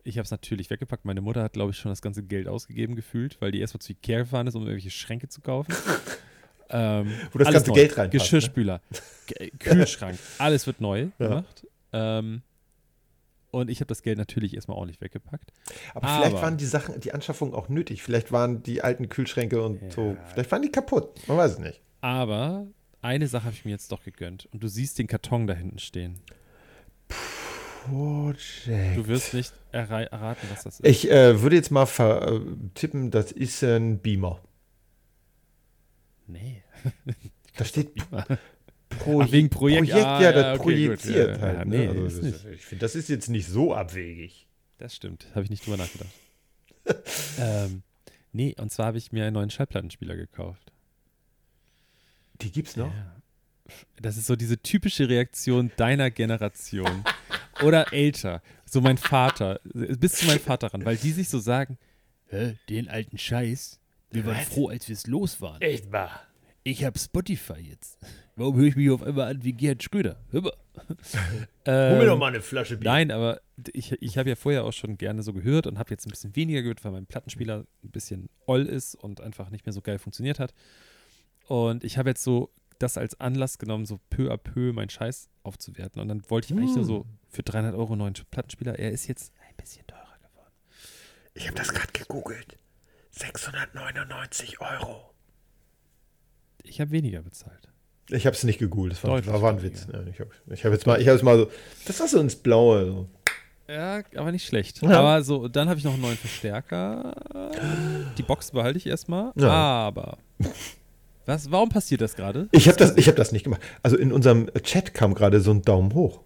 Ich 0.04 0.18
habe 0.18 0.24
es 0.24 0.30
natürlich 0.32 0.68
weggepackt. 0.70 1.04
Meine 1.04 1.20
Mutter 1.20 1.42
hat, 1.42 1.52
glaube 1.52 1.70
ich, 1.70 1.76
schon 1.78 1.90
das 1.92 2.02
ganze 2.02 2.22
Geld 2.24 2.48
ausgegeben 2.48 2.96
gefühlt, 2.96 3.40
weil 3.40 3.52
die 3.52 3.60
erstmal 3.60 3.80
zu 3.80 3.92
Ikea 3.92 4.18
gefahren 4.20 4.46
ist, 4.48 4.54
um 4.56 4.62
irgendwelche 4.62 4.90
Schränke 4.90 5.28
zu 5.28 5.40
kaufen. 5.40 5.72
ähm, 6.70 7.10
Wo 7.32 7.38
das 7.38 7.52
ganze 7.52 7.70
neu. 7.70 7.74
Geld 7.74 7.96
reinpasst, 7.96 8.12
ne? 8.14 8.18
Geschirrspüler, 8.18 8.80
G- 9.26 9.50
Kühlschrank, 9.58 10.18
alles 10.38 10.66
wird 10.66 10.80
neu 10.80 11.08
Ja. 11.18 11.28
gemacht. 11.28 11.66
Ähm, 11.92 12.42
Und 13.52 13.68
ich 13.70 13.80
habe 13.80 13.86
das 13.88 14.02
Geld 14.02 14.16
natürlich 14.18 14.54
erstmal 14.54 14.78
ordentlich 14.78 15.00
weggepackt. 15.02 15.52
Aber, 15.94 16.08
vielleicht 16.08 16.32
Aber- 16.36 16.42
waren 16.42 16.56
die 16.56 16.64
Sachen, 16.64 16.98
die 17.00 17.12
Anschaffungen 17.12 17.54
auch 17.54 17.68
nötig. 17.68 18.02
Vielleicht 18.02 18.32
waren 18.32 18.62
die 18.62 18.80
alten 18.82 19.08
Kühlschränke 19.10 19.62
und 19.62 19.80
Ja. 19.82 19.90
so, 19.90 20.16
vielleicht 20.32 20.50
waren 20.50 20.62
die 20.62 20.72
kaputt. 20.72 21.10
Man 21.28 21.36
weiß 21.36 21.52
es 21.52 21.58
nicht. 21.58 21.80
Aber 22.00 22.66
eine 23.02 23.26
Sache 23.28 23.44
habe 23.44 23.54
ich 23.54 23.64
mir 23.64 23.72
jetzt 23.72 23.92
doch 23.92 24.02
gegönnt. 24.02 24.46
Und 24.52 24.62
du 24.62 24.68
siehst 24.68 24.98
den 24.98 25.06
Karton 25.06 25.46
da 25.46 25.54
hinten 25.54 25.78
stehen. 25.78 26.18
Project. 27.84 28.96
Du 28.96 29.06
wirst 29.08 29.34
nicht 29.34 29.52
erraten, 29.72 30.48
was 30.50 30.62
das 30.64 30.80
ist. 30.80 30.86
Ich 30.86 31.10
äh, 31.10 31.42
würde 31.42 31.56
jetzt 31.56 31.70
mal 31.70 31.84
äh, 31.98 32.40
tippen, 32.74 33.10
das 33.10 33.32
ist 33.32 33.62
ein 33.64 33.98
Beamer. 33.98 34.40
nee. 36.26 36.62
Da 37.54 37.66
steht 37.66 37.92
Ach, 38.12 38.26
Pro 38.88 39.30
wegen 39.30 39.50
Projekt. 39.50 39.90
Projekt, 39.90 40.06
Ah, 40.06 40.22
ja, 40.22 40.30
ja, 40.30 40.32
das 40.32 40.58
okay, 40.58 40.62
projiziert 40.62 41.32
gut. 41.34 41.42
halt. 41.42 41.58
Ja, 41.58 41.64
ne? 41.66 41.76
nee, 41.76 41.88
also, 41.88 42.06
ist 42.06 42.22
das 42.22 42.44
ich 42.46 42.64
finde, 42.64 42.80
das 42.80 42.94
ist 42.94 43.08
jetzt 43.10 43.28
nicht 43.28 43.46
so 43.46 43.74
abwegig. 43.74 44.48
Das 44.78 44.94
stimmt. 44.96 45.26
Habe 45.34 45.44
ich 45.44 45.50
nicht 45.50 45.66
drüber 45.66 45.76
nachgedacht. 45.76 46.10
ähm, 47.38 47.82
nee, 48.32 48.54
und 48.58 48.72
zwar 48.72 48.86
habe 48.86 48.98
ich 48.98 49.12
mir 49.12 49.24
einen 49.24 49.34
neuen 49.34 49.50
Schallplattenspieler 49.50 50.16
gekauft. 50.16 50.71
Die 52.40 52.50
gibt's 52.50 52.76
noch? 52.76 52.92
Ja. 52.92 53.16
Das 54.00 54.16
ist 54.16 54.26
so 54.26 54.36
diese 54.36 54.58
typische 54.58 55.08
Reaktion 55.08 55.70
deiner 55.76 56.10
Generation. 56.10 57.04
Oder 57.62 57.92
älter. 57.92 58.42
So 58.64 58.80
mein 58.80 58.98
Vater. 58.98 59.60
Bis 59.64 60.14
zu 60.14 60.26
meinem 60.26 60.40
Vater 60.40 60.68
ran. 60.72 60.84
Weil 60.84 60.96
die 60.96 61.12
sich 61.12 61.28
so 61.28 61.38
sagen: 61.38 61.78
Hä, 62.26 62.56
den 62.68 62.88
alten 62.88 63.18
Scheiß. 63.18 63.78
Wir 64.10 64.26
waren 64.26 64.44
froh, 64.44 64.68
als 64.68 64.88
wir 64.88 64.94
es 64.94 65.06
los 65.06 65.40
waren. 65.40 65.60
Echt 65.62 65.90
mal. 65.90 66.10
Ich 66.64 66.84
habe 66.84 66.98
Spotify 66.98 67.58
jetzt. 67.58 67.98
Warum 68.36 68.56
höre 68.56 68.66
ich 68.66 68.76
mich 68.76 68.90
auf 68.90 69.02
einmal 69.02 69.30
an 69.30 69.42
wie 69.42 69.52
Gerhard 69.52 69.82
Schröder? 69.82 70.16
Hör 70.30 70.42
mal. 70.42 70.52
ähm, 71.64 72.18
mal 72.18 72.28
eine 72.28 72.40
Flasche 72.40 72.76
Bier. 72.76 72.90
Nein, 72.90 73.10
aber 73.10 73.40
ich, 73.72 73.92
ich 74.00 74.16
habe 74.16 74.28
ja 74.28 74.36
vorher 74.36 74.64
auch 74.64 74.72
schon 74.72 74.96
gerne 74.96 75.22
so 75.22 75.32
gehört 75.32 75.66
und 75.66 75.78
habe 75.78 75.90
jetzt 75.90 76.06
ein 76.06 76.10
bisschen 76.10 76.34
weniger 76.36 76.62
gehört, 76.62 76.84
weil 76.84 76.92
mein 76.92 77.06
Plattenspieler 77.06 77.66
ein 77.82 77.90
bisschen 77.90 78.28
oll 78.46 78.66
ist 78.66 78.94
und 78.94 79.20
einfach 79.20 79.50
nicht 79.50 79.66
mehr 79.66 79.72
so 79.72 79.82
geil 79.82 79.98
funktioniert 79.98 80.38
hat. 80.38 80.54
Und 81.48 81.84
ich 81.84 81.98
habe 81.98 82.10
jetzt 82.10 82.22
so 82.22 82.50
das 82.78 82.98
als 82.98 83.18
Anlass 83.20 83.58
genommen, 83.58 83.86
so 83.86 84.00
peu 84.10 84.30
à 84.32 84.36
peu 84.36 84.72
meinen 84.72 84.90
Scheiß 84.90 85.28
aufzuwerten. 85.44 86.00
Und 86.00 86.08
dann 86.08 86.22
wollte 86.28 86.52
ich 86.52 86.58
eigentlich 86.58 86.74
nur 86.74 86.84
so 86.84 87.06
für 87.28 87.42
300 87.42 87.74
Euro 87.74 87.92
einen 87.92 87.98
neuen 87.98 88.14
Plattenspieler. 88.30 88.78
Er 88.78 88.90
ist 88.90 89.06
jetzt 89.06 89.32
ein 89.48 89.54
bisschen 89.56 89.86
teurer 89.86 90.00
geworden. 90.20 90.52
Ich 91.34 91.46
habe 91.46 91.56
das 91.56 91.72
gerade 91.72 91.92
gegoogelt. 91.92 92.58
699 93.10 94.60
Euro. 94.60 95.10
Ich 96.64 96.80
habe 96.80 96.90
weniger 96.90 97.22
bezahlt. 97.22 97.68
Ich 98.08 98.26
habe 98.26 98.34
es 98.34 98.42
nicht 98.44 98.58
gegoogelt, 98.58 98.92
das 98.94 99.04
war, 99.04 99.24
war, 99.26 99.42
war 99.42 99.50
ein. 99.52 99.62
Witz. 99.62 99.86
Ne? 99.86 100.06
Ich 100.10 100.20
habe 100.20 100.30
hab 100.50 100.72
jetzt, 100.72 100.86
mal- 100.86 101.00
ich 101.00 101.06
hab 101.06 101.14
jetzt 101.14 101.22
mal 101.22 101.38
so, 101.38 101.50
das 101.86 102.00
war 102.00 102.08
so 102.08 102.20
ins 102.20 102.36
Blaue. 102.36 102.86
So. 102.86 103.08
Ja, 103.68 104.02
aber 104.16 104.32
nicht 104.32 104.44
schlecht. 104.46 104.82
Ja. 104.82 104.98
Aber 105.00 105.22
so, 105.22 105.48
dann 105.48 105.68
habe 105.68 105.78
ich 105.78 105.84
noch 105.84 105.92
einen 105.94 106.02
neuen 106.02 106.16
Verstärker. 106.18 107.14
Die 108.18 108.22
Box 108.22 108.50
behalte 108.50 108.78
ich 108.78 108.86
erstmal. 108.86 109.32
Ja. 109.36 109.50
Aber. 109.50 110.18
Was, 111.26 111.50
warum 111.50 111.68
passiert 111.68 112.00
das 112.00 112.16
gerade? 112.16 112.48
Ich 112.52 112.66
habe 112.68 112.76
das, 112.76 112.96
ich 112.96 113.08
hab 113.08 113.16
das 113.16 113.32
nicht 113.32 113.44
gemacht. 113.44 113.60
Also 113.82 113.96
in 113.96 114.12
unserem 114.12 114.50
Chat 114.62 114.92
kam 114.94 115.14
gerade 115.14 115.40
so 115.40 115.52
ein 115.52 115.62
Daumen 115.62 115.94
hoch. 115.94 116.20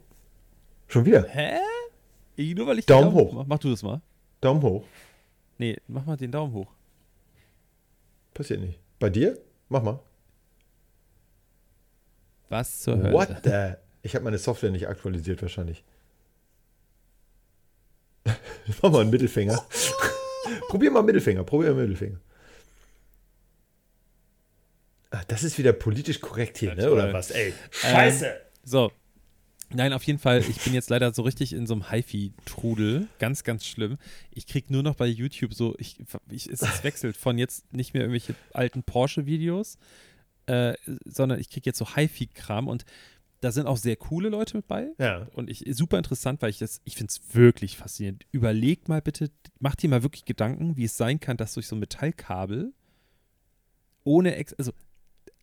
Schon 0.88 1.04
wieder. 1.04 1.24
Hä? 1.24 1.59
Ich, 2.37 2.54
nur 2.54 2.66
weil 2.66 2.78
ich 2.78 2.87
Daumen 2.87 3.11
den 3.11 3.14
hoch. 3.14 3.32
Mach, 3.32 3.46
mach 3.46 3.59
du 3.59 3.70
das 3.70 3.82
mal. 3.82 4.00
Daumen 4.40 4.62
hoch. 4.62 4.85
Nee, 5.59 5.76
mach 5.88 6.04
mal 6.04 6.16
den 6.16 6.30
Daumen 6.30 6.52
hoch. 6.52 6.72
Passiert 8.35 8.61
nicht. 8.61 8.78
Bei 8.98 9.11
dir? 9.11 9.38
Mach 9.68 9.82
mal. 9.82 10.00
Was 12.48 12.80
zur 12.80 12.98
Hölle? 12.98 13.12
What 13.12 13.28
the? 13.44 13.74
Ich 14.02 14.14
habe 14.14 14.24
meine 14.24 14.38
Software 14.38 14.70
nicht 14.70 14.88
aktualisiert 14.88 15.42
wahrscheinlich. 15.42 15.85
Mach 18.82 18.90
mal 18.90 19.00
einen 19.00 19.11
Mittelfinger. 19.11 19.61
probier 20.68 20.90
mal 20.90 21.02
Mittelfinger. 21.02 21.42
Probier 21.44 21.72
mal 21.72 21.82
Mittelfinger. 21.82 22.20
Ah, 25.11 25.23
das 25.29 25.45
ist 25.45 25.59
wieder 25.59 25.73
politisch 25.73 26.21
korrekt 26.21 26.59
hier, 26.59 26.71
Ja, 26.71 26.75
ne? 26.75 26.90
Oder 26.90 27.12
was? 27.12 27.31
Ey, 27.31 27.53
Scheiße! 27.71 28.35
So. 28.64 28.90
Nein, 29.71 29.92
auf 29.92 30.05
jeden 30.05 30.21
Fall, 30.21 30.45
ich 30.49 30.61
bin 30.61 30.75
jetzt 30.75 30.90
leider 30.90 31.12
so 31.12 31.23
richtig 31.23 31.53
in 31.53 31.66
so 31.66 31.75
einem 31.75 31.90
HiFi-Trudel. 31.90 33.09
Ganz, 33.19 33.42
ganz 33.42 33.66
schlimm. 33.66 33.99
Ich 34.31 34.47
krieg 34.47 34.71
nur 34.71 34.85
noch 34.85 34.95
bei 34.95 35.07
YouTube 35.07 35.55
so, 35.55 35.75
ich, 35.79 35.99
ich, 36.31 36.49
es, 36.49 36.62
es 36.62 36.85
wechselt 36.85 37.16
von 37.16 37.37
jetzt 37.37 37.73
nicht 37.73 37.92
mehr 37.92 38.03
irgendwelche 38.03 38.37
alten 38.53 38.85
Porsche-Videos, 38.85 39.79
äh, 40.47 40.75
sondern 41.05 41.40
ich 41.40 41.51
krieg 41.51 41.66
jetzt 41.66 41.79
so 41.79 41.97
HiFi-Kram 41.97 42.69
und 42.69 42.85
da 43.40 43.51
sind 43.51 43.66
auch 43.66 43.77
sehr 43.77 43.97
coole 43.97 44.29
Leute 44.29 44.57
mit 44.57 44.69
bei. 44.69 44.88
Ja. 44.99 45.27
Und 45.35 45.51
ich 45.51 45.64
super 45.77 45.99
interessant, 45.99 46.42
weil 46.42 46.51
ich 46.51 46.59
das, 46.59 46.81
ich 46.85 46.95
finde 46.97 47.11
es 47.11 47.35
wirklich 47.35 47.77
faszinierend. 47.77 48.25
Überleg 48.31 48.88
mal 48.88 49.03
bitte, 49.03 49.31
mach 49.59 49.75
dir 49.75 49.90
mal 49.90 50.03
wirklich 50.03 50.25
Gedanken, 50.25 50.77
wie 50.77 50.85
es 50.85 50.97
sein 50.97 51.21
kann, 51.21 51.37
dass 51.37 51.55
durch 51.55 51.66
so 51.66 51.77
ein 51.77 51.81
Metallkabel 51.81 52.73
ohne 54.05 54.37
Ex, 54.37 54.55
also 54.55 54.73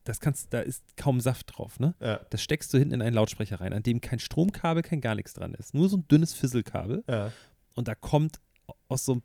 das 0.03 0.19
kannst, 0.19 0.53
da 0.53 0.59
ist 0.59 0.83
kaum 0.97 1.21
Saft 1.21 1.57
drauf, 1.57 1.79
ne? 1.79 1.95
Ja. 1.99 2.19
Das 2.29 2.41
steckst 2.41 2.73
du 2.73 2.77
hinten 2.77 2.95
in 2.95 3.01
einen 3.01 3.15
Lautsprecher 3.15 3.61
rein, 3.61 3.73
an 3.73 3.83
dem 3.83 4.01
kein 4.01 4.19
Stromkabel, 4.19 4.83
kein 4.83 5.01
gar 5.01 5.15
nichts 5.15 5.33
dran 5.33 5.53
ist. 5.53 5.73
Nur 5.73 5.89
so 5.89 5.97
ein 5.97 6.07
dünnes 6.07 6.33
Fisselkabel. 6.33 7.03
Ja. 7.07 7.31
Und 7.75 7.87
da 7.87 7.95
kommt 7.95 8.39
aus 8.87 9.05
so 9.05 9.13
einem 9.13 9.23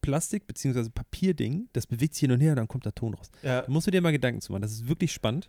Plastik- 0.00 0.46
bzw. 0.46 0.88
Papierding, 0.90 1.68
das 1.72 1.86
bewegt 1.86 2.14
sich 2.14 2.20
hin 2.22 2.32
und 2.32 2.40
her 2.40 2.52
und 2.52 2.56
dann 2.56 2.68
kommt 2.68 2.86
da 2.86 2.90
Ton 2.90 3.14
raus. 3.14 3.30
Ja. 3.42 3.62
Da 3.62 3.70
musst 3.70 3.86
du 3.86 3.90
dir 3.90 4.00
mal 4.00 4.12
Gedanken 4.12 4.40
zu 4.40 4.52
machen. 4.52 4.62
Das 4.62 4.72
ist 4.72 4.88
wirklich 4.88 5.12
spannend. 5.12 5.48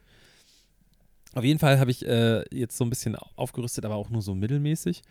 Auf 1.34 1.44
jeden 1.44 1.60
Fall 1.60 1.80
habe 1.80 1.90
ich 1.90 2.06
äh, 2.06 2.44
jetzt 2.56 2.78
so 2.78 2.86
ein 2.86 2.90
bisschen 2.90 3.16
aufgerüstet, 3.16 3.86
aber 3.86 3.96
auch 3.96 4.10
nur 4.10 4.22
so 4.22 4.36
mittelmäßig. 4.36 5.02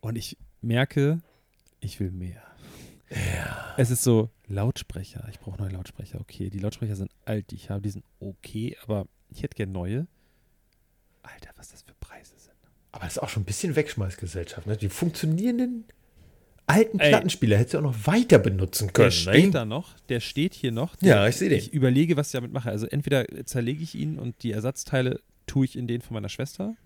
Und 0.00 0.16
ich 0.16 0.36
merke, 0.60 1.20
ich 1.80 1.98
will 2.00 2.10
mehr. 2.10 2.42
Es 3.76 3.90
ist 3.90 4.02
so, 4.02 4.30
Lautsprecher. 4.48 5.26
Ich 5.30 5.40
brauche 5.40 5.60
neue 5.60 5.70
Lautsprecher. 5.70 6.20
Okay, 6.20 6.50
die 6.50 6.58
Lautsprecher 6.58 6.96
sind 6.96 7.10
alt, 7.24 7.50
die 7.50 7.54
ich 7.56 7.70
habe. 7.70 7.80
Die 7.82 7.90
sind 7.90 8.04
okay, 8.20 8.76
aber 8.82 9.06
ich 9.30 9.42
hätte 9.42 9.54
gerne 9.56 9.72
neue. 9.72 10.06
Alter, 11.22 11.50
was 11.56 11.70
das 11.70 11.82
für 11.82 11.94
Preise 12.00 12.34
sind. 12.36 12.54
Aber 12.92 13.04
das 13.04 13.14
ist 13.16 13.22
auch 13.22 13.28
schon 13.28 13.42
ein 13.42 13.46
bisschen 13.46 13.76
Wegschmeißgesellschaft. 13.76 14.66
Ne? 14.66 14.76
Die 14.76 14.88
funktionierenden 14.88 15.84
alten 16.66 16.98
Ey. 17.00 17.08
Plattenspieler 17.10 17.56
hättest 17.56 17.74
du 17.74 17.78
auch 17.78 17.82
noch 17.82 18.06
weiter 18.06 18.38
benutzen 18.38 18.86
Der 18.88 18.92
können. 18.92 19.10
steht 19.12 19.44
ne? 19.46 19.50
da 19.50 19.64
noch, 19.64 19.98
der 20.08 20.20
steht 20.20 20.54
hier 20.54 20.72
noch. 20.72 20.94
Ja, 21.00 21.20
Der- 21.20 21.28
ich 21.28 21.36
sehe 21.36 21.48
den. 21.48 21.58
Ich 21.58 21.72
überlege, 21.72 22.16
was 22.16 22.28
ich 22.28 22.32
damit 22.32 22.52
mache. 22.52 22.70
Also 22.70 22.86
entweder 22.86 23.24
zerlege 23.46 23.82
ich 23.82 23.94
ihn 23.94 24.18
und 24.18 24.42
die 24.42 24.52
Ersatzteile 24.52 25.20
tue 25.46 25.64
ich 25.64 25.76
in 25.76 25.86
den 25.86 26.00
von 26.02 26.14
meiner 26.14 26.28
Schwester 26.28 26.76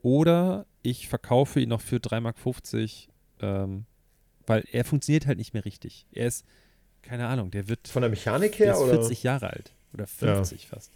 oder 0.00 0.66
ich 0.82 1.08
verkaufe 1.08 1.60
ihn 1.60 1.68
noch 1.70 1.80
für 1.80 1.96
3,50 1.96 2.20
Mark, 2.20 2.36
ähm, 3.40 3.84
weil 4.48 4.64
er 4.72 4.84
funktioniert 4.84 5.26
halt 5.26 5.38
nicht 5.38 5.54
mehr 5.54 5.64
richtig. 5.64 6.06
Er 6.12 6.26
ist, 6.26 6.44
keine 7.02 7.26
Ahnung, 7.28 7.50
der 7.50 7.68
wird 7.68 7.88
Von 7.88 8.02
der 8.02 8.10
Mechanik 8.10 8.56
der 8.58 8.66
her? 8.68 8.74
ist 8.74 8.80
oder? 8.80 8.92
40 8.94 9.22
Jahre 9.22 9.50
alt 9.50 9.72
oder 9.94 10.06
50 10.06 10.66
fast. 10.66 10.92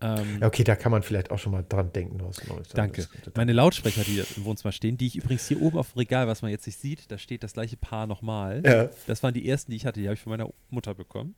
Ähm, 0.00 0.38
Ja, 0.40 0.46
okay, 0.48 0.64
da 0.64 0.74
kann 0.74 0.90
man 0.90 1.02
vielleicht 1.02 1.30
auch 1.30 1.38
schon 1.38 1.52
mal 1.52 1.64
dran 1.68 1.92
denken. 1.92 2.20
Danke. 2.74 3.06
Meine 3.36 3.52
Lautsprecher, 3.52 4.02
die 4.02 4.22
im 4.36 4.44
Wohnzimmer 4.44 4.72
stehen, 4.72 4.96
die 4.98 5.06
ich 5.06 5.16
übrigens 5.16 5.46
hier 5.46 5.60
oben 5.62 5.78
auf 5.78 5.92
dem 5.92 5.98
Regal, 5.98 6.26
was 6.26 6.42
man 6.42 6.50
jetzt 6.50 6.66
nicht 6.66 6.80
sieht, 6.80 7.10
da 7.10 7.18
steht 7.18 7.42
das 7.44 7.52
gleiche 7.52 7.76
Paar 7.76 8.06
nochmal. 8.06 8.62
Ja. 8.66 8.90
Das 9.06 9.22
waren 9.22 9.32
die 9.34 9.48
ersten, 9.48 9.70
die 9.70 9.76
ich 9.76 9.86
hatte. 9.86 10.00
Die 10.00 10.06
habe 10.06 10.14
ich 10.14 10.20
von 10.20 10.30
meiner 10.30 10.48
Mutter 10.70 10.94
bekommen. 10.94 11.34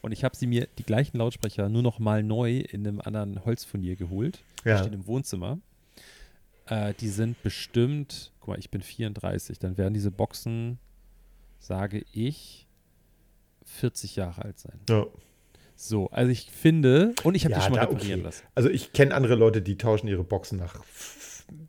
Und 0.00 0.12
ich 0.12 0.24
habe 0.24 0.34
sie 0.36 0.46
mir, 0.46 0.68
die 0.78 0.84
gleichen 0.84 1.18
Lautsprecher, 1.18 1.68
nur 1.68 1.82
noch 1.82 1.98
mal 1.98 2.22
neu 2.22 2.60
in 2.60 2.86
einem 2.86 3.00
anderen 3.00 3.44
Holzfurnier 3.44 3.96
geholt. 3.96 4.38
Die 4.64 4.70
Ja. 4.70 4.78
stehen 4.78 4.94
im 4.94 5.06
Wohnzimmer. 5.06 5.58
Äh, 6.68 6.94
die 6.94 7.08
sind 7.08 7.42
bestimmt, 7.42 8.32
guck 8.40 8.48
mal, 8.48 8.58
ich 8.58 8.70
bin 8.70 8.82
34, 8.82 9.58
dann 9.58 9.76
werden 9.78 9.94
diese 9.94 10.10
Boxen, 10.10 10.78
sage 11.58 12.04
ich, 12.12 12.66
40 13.64 14.16
Jahre 14.16 14.42
alt 14.44 14.58
sein. 14.58 14.80
ja. 14.88 15.06
So, 15.80 16.08
also 16.10 16.28
ich 16.32 16.50
finde, 16.50 17.14
und 17.22 17.36
ich 17.36 17.44
habe 17.44 17.52
Ja, 17.52 17.58
die 17.60 17.64
schon 17.66 17.72
mal 17.74 17.82
da 17.82 17.86
reparieren 17.86 18.18
okay. 18.18 18.24
lassen. 18.24 18.44
Also 18.56 18.68
ich 18.68 18.92
kenne 18.92 19.14
andere 19.14 19.36
Leute, 19.36 19.62
die 19.62 19.78
tauschen 19.78 20.08
ihre 20.08 20.24
Boxen 20.24 20.58
nach 20.58 20.82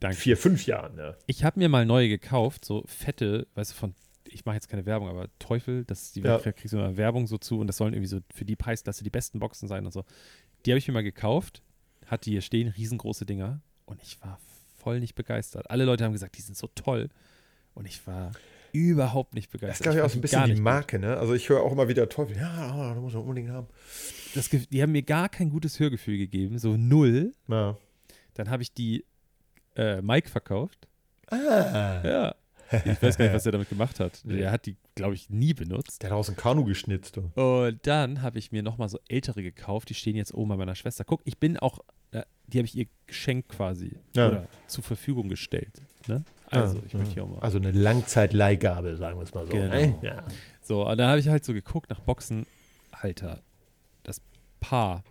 Danke. 0.00 0.16
vier, 0.16 0.36
fünf 0.36 0.66
Jahren. 0.66 0.96
Ne? 0.96 1.16
Ich 1.26 1.44
habe 1.44 1.60
mir 1.60 1.68
mal 1.68 1.86
neue 1.86 2.08
gekauft, 2.08 2.64
so 2.64 2.82
fette, 2.86 3.46
weißt 3.54 3.70
du, 3.70 3.76
von, 3.76 3.94
ich 4.28 4.44
mache 4.44 4.56
jetzt 4.56 4.68
keine 4.68 4.84
Werbung, 4.84 5.08
aber 5.08 5.28
Teufel, 5.38 5.84
das 5.84 6.02
ist 6.02 6.16
die 6.16 6.22
ja. 6.22 6.38
kriegst 6.38 6.72
du 6.72 6.78
immer 6.78 6.96
Werbung 6.96 7.28
so 7.28 7.38
zu 7.38 7.60
und 7.60 7.68
das 7.68 7.76
sollen 7.76 7.94
irgendwie 7.94 8.08
so 8.08 8.18
für 8.34 8.44
die 8.44 8.56
Preisklasse 8.56 9.04
die 9.04 9.10
besten 9.10 9.38
Boxen 9.38 9.68
sein 9.68 9.86
und 9.86 9.92
so. 9.92 10.02
Die 10.66 10.72
habe 10.72 10.78
ich 10.78 10.88
mir 10.88 10.94
mal 10.94 11.04
gekauft, 11.04 11.62
hat 12.06 12.26
die 12.26 12.32
hier 12.32 12.42
stehen, 12.42 12.66
riesengroße 12.66 13.26
Dinger 13.26 13.60
und 13.86 14.02
ich 14.02 14.20
war 14.22 14.40
voll 14.80 15.00
nicht 15.00 15.14
begeistert. 15.14 15.70
Alle 15.70 15.84
Leute 15.84 16.04
haben 16.04 16.12
gesagt, 16.12 16.36
die 16.36 16.42
sind 16.42 16.56
so 16.56 16.68
toll 16.74 17.08
und 17.74 17.86
ich 17.86 18.06
war 18.06 18.32
überhaupt 18.72 19.34
nicht 19.34 19.46
Das 19.46 19.54
ist, 19.54 19.60
begeistert. 19.60 19.82
glaube 19.84 19.98
ich, 19.98 20.04
auch 20.04 20.10
so 20.10 20.18
ein 20.18 20.20
bisschen 20.20 20.54
die. 20.54 20.60
Marke. 20.60 20.98
Ne? 20.98 21.16
Also 21.16 21.34
ich 21.34 21.48
höre 21.48 21.62
auch 21.62 21.72
immer 21.72 21.88
wieder 21.88 22.08
Teufel. 22.08 22.36
Ja, 22.36 22.74
oh, 22.74 22.94
da 22.94 23.00
muss 23.00 23.14
man 23.14 23.22
unbedingt 23.22 23.50
haben. 23.50 23.66
Das, 24.34 24.48
die 24.48 24.82
haben 24.82 24.92
mir 24.92 25.02
gar 25.02 25.28
kein 25.28 25.50
gutes 25.50 25.78
Hörgefühl 25.80 26.18
gegeben, 26.18 26.58
so 26.58 26.76
null. 26.76 27.34
Ja. 27.48 27.76
Dann 28.34 28.48
habe 28.48 28.62
ich 28.62 28.72
die 28.72 29.04
äh, 29.76 30.00
Mike 30.02 30.28
verkauft. 30.28 30.86
Ah. 31.28 32.00
Ja. 32.04 32.34
Ich 32.84 33.02
weiß 33.02 33.18
gar 33.18 33.24
nicht, 33.24 33.34
was 33.34 33.46
er 33.46 33.52
damit 33.52 33.68
gemacht 33.68 33.98
hat. 33.98 34.20
Der 34.24 34.52
hat 34.52 34.66
die, 34.66 34.76
glaube 35.00 35.14
ich, 35.14 35.28
nie 35.30 35.54
benutzt. 35.54 36.02
Der 36.02 36.10
hat 36.10 36.16
aus 36.16 36.26
dem 36.26 36.36
Kanu 36.36 36.64
geschnitzt. 36.64 37.16
Du. 37.16 37.30
Und 37.40 37.86
dann 37.86 38.22
habe 38.22 38.38
ich 38.38 38.52
mir 38.52 38.62
nochmal 38.62 38.88
so 38.88 38.98
ältere 39.08 39.42
gekauft, 39.42 39.88
die 39.90 39.94
stehen 39.94 40.14
jetzt 40.16 40.32
oben 40.34 40.50
bei 40.50 40.56
meiner 40.56 40.74
Schwester. 40.74 41.04
Guck, 41.04 41.20
ich 41.24 41.38
bin 41.38 41.56
auch, 41.58 41.80
äh, 42.12 42.22
die 42.46 42.58
habe 42.58 42.66
ich 42.66 42.74
ihr 42.76 42.86
geschenkt 43.06 43.48
quasi 43.48 43.96
Ja. 44.14 44.28
oder 44.28 44.48
zur 44.66 44.84
Verfügung 44.84 45.28
gestellt. 45.28 45.80
Ne? 46.06 46.24
Also, 46.46 46.78
Ah, 46.78 46.82
ich 46.86 46.94
möchte 46.94 47.14
hier 47.14 47.24
auch 47.24 47.28
mal. 47.28 47.38
Also 47.40 47.58
eine 47.58 47.70
Langzeitleihgabe, 47.70 48.96
sagen 48.96 49.18
wir 49.18 49.22
es 49.24 49.34
mal 49.34 49.46
so. 49.46 49.52
Genau. 49.52 49.68
ne? 49.74 49.98
Ja. 50.02 50.24
So, 50.62 50.86
und 50.88 50.98
da 50.98 51.08
habe 51.10 51.20
ich 51.20 51.28
halt 51.28 51.44
so 51.44 51.52
geguckt 51.52 51.90
nach 51.90 52.00
Boxenhalter. 52.00 53.40
Das 54.02 54.20
Paar. 54.60 55.04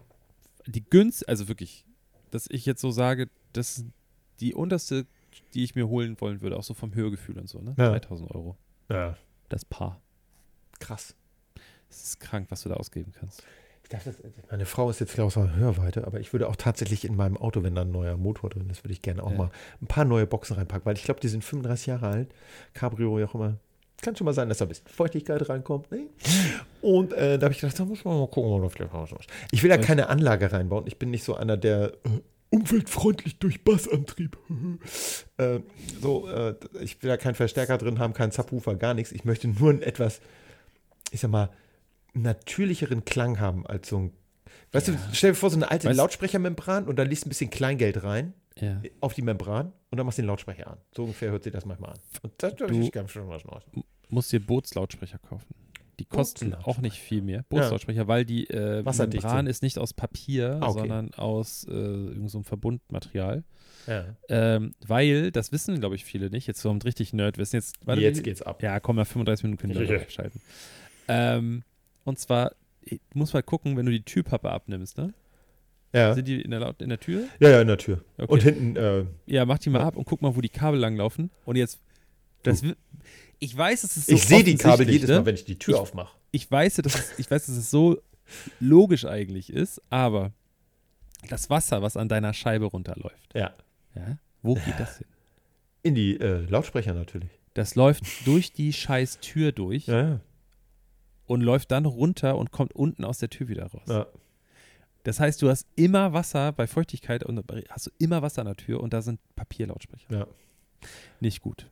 Die 0.67 0.83
günst, 0.87 1.27
also 1.27 1.47
wirklich, 1.47 1.85
dass 2.31 2.47
ich 2.49 2.65
jetzt 2.65 2.81
so 2.81 2.91
sage, 2.91 3.29
das 3.53 3.77
ist 3.79 3.85
die 4.39 4.53
unterste, 4.53 5.05
die 5.53 5.63
ich 5.63 5.75
mir 5.75 5.87
holen 5.87 6.19
wollen 6.19 6.41
würde, 6.41 6.57
auch 6.57 6.63
so 6.63 6.73
vom 6.73 6.93
Hörgefühl 6.93 7.37
und 7.39 7.47
so, 7.49 7.59
ne? 7.59 7.73
Ja. 7.77 7.89
3000 7.89 8.31
Euro. 8.31 8.57
ja. 8.89 9.15
Das 9.49 9.65
Paar. 9.65 9.99
Krass. 10.79 11.15
Das 11.89 12.03
ist 12.03 12.19
krank, 12.19 12.47
was 12.49 12.63
du 12.63 12.69
da 12.69 12.75
ausgeben 12.75 13.11
kannst. 13.19 13.43
Ich 13.83 13.89
dachte, 13.89 14.13
meine 14.51 14.65
Frau 14.67 14.89
ist 14.91 14.99
jetzt 14.99 15.13
klar 15.13 15.25
aus 15.27 15.33
der 15.33 15.55
Hörweite, 15.55 16.05
aber 16.05 16.19
ich 16.19 16.31
würde 16.31 16.47
auch 16.47 16.55
tatsächlich 16.55 17.05
in 17.05 17.15
meinem 17.15 17.37
Auto, 17.37 17.63
wenn 17.63 17.73
da 17.73 17.81
ein 17.81 17.91
neuer 17.91 18.17
Motor 18.17 18.51
drin 18.51 18.69
ist, 18.69 18.83
würde 18.83 18.93
ich 18.93 19.01
gerne 19.01 19.23
auch 19.23 19.31
Ja. 19.31 19.37
mal 19.37 19.51
ein 19.81 19.87
paar 19.87 20.05
neue 20.05 20.27
Boxen 20.27 20.55
reinpacken, 20.55 20.85
weil 20.85 20.95
ich 20.95 21.03
glaube, 21.03 21.19
die 21.19 21.27
sind 21.27 21.43
35 21.43 21.87
Jahre 21.87 22.07
alt. 22.07 22.29
Cabrio, 22.75 23.17
wie 23.17 23.23
auch 23.23 23.33
immer. 23.33 23.57
Kann 24.01 24.15
schon 24.15 24.25
mal 24.25 24.33
sein, 24.33 24.47
dass 24.47 24.59
da 24.59 24.65
ein 24.65 24.69
bisschen 24.69 24.87
Feuchtigkeit 24.87 25.49
reinkommt. 25.49 25.91
Ne? 25.91 26.01
Und 26.81 27.11
äh, 27.13 27.37
da 27.39 27.45
habe 27.45 27.53
ich 27.53 27.59
gedacht, 27.61 27.77
da 27.79 27.83
muss 27.85 28.05
man 28.05 28.17
mal 28.19 28.27
gucken, 28.27 28.51
ob 28.51 28.61
da 28.61 28.69
vielleicht 28.87 29.19
ist. 29.19 29.29
Ich 29.51 29.63
will 29.63 29.69
da 29.69 29.77
keine 29.77 30.07
Anlage 30.07 30.51
reinbauen. 30.51 30.85
Ich 30.87 30.99
bin 30.99 31.09
nicht 31.09 31.23
so 31.23 31.35
einer, 31.35 31.57
der 31.57 31.93
äh, 32.05 32.09
umweltfreundlich 32.49 33.37
durch 33.39 33.63
Bassantrieb. 33.63 34.37
äh, 35.37 35.59
so, 36.01 36.27
äh, 36.29 36.55
ich 36.81 37.01
will 37.01 37.09
da 37.09 37.17
keinen 37.17 37.35
Verstärker 37.35 37.77
drin 37.77 37.99
haben, 37.99 38.13
keinen 38.13 38.31
Subwoofer, 38.31 38.75
gar 38.75 38.93
nichts. 38.93 39.11
Ich 39.11 39.25
möchte 39.25 39.47
nur 39.47 39.69
ein 39.71 39.81
etwas, 39.81 40.21
ich 41.11 41.19
sag 41.19 41.31
mal, 41.31 41.49
natürlicheren 42.13 43.05
Klang 43.05 43.39
haben 43.39 43.65
als 43.67 43.89
so 43.89 43.97
ein. 43.99 44.13
Weißt 44.71 44.87
Ja. 44.87 44.93
du, 44.95 44.99
stell 45.13 45.31
dir 45.31 45.35
vor, 45.35 45.49
so 45.49 45.55
eine 45.57 45.69
alte 45.69 45.89
Weißt- 45.89 45.93
Lautsprechermembran 45.95 46.85
und 46.87 46.97
da 46.97 47.03
liest 47.03 47.25
ein 47.25 47.29
bisschen 47.29 47.49
Kleingeld 47.49 48.03
rein 48.03 48.33
Ja. 48.59 48.81
auf 48.99 49.13
die 49.13 49.21
Membran 49.21 49.71
und 49.91 49.97
dann 49.97 50.05
machst 50.05 50.17
du 50.17 50.23
den 50.23 50.27
Lautsprecher 50.27 50.67
an. 50.71 50.77
So 50.95 51.03
ungefähr 51.03 51.31
hört 51.31 51.43
sich 51.43 51.53
das 51.53 51.65
manchmal 51.65 51.91
an. 51.91 51.99
Und 52.23 52.33
das 52.37 52.55
Du- 52.55 52.65
ist 52.65 52.91
ganz 52.91 53.11
schön 53.11 53.27
was 53.27 53.45
Neues. 53.45 53.63
Musst 54.09 54.31
dir 54.31 54.39
Bootslautsprecher 54.39 55.19
kaufen. 55.19 55.53
Die 55.99 56.05
kosten 56.05 56.53
auch 56.55 56.79
nicht 56.79 56.97
viel 56.97 57.21
mehr. 57.21 57.43
Bootslautsprecher, 57.49 58.07
weil 58.07 58.25
die 58.25 58.49
äh, 58.49 58.81
Membran 58.83 59.45
sind. 59.45 59.47
ist 59.47 59.61
nicht 59.63 59.77
aus 59.77 59.93
Papier, 59.93 60.57
Ah, 60.61 60.69
okay. 60.69 60.79
sondern 60.79 61.13
aus 61.15 61.65
äh, 61.65 61.71
irgendeinem 61.73 62.29
so 62.29 62.41
Verbundmaterial. 62.43 63.43
Ja. 63.87 64.05
Ähm, 64.29 64.73
weil, 64.87 65.31
das 65.31 65.51
wissen, 65.51 65.79
glaube 65.79 65.95
ich, 65.95 66.05
viele 66.05 66.29
nicht. 66.29 66.47
Jetzt 66.47 66.61
kommt 66.63 66.85
richtig 66.85 67.13
Nerdwissen. 67.13 67.57
Jetzt, 67.57 67.75
warte, 67.85 68.01
Jetzt 68.01 68.23
geht's 68.23 68.41
ab. 68.41 68.61
Ja, 68.63 68.79
komm, 68.79 68.95
nach 68.95 69.07
35 69.07 69.43
Minuten 69.43 69.61
können 69.61 69.73
wir 69.79 69.85
Ja. 69.95 70.01
abschalten. 70.01 70.41
Ähm, 71.07 71.63
und 72.05 72.19
zwar, 72.19 72.51
du 72.89 72.97
musst 73.13 73.33
mal 73.33 73.43
gucken, 73.43 73.75
wenn 73.77 73.85
du 73.85 73.91
die 73.91 74.03
Türpappe 74.03 74.49
abnimmst, 74.51 74.97
ne? 74.97 75.13
Ja. 75.93 76.13
Sind 76.13 76.27
die 76.27 76.39
in 76.41 76.51
der, 76.51 76.75
in 76.79 76.89
der 76.89 76.99
Tür? 76.99 77.23
ja, 77.39 77.49
ja, 77.49 77.61
in 77.61 77.67
der 77.67 77.77
Tür. 77.79 78.03
Okay. 78.17 78.31
Und 78.31 78.43
hinten, 78.43 78.75
äh, 78.75 79.05
ja, 79.25 79.45
mach 79.45 79.57
die 79.57 79.69
mal 79.71 79.79
Ja. 79.79 79.87
ab 79.87 79.97
und 79.97 80.05
guck 80.05 80.21
mal, 80.21 80.35
wo 80.35 80.41
die 80.41 80.49
Kabel 80.49 80.79
langlaufen. 80.79 81.31
Und 81.45 81.55
jetzt, 81.55 81.79
das, 82.43 82.61
wi- 82.63 82.75
ich 83.39 83.55
weiß, 83.55 83.83
es 83.83 83.97
ist 83.97 84.07
so 84.07 84.15
ich 84.15 84.23
sehe 84.25 84.43
die 84.43 84.55
Kabel 84.55 84.89
jedes 84.89 85.09
ne? 85.09 85.19
Mal, 85.19 85.25
wenn 85.25 85.35
ich 85.35 85.45
die 85.45 85.57
Tür 85.59 85.75
Ich- 85.75 85.79
aufmache. 85.79 86.15
ich 86.31 86.49
weiß, 86.49 86.75
dass 86.75 86.95
es, 86.95 87.19
ich 87.19 87.29
weiß, 87.31 87.45
dass 87.45 87.55
es 87.57 87.71
so 87.71 88.01
logisch 88.59 89.05
eigentlich 89.05 89.51
ist, 89.51 89.81
aber 89.89 90.31
das 91.29 91.49
Wasser, 91.49 91.81
was 91.81 91.97
an 91.97 92.09
deiner 92.09 92.33
Scheibe 92.33 92.65
runterläuft, 92.65 93.33
Ja. 93.33 93.53
ja, 93.95 94.17
wo 94.41 94.55
geht 94.55 94.79
das 94.79 94.97
hin? 94.99 95.07
In 95.83 95.95
die 95.95 96.19
äh, 96.19 96.41
Lautsprecher 96.49 96.93
natürlich. 96.93 97.29
Das 97.53 97.75
läuft 97.75 98.03
durch 98.27 98.51
die 98.53 98.73
scheiß 98.73 99.19
Tür 99.21 99.51
durch 99.51 99.87
Ja, 99.87 100.01
ja. 100.01 100.19
und 101.25 101.41
läuft 101.41 101.71
dann 101.71 101.85
runter 101.85 102.37
und 102.37 102.51
kommt 102.51 102.73
unten 102.73 103.03
aus 103.05 103.17
der 103.19 103.29
Tür 103.29 103.47
wieder 103.47 103.65
raus. 103.67 103.87
ja. 103.87 104.05
Das 105.03 105.21
heißt, 105.21 105.41
du 105.41 105.49
hast 105.49 105.65
immer 105.77 106.11
Wasser 106.11 106.51
bei 106.51 106.67
Feuchtigkeit 106.67 107.23
und 107.23 107.41
hast 107.69 107.87
du 107.87 107.91
immer 107.99 108.21
Wasser 108.21 108.41
an 108.41 108.47
der 108.47 108.57
Tür 108.57 108.81
und 108.81 108.91
da 108.91 109.01
sind 109.01 109.17
Papierlautsprecher. 109.37 110.05
Ja. 110.13 110.27
Nicht 111.21 111.41
gut. 111.41 111.67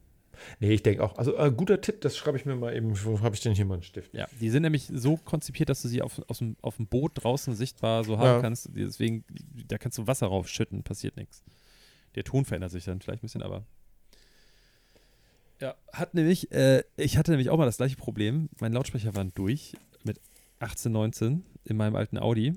Nee, 0.60 0.72
ich 0.74 0.84
denke 0.84 1.04
auch. 1.04 1.18
Also, 1.18 1.36
äh, 1.38 1.52
guter 1.52 1.82
Tipp, 1.82 2.02
das 2.02 2.16
schreibe 2.18 2.38
ich 2.38 2.46
mir 2.46 2.56
mal 2.56 2.76
eben. 2.76 2.92
Wo 3.04 3.22
habe 3.22 3.36
ich 3.36 3.42
denn 3.42 3.54
hier 3.56 3.66
mal 3.66 3.76
einen 3.76 3.84
Stift? 3.84 4.14
Ja, 4.14 4.28
die 4.40 4.50
sind 4.50 4.64
nämlich 4.64 4.88
so 4.94 5.18
konzipiert, 5.18 5.70
dass 5.70 5.82
du 5.82 5.88
sie 5.88 6.02
auf, 6.02 6.22
aus 6.30 6.40
dem, 6.40 6.56
auf 6.62 6.78
dem 6.78 6.88
Boot 6.88 7.12
draußen 7.16 7.56
sichtbar 7.56 8.04
so 8.04 8.18
haben 8.18 8.26
Ja. 8.26 8.42
kannst. 8.42 8.70
Deswegen, 8.74 9.24
da 9.68 9.78
kannst 9.78 9.98
du 9.98 10.08
Wasser 10.08 10.28
raufschütten, 10.28 10.84
passiert 10.84 11.18
nichts. 11.18 11.44
Der 12.16 12.24
Ton 12.24 12.46
verändert 12.46 12.72
sich 12.72 12.86
dann 12.86 13.02
vielleicht 13.02 13.22
ein 13.24 13.28
bisschen, 13.28 13.44
aber. 13.44 13.64
Ja, 15.60 15.76
hat 15.92 16.14
nämlich, 16.14 16.52
äh, 16.52 16.84
ich 16.98 17.18
hatte 17.18 17.32
nämlich 17.32 17.50
auch 17.50 17.58
mal 17.58 17.66
das 17.66 17.78
gleiche 17.78 17.96
Problem. 17.96 18.50
Mein 18.60 18.74
Lautsprecher 18.74 19.16
waren 19.16 19.32
durch 19.34 19.74
mit 20.04 20.20
18, 20.60 20.92
19 20.92 21.44
in 21.66 21.78
meinem 21.78 21.96
alten 21.96 22.18
Audi, 22.20 22.54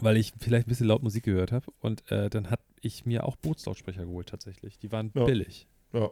weil 0.00 0.16
ich 0.16 0.32
vielleicht 0.40 0.66
ein 0.66 0.70
bisschen 0.70 0.86
laut 0.86 1.02
Musik 1.02 1.24
gehört 1.24 1.52
habe. 1.52 1.66
Und 1.80 2.10
äh, 2.10 2.30
dann 2.30 2.48
hat 2.50 2.60
ich 2.80 3.04
mir 3.04 3.24
auch 3.24 3.36
Bootslautsprecher 3.36 4.04
geholt 4.06 4.28
tatsächlich. 4.28 4.78
Die 4.78 4.90
waren 4.90 5.12
Ja. 5.14 5.24
billig. 5.24 5.66
Ja. 5.92 6.10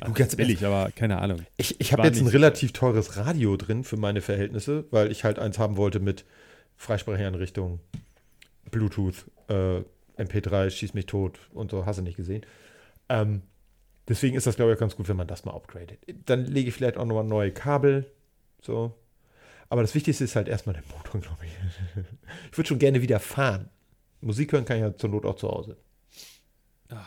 Also 0.00 0.12
ganz 0.14 0.36
billig, 0.36 0.64
aber 0.64 0.90
keine 0.92 1.18
Ahnung. 1.18 1.44
Ich, 1.56 1.80
ich 1.80 1.92
habe 1.92 2.06
jetzt 2.06 2.20
ein 2.20 2.26
relativ 2.26 2.72
teures 2.72 3.16
Radio 3.16 3.56
drin 3.56 3.84
für 3.84 3.96
meine 3.96 4.20
Verhältnisse, 4.20 4.84
weil 4.90 5.10
ich 5.10 5.24
halt 5.24 5.38
eins 5.38 5.58
haben 5.58 5.76
wollte 5.76 6.00
mit 6.00 6.24
Freisprecheinrichtung, 6.76 7.80
Bluetooth, 8.70 9.26
äh, 9.48 9.82
MP3, 10.16 10.70
schieß 10.70 10.94
mich 10.94 11.06
tot 11.06 11.38
und 11.52 11.70
so, 11.70 11.86
hast 11.86 11.98
du 11.98 12.02
nicht 12.02 12.16
gesehen. 12.16 12.44
Ähm, 13.08 13.42
deswegen 14.08 14.36
ist 14.36 14.46
das, 14.46 14.56
glaube 14.56 14.72
ich, 14.72 14.78
ganz 14.78 14.96
gut, 14.96 15.08
wenn 15.08 15.16
man 15.16 15.26
das 15.26 15.44
mal 15.44 15.54
upgradet. 15.54 15.98
Dann 16.26 16.44
lege 16.44 16.68
ich 16.68 16.74
vielleicht 16.74 16.96
auch 16.96 17.04
nochmal 17.04 17.24
neue 17.24 17.52
Kabel, 17.52 18.10
so. 18.62 18.94
Aber 19.68 19.82
das 19.82 19.94
Wichtigste 19.94 20.24
ist 20.24 20.36
halt 20.36 20.48
erstmal 20.48 20.74
der 20.74 20.84
Motor, 20.96 21.20
glaube 21.20 21.44
ich. 21.44 21.52
Ich 22.50 22.58
würde 22.58 22.68
schon 22.68 22.78
gerne 22.78 23.02
wieder 23.02 23.20
fahren. 23.20 23.68
Musik 24.20 24.52
hören 24.52 24.64
kann 24.64 24.76
ich 24.76 24.82
ja 24.82 24.96
zur 24.96 25.10
Not 25.10 25.24
auch 25.24 25.36
zu 25.36 25.48
Hause. 25.48 25.76
Ah. 26.90 27.06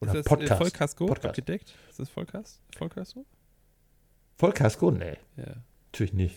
Oder 0.00 0.12
ist 0.12 0.18
das 0.18 0.24
Podcast. 0.26 0.52
Äh, 0.52 0.56
Vollkasko 0.56 1.06
Podcast. 1.06 1.26
abgedeckt? 1.26 1.74
Ist 1.90 1.98
das 1.98 2.08
Vollkas 2.08 2.60
Vollkasko? 2.76 3.24
Vollkasko? 4.36 4.90
Nee, 4.90 5.16
Ja. 5.36 5.54
natürlich 5.92 6.12
nicht. 6.12 6.36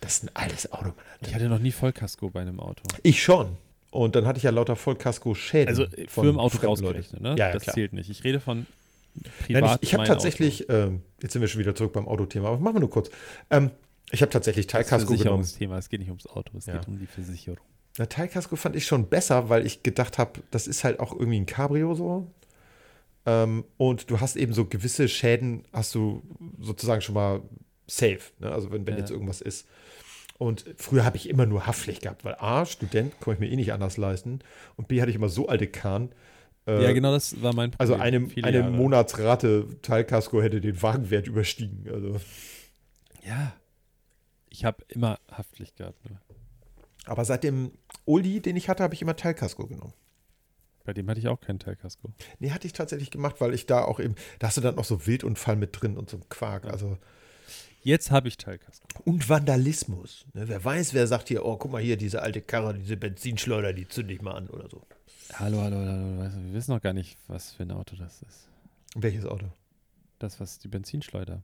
Das 0.00 0.18
ist 0.18 0.24
ein 0.24 0.30
altes 0.34 0.72
Auto, 0.72 0.88
Mann. 0.88 0.94
Ich 1.26 1.34
hatte 1.34 1.48
noch 1.48 1.58
nie 1.58 1.72
Vollkasko 1.72 2.30
bei 2.30 2.40
einem 2.42 2.60
Auto. 2.60 2.82
Ich 3.02 3.22
schon. 3.22 3.56
Und 3.90 4.14
dann 4.14 4.26
hatte 4.26 4.36
ich 4.38 4.42
ja 4.42 4.50
lauter 4.50 4.76
Vollkasko-Schäden. 4.76 5.68
Also 5.68 5.84
äh, 5.84 6.06
für 6.08 6.28
im 6.28 6.38
Auto 6.38 6.58
rausgerechnet, 6.58 7.20
ne? 7.22 7.30
Ja, 7.30 7.48
ja, 7.48 7.52
das 7.52 7.62
klar. 7.64 7.74
zählt 7.74 7.92
nicht. 7.92 8.10
Ich 8.10 8.24
rede 8.24 8.40
von 8.40 8.66
Nein, 9.14 9.62
privat. 9.62 9.78
ich 9.82 9.88
ich 9.90 9.94
habe 9.94 10.04
tatsächlich, 10.04 10.68
ähm, 10.68 11.02
jetzt 11.22 11.32
sind 11.32 11.40
wir 11.40 11.48
schon 11.48 11.60
wieder 11.60 11.74
zurück 11.74 11.94
beim 11.94 12.06
Autothema, 12.06 12.48
aber 12.48 12.58
machen 12.58 12.76
wir 12.76 12.80
nur 12.80 12.90
kurz. 12.90 13.10
Ähm, 13.50 13.70
ich 14.10 14.20
habe 14.22 14.30
tatsächlich 14.30 14.66
Auto. 14.66 14.78
Das 14.78 14.88
Teilkasko 14.88 15.06
genommen. 15.06 15.18
Versicherungsthema. 15.44 15.78
Es 15.78 15.88
geht 15.88 16.00
nicht 16.00 16.10
ums 16.10 16.26
Auto, 16.26 16.56
es 16.58 16.66
Ja. 16.66 16.74
geht 16.76 16.88
um 16.88 16.98
die 16.98 17.06
Versicherung. 17.06 17.58
Na, 17.98 18.04
Teilkasko 18.06 18.56
fand 18.56 18.76
ich 18.76 18.84
schon 18.86 19.08
besser, 19.08 19.48
weil 19.48 19.64
ich 19.64 19.82
gedacht 19.82 20.18
habe, 20.18 20.40
das 20.50 20.66
ist 20.66 20.84
halt 20.84 21.00
auch 21.00 21.12
irgendwie 21.12 21.40
ein 21.40 21.46
Cabrio 21.46 21.94
so. 21.94 22.26
Ähm, 23.26 23.64
und 23.76 24.10
du 24.10 24.20
hast 24.20 24.36
eben 24.36 24.52
so 24.52 24.64
gewisse 24.66 25.08
Schäden, 25.08 25.64
hast 25.72 25.94
du 25.94 26.22
sozusagen 26.60 27.00
schon 27.02 27.14
mal 27.16 27.42
safe. 27.86 28.20
Ne? 28.38 28.50
Also 28.52 28.70
wenn, 28.70 28.86
wenn 28.86 28.94
Ja. 28.94 29.00
jetzt 29.00 29.10
irgendwas 29.10 29.40
ist. 29.40 29.66
Und 30.38 30.64
früher 30.76 31.04
habe 31.04 31.16
ich 31.16 31.28
immer 31.28 31.46
nur 31.46 31.66
Haftpflicht 31.66 32.02
gehabt, 32.02 32.24
weil 32.24 32.36
A, 32.38 32.66
Student, 32.66 33.18
konnte 33.20 33.42
ich 33.42 33.48
mir 33.48 33.52
eh 33.52 33.56
nicht 33.56 33.72
anders 33.72 33.96
leisten. 33.96 34.40
Und 34.76 34.86
B, 34.86 35.00
hatte 35.00 35.10
ich 35.10 35.16
immer 35.16 35.28
so 35.30 35.48
alte 35.48 35.66
Kahn. 35.66 36.10
äh, 36.66 36.82
ja, 36.84 36.92
genau, 36.92 37.10
das 37.12 37.40
war 37.42 37.54
mein 37.54 37.72
Also 37.78 37.94
Problem. 37.94 38.14
eine, 38.24 38.28
Viele 38.30 38.46
eine 38.46 38.58
Jahre. 38.58 38.70
Monatsrate 38.70 39.66
Teilkasko 39.82 40.42
hätte 40.42 40.60
den 40.60 40.80
Wagenwert 40.82 41.26
überstiegen. 41.26 41.86
Also. 41.92 42.20
Ja. 43.26 43.54
Ich 44.50 44.64
habe 44.64 44.84
immer 44.88 45.18
Haftpflicht 45.30 45.76
gehabt. 45.76 46.04
Ne? 46.08 46.20
Aber 47.06 47.24
seit 47.24 47.42
dem 47.44 47.72
Oldie, 48.04 48.40
den 48.40 48.56
ich 48.56 48.68
hatte, 48.68 48.82
habe 48.82 48.94
ich 48.94 49.02
immer 49.02 49.16
Teilkasko 49.16 49.66
genommen. 49.66 49.92
Bei 50.86 50.92
dem 50.94 51.08
hatte 51.10 51.18
ich 51.20 51.28
auch 51.28 51.40
keinen 51.40 51.58
Teilkasko. 51.58 52.10
Nee, 52.38 52.52
hatte 52.52 52.66
ich 52.66 52.72
tatsächlich 52.72 53.10
gemacht, 53.10 53.36
weil 53.40 53.52
ich 53.52 53.66
da 53.66 53.82
auch 53.84 54.00
eben, 54.00 54.14
da 54.38 54.46
hast 54.46 54.56
du 54.56 54.60
dann 54.62 54.78
auch 54.78 54.84
so 54.84 55.06
Wildunfall 55.06 55.56
mit 55.56 55.78
drin 55.80 55.96
und 55.98 56.08
so 56.08 56.16
ein 56.16 56.28
Quark. 56.28 56.64
Ja. 56.64 56.70
Also, 56.70 56.96
Jetzt 57.82 58.10
habe 58.10 58.26
ich 58.28 58.36
Teilkasko. 58.36 58.86
und 59.04 59.28
Vandalismus. 59.28 60.26
Ne? 60.32 60.48
Wer 60.48 60.64
weiß, 60.64 60.94
wer 60.94 61.06
sagt 61.06 61.28
hier, 61.28 61.44
oh, 61.44 61.56
guck 61.56 61.70
mal 61.72 61.82
hier, 61.82 61.96
diese 61.96 62.22
alte 62.22 62.40
Karre, 62.40 62.74
diese 62.74 62.96
Benzinschleuder, 62.96 63.72
die 63.72 63.86
zünde 63.86 64.14
ich 64.14 64.22
mal 64.22 64.32
an 64.32 64.48
oder 64.48 64.68
so. 64.68 64.82
Hallo, 65.34 65.60
hallo, 65.60 65.76
hallo. 65.76 66.18
Weißt 66.18 66.36
du, 66.36 66.44
wir 66.46 66.52
wissen 66.54 66.72
noch 66.72 66.80
gar 66.82 66.92
nicht, 66.92 67.16
was 67.28 67.52
für 67.52 67.64
ein 67.64 67.70
Auto 67.72 67.94
das 67.96 68.22
ist. 68.22 68.48
Welches 68.94 69.24
Auto? 69.26 69.46
Das, 70.18 70.40
was 70.40 70.58
die 70.58 70.68
Benzinschleuder. 70.68 71.42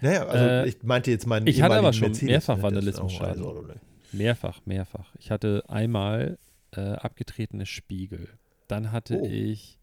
Naja, 0.00 0.26
also 0.26 0.44
Äh, 0.44 0.68
ich 0.68 0.82
meinte 0.82 1.10
jetzt 1.10 1.26
meinen 1.26 1.46
ich 1.46 1.62
hatte 1.62 1.76
aber 1.76 1.92
schon 1.92 2.08
Mercedes, 2.10 2.28
mehrfach 2.30 2.56
ne? 2.56 2.62
Das 2.62 2.70
ist 2.70 2.98
Vandalismusschaden. 3.00 3.42
ne? 3.66 3.74
Mehrfach, 4.12 4.60
mehrfach. 4.66 5.14
Ich 5.18 5.30
hatte 5.30 5.64
einmal 5.68 6.38
äh, 6.76 6.92
abgetretene 6.92 7.66
Spiegel. 7.66 8.28
Dann 8.68 8.92
hatte 8.92 9.18
Oh. 9.20 9.26
ich 9.30 9.78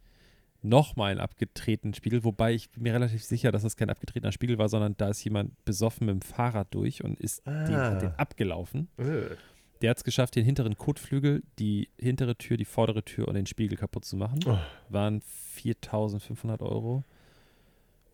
nochmal 0.62 1.12
einen 1.12 1.20
abgetretenen 1.20 1.94
Spiegel, 1.94 2.24
wobei 2.24 2.54
ich 2.54 2.70
bin 2.70 2.84
mir 2.84 2.94
relativ 2.94 3.24
sicher, 3.24 3.52
dass 3.52 3.64
das 3.64 3.76
kein 3.76 3.90
abgetretener 3.90 4.32
Spiegel 4.32 4.58
war, 4.58 4.70
sondern 4.70 4.96
da 4.98 5.10
ist 5.10 5.24
jemand 5.24 5.64
besoffen 5.66 6.06
mit 6.08 6.14
dem 6.14 6.22
Fahrrad 6.22 6.74
durch 6.74 7.04
und 7.04 7.20
ist 7.20 7.46
den, 7.46 7.54
Ah. 7.76 7.92
hat 7.92 8.02
den 8.02 8.16
abgelaufen. 8.16 8.88
Äh. 8.98 9.36
Der 9.82 9.90
hat 9.90 9.98
es 9.98 10.04
geschafft, 10.06 10.38
den 10.38 10.46
hinteren 10.46 10.78
Kotflügel, 10.78 11.44
die 11.60 11.90
hintere 12.00 12.38
Tür, 12.38 12.56
die 12.56 12.64
vordere 12.64 13.04
Tür 13.04 13.28
und 13.28 13.34
den 13.34 13.46
Spiegel 13.46 13.78
kaputt 13.78 14.06
zu 14.06 14.16
machen. 14.16 14.40
Oh. 14.46 14.58
Waren 14.88 15.22
4.500 15.58 16.62
Euro 16.62 17.04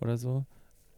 oder 0.01 0.17
so. 0.17 0.45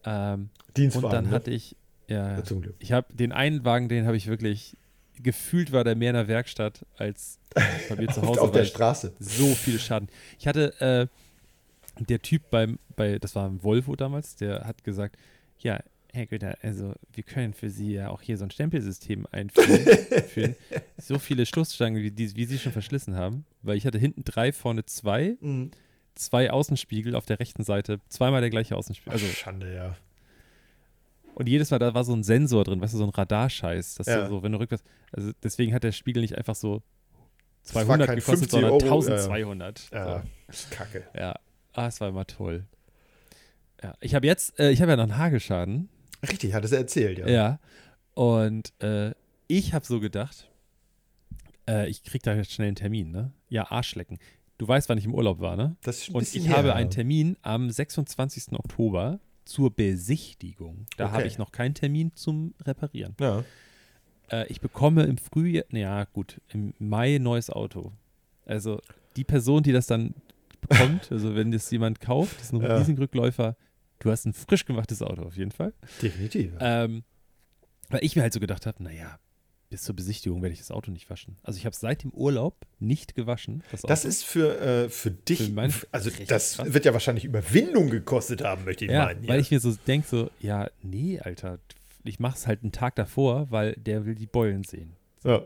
Ähm, 0.06 0.50
Dienstwagen, 0.78 1.06
und 1.06 1.14
dann 1.14 1.26
ne? 1.26 1.32
hatte 1.32 1.52
ich, 1.52 1.76
ja, 2.08 2.38
Ja, 2.38 2.44
ich 2.80 2.92
habe 2.94 3.14
den 3.14 3.32
einen 3.34 3.66
Wagen, 3.66 3.90
den 3.90 4.06
habe 4.06 4.16
ich 4.16 4.28
wirklich 4.28 4.78
gefühlt 5.24 5.72
war 5.72 5.84
der 5.84 5.96
mehr 5.96 6.12
in 6.12 6.16
der 6.16 6.28
Werkstatt 6.28 6.86
als 6.98 7.40
bei 7.90 7.96
mir 7.96 8.08
zu 8.14 8.22
Hause. 8.22 8.42
auf 8.42 8.52
der 8.52 8.66
Straße. 8.66 9.14
so 9.20 9.54
viel 9.56 9.80
Schaden. 9.80 10.10
Ich 10.40 10.48
hatte, 10.48 10.80
äh, 10.82 11.08
der 12.04 12.22
Typ 12.22 12.50
beim, 12.50 12.80
bei, 12.96 13.20
das 13.20 13.36
war 13.36 13.48
ein 13.48 13.64
Volvo 13.64 13.96
damals, 13.96 14.36
der 14.36 14.66
hat 14.66 14.84
gesagt, 14.84 15.18
ja, 15.60 15.80
Herr 16.14 16.26
Güter, 16.26 16.58
also 16.62 16.94
wir 17.14 17.24
können 17.24 17.54
für 17.54 17.70
Sie 17.70 17.94
ja 17.94 18.10
auch 18.10 18.22
hier 18.22 18.38
so 18.38 18.44
ein 18.44 18.52
Stempelsystem 18.52 19.28
einführen. 19.32 20.56
so 20.98 21.20
viele 21.20 21.46
Stoßstangen, 21.46 22.02
wie, 22.04 22.12
die, 22.12 22.36
wie 22.36 22.46
Sie 22.46 22.60
schon 22.60 22.74
verschlissen 22.74 23.16
haben. 23.16 23.46
Weil 23.62 23.78
ich 23.78 23.86
hatte 23.86 23.98
hinten 23.98 24.24
drei, 24.26 24.52
vorne 24.52 24.84
zwei, 24.86 25.38
Mhm. 25.40 25.72
zwei 26.16 26.52
Außenspiegel 26.52 27.16
auf 27.16 27.26
der 27.26 27.40
rechten 27.40 27.64
Seite, 27.64 28.00
zweimal 28.10 28.42
der 28.42 28.50
gleiche 28.50 28.76
Außenspiegel. 28.76 29.14
Also, 29.14 29.26
Schande, 29.28 29.74
ja. 29.74 29.96
Und 31.36 31.48
jedes 31.50 31.72
Mal, 31.72 31.80
da 31.80 31.94
war 31.94 32.04
so 32.04 32.14
ein 32.14 32.24
Sensor 32.24 32.64
drin, 32.64 32.82
weißt 32.82 32.94
du, 32.94 32.98
so 32.98 33.04
ein 33.04 33.10
Radarscheiß. 33.10 33.96
Dass 33.96 34.08
Ja. 34.08 34.24
du 34.24 34.30
so, 34.30 34.44
wenn 34.44 34.52
du 34.52 34.60
rückwärts, 34.60 34.84
also 35.12 35.32
deswegen 35.44 35.74
hat 35.74 35.84
der 35.84 35.92
Spiegel 35.92 36.22
nicht 36.22 36.38
einfach 36.38 36.56
so 36.56 36.82
Das 37.64 37.76
war 37.76 37.84
200 37.86 38.08
kein 38.08 38.16
gekostet, 38.18 38.50
50 38.50 38.52
sondern 38.52 38.72
Euro, 38.72 38.84
1200. 38.84 39.90
Ja, 39.92 40.24
So. 40.52 40.68
Kacke. 40.76 41.04
Ja, 41.16 41.36
ah, 41.74 41.88
es 41.88 42.02
war 42.02 42.10
immer 42.10 42.26
toll. 42.26 42.66
Ja, 43.84 43.94
ich 44.02 44.14
habe 44.16 44.28
jetzt, 44.28 44.60
äh, 44.60 44.72
ich 44.72 44.82
habe 44.82 44.92
ja 44.92 44.96
noch 44.98 45.04
einen 45.04 45.18
Hagelschaden. 45.18 45.90
Richtig, 46.30 46.54
hat 46.54 46.64
es 46.64 46.72
erzählt, 46.72 47.18
ja. 47.20 47.28
Ja. 47.28 47.60
Und 48.14 48.74
äh, 48.84 49.12
ich 49.48 49.74
habe 49.74 49.86
so 49.86 50.00
gedacht, 50.00 50.50
äh, 51.68 51.90
ich 51.90 52.04
krieg 52.04 52.22
da 52.24 52.36
jetzt 52.36 52.52
schnell 52.52 52.68
einen 52.68 52.76
Termin, 52.76 53.12
ne? 53.12 53.32
Ja, 53.50 53.72
Arschlecken. 53.72 54.20
Du 54.58 54.68
weißt, 54.68 54.88
wann 54.90 54.98
ich 55.00 55.06
im 55.06 55.16
Urlaub 55.16 55.40
war, 55.40 55.56
ne? 55.56 55.76
Das 55.82 55.98
ist 56.00 56.10
ein 56.10 56.16
Und 56.16 56.36
ich 56.36 56.48
her, 56.48 56.58
habe 56.58 56.76
einen 56.76 56.92
Termin 56.92 57.38
am 57.42 57.70
26. 57.72 58.54
Oktober 58.54 59.20
zur 59.46 59.72
Besichtigung. 59.72 60.86
Da 60.98 61.06
Okay. 61.06 61.14
habe 61.14 61.28
ich 61.28 61.38
noch 61.38 61.52
keinen 61.52 61.74
Termin 61.74 62.14
zum 62.16 62.54
Reparieren. 62.64 63.16
Ja. 63.20 63.44
Äh, 64.30 64.48
ich 64.48 64.62
bekomme 64.62 65.04
im 65.04 65.18
Frühjahr, 65.18 65.66
naja, 65.70 66.06
gut, 66.14 66.40
im 66.50 66.74
Mai 66.80 67.16
ein 67.16 67.24
neues 67.24 67.50
Auto. 67.50 67.92
Also 68.46 68.82
die 69.16 69.24
Person, 69.24 69.64
die 69.64 69.72
das 69.72 69.88
dann 69.88 70.14
bekommt, 70.62 71.12
also 71.12 71.36
wenn 71.36 71.52
das 71.52 71.70
jemand 71.72 72.00
kauft, 72.02 72.36
das 72.38 72.44
ist 72.48 72.54
ein 72.54 72.62
Ja. 72.62 72.78
Leasingrückläufer, 72.78 73.56
du 74.00 74.12
hast 74.12 74.26
ein 74.26 74.34
frisch 74.34 74.66
gemachtes 74.66 75.02
Auto 75.02 75.24
auf 75.24 75.36
jeden 75.38 75.52
Fall. 75.52 75.74
Definitiv. 76.02 76.54
Ähm, 76.60 77.04
weil 77.90 78.04
ich 78.04 78.16
mir 78.16 78.22
halt 78.22 78.34
so 78.34 78.40
gedacht 78.40 78.66
habe, 78.66 78.82
naja, 78.84 79.20
bis 79.72 79.82
zur 79.84 79.96
Besichtigung 79.96 80.42
werde 80.44 80.54
ich 80.54 80.60
das 80.60 80.70
Auto 80.70 80.92
nicht 80.92 81.10
waschen. 81.10 81.38
Also 81.44 81.58
ich 81.58 81.66
habe 81.66 81.74
es 81.74 81.80
seit 81.80 82.04
dem 82.04 82.12
Urlaub 82.12 82.56
nicht 82.80 83.16
gewaschen. 83.16 83.64
Das, 83.72 83.82
Das 83.82 84.06
ist 84.06 84.24
für, 84.24 84.60
äh, 84.60 84.90
für 84.90 85.10
dich, 85.12 85.40
Für 85.54 85.88
also 85.92 86.12
das 86.28 86.58
krass. 86.58 86.74
wird 86.74 86.86
ja 86.86 86.94
wahrscheinlich 86.94 87.24
Überwindung 87.26 87.90
gekostet 87.90 88.44
haben, 88.44 88.66
möchte 88.66 88.86
ich 88.86 88.92
ja, 88.92 89.06
meinen. 89.06 89.28
weil 89.28 89.40
ich 89.40 89.50
mir 89.50 89.60
so 89.60 89.74
denke, 89.88 90.08
so, 90.08 90.30
ja, 90.40 90.70
nee, 90.84 91.20
Alter, 91.20 91.58
ich 92.04 92.20
mache 92.20 92.36
es 92.38 92.46
halt 92.48 92.62
einen 92.64 92.72
Tag 92.74 92.96
davor, 92.96 93.50
weil 93.50 93.74
der 93.76 94.06
will 94.06 94.14
die 94.16 94.28
Beulen 94.28 94.64
sehen. 94.64 94.94
ja. 95.24 95.42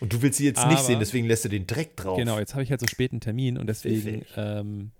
Und 0.00 0.12
du 0.12 0.20
willst 0.20 0.36
sie 0.38 0.44
jetzt 0.44 0.58
nicht 0.66 0.76
Aber- 0.76 0.82
sehen, 0.82 0.98
deswegen 0.98 1.26
lässt 1.26 1.46
du 1.46 1.48
den 1.48 1.66
Dreck 1.66 1.96
drauf. 1.96 2.18
Genau, 2.18 2.38
jetzt 2.38 2.52
habe 2.52 2.62
ich 2.62 2.70
halt 2.70 2.80
so 2.80 2.86
spät 2.86 3.12
einen 3.12 3.20
Termin 3.22 3.56
und 3.56 3.68
deswegen 3.68 4.26
ähm, 4.36 4.90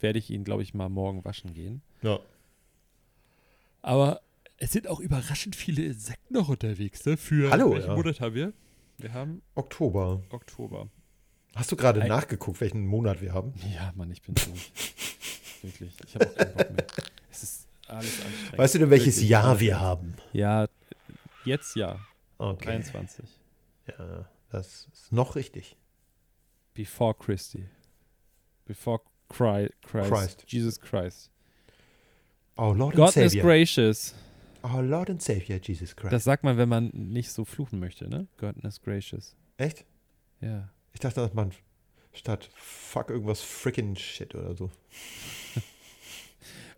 werde 0.00 0.18
ich 0.18 0.28
ihn, 0.28 0.44
glaube 0.44 0.62
ich, 0.62 0.74
mal 0.74 0.90
morgen 0.90 1.24
waschen 1.24 1.54
gehen. 1.54 1.80
Ja. 2.02 2.18
Aber 3.80 4.20
es 4.62 4.70
sind 4.70 4.86
auch 4.86 5.00
überraschend 5.00 5.56
viele 5.56 5.82
Insekten 5.82 6.34
noch 6.34 6.48
unterwegs, 6.48 7.04
ne? 7.04 7.16
Für 7.16 7.50
Hallo, 7.50 7.72
welchen 7.72 7.88
ja. 7.88 7.96
Monat 7.96 8.20
haben 8.20 8.34
wir? 8.36 8.52
Wir 8.96 9.12
haben 9.12 9.42
Oktober. 9.56 10.22
Oktober. 10.30 10.88
Hast 11.56 11.72
du 11.72 11.76
gerade 11.76 12.06
nachgeguckt, 12.06 12.60
welchen 12.60 12.86
Monat 12.86 13.20
wir 13.20 13.34
haben? 13.34 13.54
Ja, 13.74 13.92
Mann, 13.96 14.12
ich 14.12 14.22
bin 14.22 14.36
so. 14.36 14.52
wirklich. 15.62 15.96
Ich 16.06 16.14
habe 16.14 16.28
auch 16.28 16.34
keinen 16.36 16.54
Bock 16.54 16.70
mehr. 16.70 16.86
Es 17.28 17.42
ist 17.42 17.66
alles 17.88 18.24
anstrengend. 18.24 18.58
Weißt 18.58 18.74
du 18.74 18.78
denn, 18.78 18.90
welches 18.90 19.16
Wirklich. 19.16 19.30
Jahr 19.30 19.58
wir 19.58 19.80
haben? 19.80 20.14
Ja, 20.32 20.68
jetzt 21.44 21.74
ja. 21.74 21.98
Okay. 22.38 22.66
23. 22.66 23.24
Ja, 23.88 24.28
das 24.50 24.88
ist 24.92 25.10
noch 25.10 25.34
richtig. 25.34 25.76
Before 26.72 27.14
Christi. 27.14 27.68
Before 28.64 29.00
Christ. 29.28 29.72
Christ. 29.82 30.44
Jesus 30.46 30.80
Christ. 30.80 31.32
Oh 32.56 32.72
Lord 32.72 32.94
and 32.94 32.94
God 32.94 33.16
is 33.16 33.34
gracious. 33.34 34.14
Oh 34.62 34.80
Lord 34.80 35.10
and 35.10 35.22
Savior, 35.22 35.58
Jesus 35.60 35.96
Christ. 35.96 36.12
Das 36.12 36.24
sagt 36.24 36.44
man, 36.44 36.56
wenn 36.56 36.68
man 36.68 36.90
nicht 36.92 37.30
so 37.30 37.44
fluchen 37.44 37.78
möchte, 37.78 38.08
ne? 38.08 38.28
God 38.38 38.56
is 38.58 38.80
gracious. 38.80 39.36
Echt? 39.56 39.84
Ja. 40.40 40.70
Ich 40.92 41.00
dachte, 41.00 41.20
dass 41.20 41.34
man 41.34 41.52
statt 42.12 42.50
fuck 42.54 43.10
irgendwas 43.10 43.40
frickin' 43.40 43.96
shit 43.96 44.34
oder 44.34 44.54
so. 44.54 44.70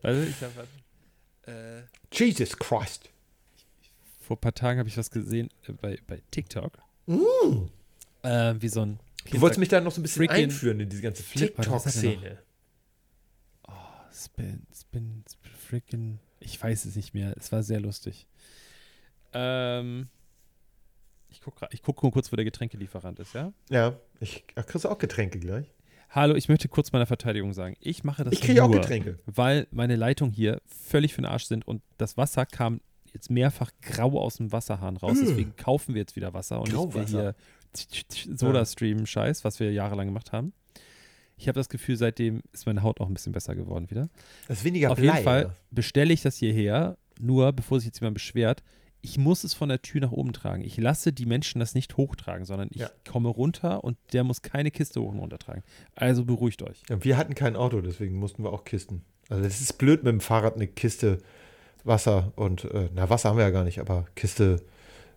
Also 0.03 0.22
ich 0.22 0.37
habe 0.43 0.68
äh, 1.47 1.82
Jesus 2.12 2.59
Christ. 2.59 3.09
vor 4.20 4.37
ein 4.37 4.41
paar 4.41 4.53
Tagen 4.53 4.78
habe 4.78 4.87
ich 4.87 4.99
was 4.99 5.11
gesehen 5.11 5.49
äh, 5.66 5.72
bei, 5.72 5.99
bei 6.07 6.20
TikTok. 6.30 6.78
Mm. 7.07 7.70
Äh, 8.22 8.55
wie 8.61 8.68
so 8.68 8.82
ein 8.82 8.99
Du 9.30 9.41
wolltest 9.41 9.59
mich 9.59 9.70
da 9.70 9.80
noch 9.80 9.93
so 9.93 10.01
ein 10.01 10.03
bisschen 10.03 10.26
Freaking 10.26 10.45
einführen 10.45 10.80
in 10.80 10.91
diese 10.91 11.01
ganze? 11.01 11.22
TikTok-Szene. 11.22 12.39
Spin, 14.12 14.66
Spin, 14.72 15.24
Spin, 15.28 15.53
freaking. 15.59 16.18
Ich 16.45 16.62
weiß 16.62 16.84
es 16.84 16.97
nicht 16.97 17.14
mehr. 17.14 17.34
Es 17.38 17.51
war 17.53 17.62
sehr 17.62 17.80
lustig. 17.80 18.26
Ähm, 19.32 20.09
ich 21.28 21.40
gucke 21.40 21.66
ich 21.70 21.82
guck 21.82 22.03
nur 22.03 22.12
kurz, 22.12 22.30
wo 22.30 22.36
der 22.36 22.45
Getränkelieferant 22.45 23.18
ist, 23.18 23.34
ja? 23.34 23.53
Ja, 23.70 23.99
ich 24.20 24.45
ach, 24.55 24.66
kriegst 24.66 24.84
du 24.84 24.88
auch 24.90 24.99
Getränke 24.99 25.38
gleich. 25.40 25.66
Hallo, 26.11 26.34
ich 26.34 26.49
möchte 26.49 26.68
kurz 26.68 26.92
meiner 26.92 27.07
Verteidigung 27.07 27.53
sagen. 27.53 27.76
Ich 27.80 28.05
mache 28.05 28.22
das 28.22 28.32
Ich 28.32 28.40
kriege 28.40 28.61
nur, 28.61 28.68
auch 28.70 28.72
Getränke. 28.72 29.18
weil 29.26 29.66
meine 29.72 29.97
Leitungen 29.97 30.32
hier 30.32 30.61
völlig 30.66 31.14
für 31.14 31.22
den 31.22 31.26
Arsch 31.26 31.45
sind 31.45 31.66
und 31.66 31.82
das 31.99 32.16
Wasser 32.16 32.47
kam 32.47 32.80
jetzt 33.12 33.30
mehrfach 33.30 33.72
grau 33.82 34.20
aus 34.20 34.36
dem 34.36 34.53
Wasserhahn 34.53 34.97
raus. 34.97 35.16
Ugh. 35.16 35.24
Deswegen 35.26 35.57
kaufen 35.57 35.95
wir 35.95 36.03
jetzt 36.03 36.14
wieder 36.14 36.34
Wasser 36.34 36.61
und 36.61 36.72
nicht 36.72 37.09
hier 37.09 37.34
Soda-Stream-Scheiß, 38.36 39.45
was 39.45 39.59
wir 39.59 39.72
jahrelang 39.72 40.07
gemacht 40.07 40.30
haben. 40.32 40.53
Ich 41.37 41.49
habe 41.49 41.59
das 41.59 41.68
Gefühl, 41.68 41.97
seitdem 41.97 42.43
ist 42.53 42.66
meine 42.66 42.82
Haut 42.82 43.01
auch 43.01 43.09
ein 43.09 43.14
bisschen 43.14 43.32
besser 43.32 43.55
geworden 43.55 43.91
wieder. 43.91 44.09
Das 44.49 44.59
ist 44.59 44.64
weniger 44.64 44.91
Auf 44.93 44.99
Blei. 44.99 45.12
jeden 45.12 45.24
Fall 45.24 45.55
bestelle 45.70 46.12
ich 46.14 46.22
das 46.22 46.37
hierher, 46.37 46.97
nur 47.20 47.53
bevor 47.53 47.80
sich 47.80 47.87
jetzt 47.87 48.01
jemand 48.01 48.14
beschwert. 48.14 48.62
Ich 49.03 49.18
muss 49.18 49.45
es 49.45 49.53
von 49.53 49.68
der 49.68 49.82
Tür 49.82 50.01
nach 50.01 50.12
oben 50.12 50.32
tragen. 50.32 50.64
Ich 50.64 50.76
lasse 50.78 51.12
die 51.12 51.26
Menschen 51.26 51.59
das 51.59 51.74
nicht 51.74 51.97
hochtragen, 51.99 52.47
sondern 52.47 52.68
ich 52.72 52.80
Ja. 52.82 52.91
komme 53.07 53.28
runter 53.28 53.85
und 53.85 53.99
der 54.12 54.24
muss 54.24 54.41
keine 54.43 54.70
Kiste 54.70 55.03
hoch 55.03 55.11
und 55.12 55.18
runter 55.18 55.39
tragen. 55.39 55.62
Also 55.95 56.24
beruhigt 56.24 56.62
euch. 56.62 56.82
Ja, 56.89 57.03
wir 57.05 57.16
hatten 57.18 57.35
kein 57.35 57.57
Auto, 57.57 57.80
deswegen 57.82 58.16
mussten 58.16 58.43
wir 58.45 58.53
auch 58.53 58.64
Kisten. 58.64 59.03
Also 59.28 59.45
es 59.45 59.61
ist 59.61 59.74
blöd 59.78 60.05
mit 60.05 60.12
dem 60.12 60.20
Fahrrad 60.20 60.55
eine 60.55 60.66
Kiste 60.68 61.18
Wasser 61.82 62.32
und, 62.37 62.64
äh, 62.64 62.89
na 62.95 63.11
Wasser 63.11 63.28
haben 63.28 63.37
wir 63.37 63.45
ja 63.45 63.51
gar 63.51 63.64
nicht, 63.64 63.78
aber 63.78 64.07
Kiste 64.14 64.62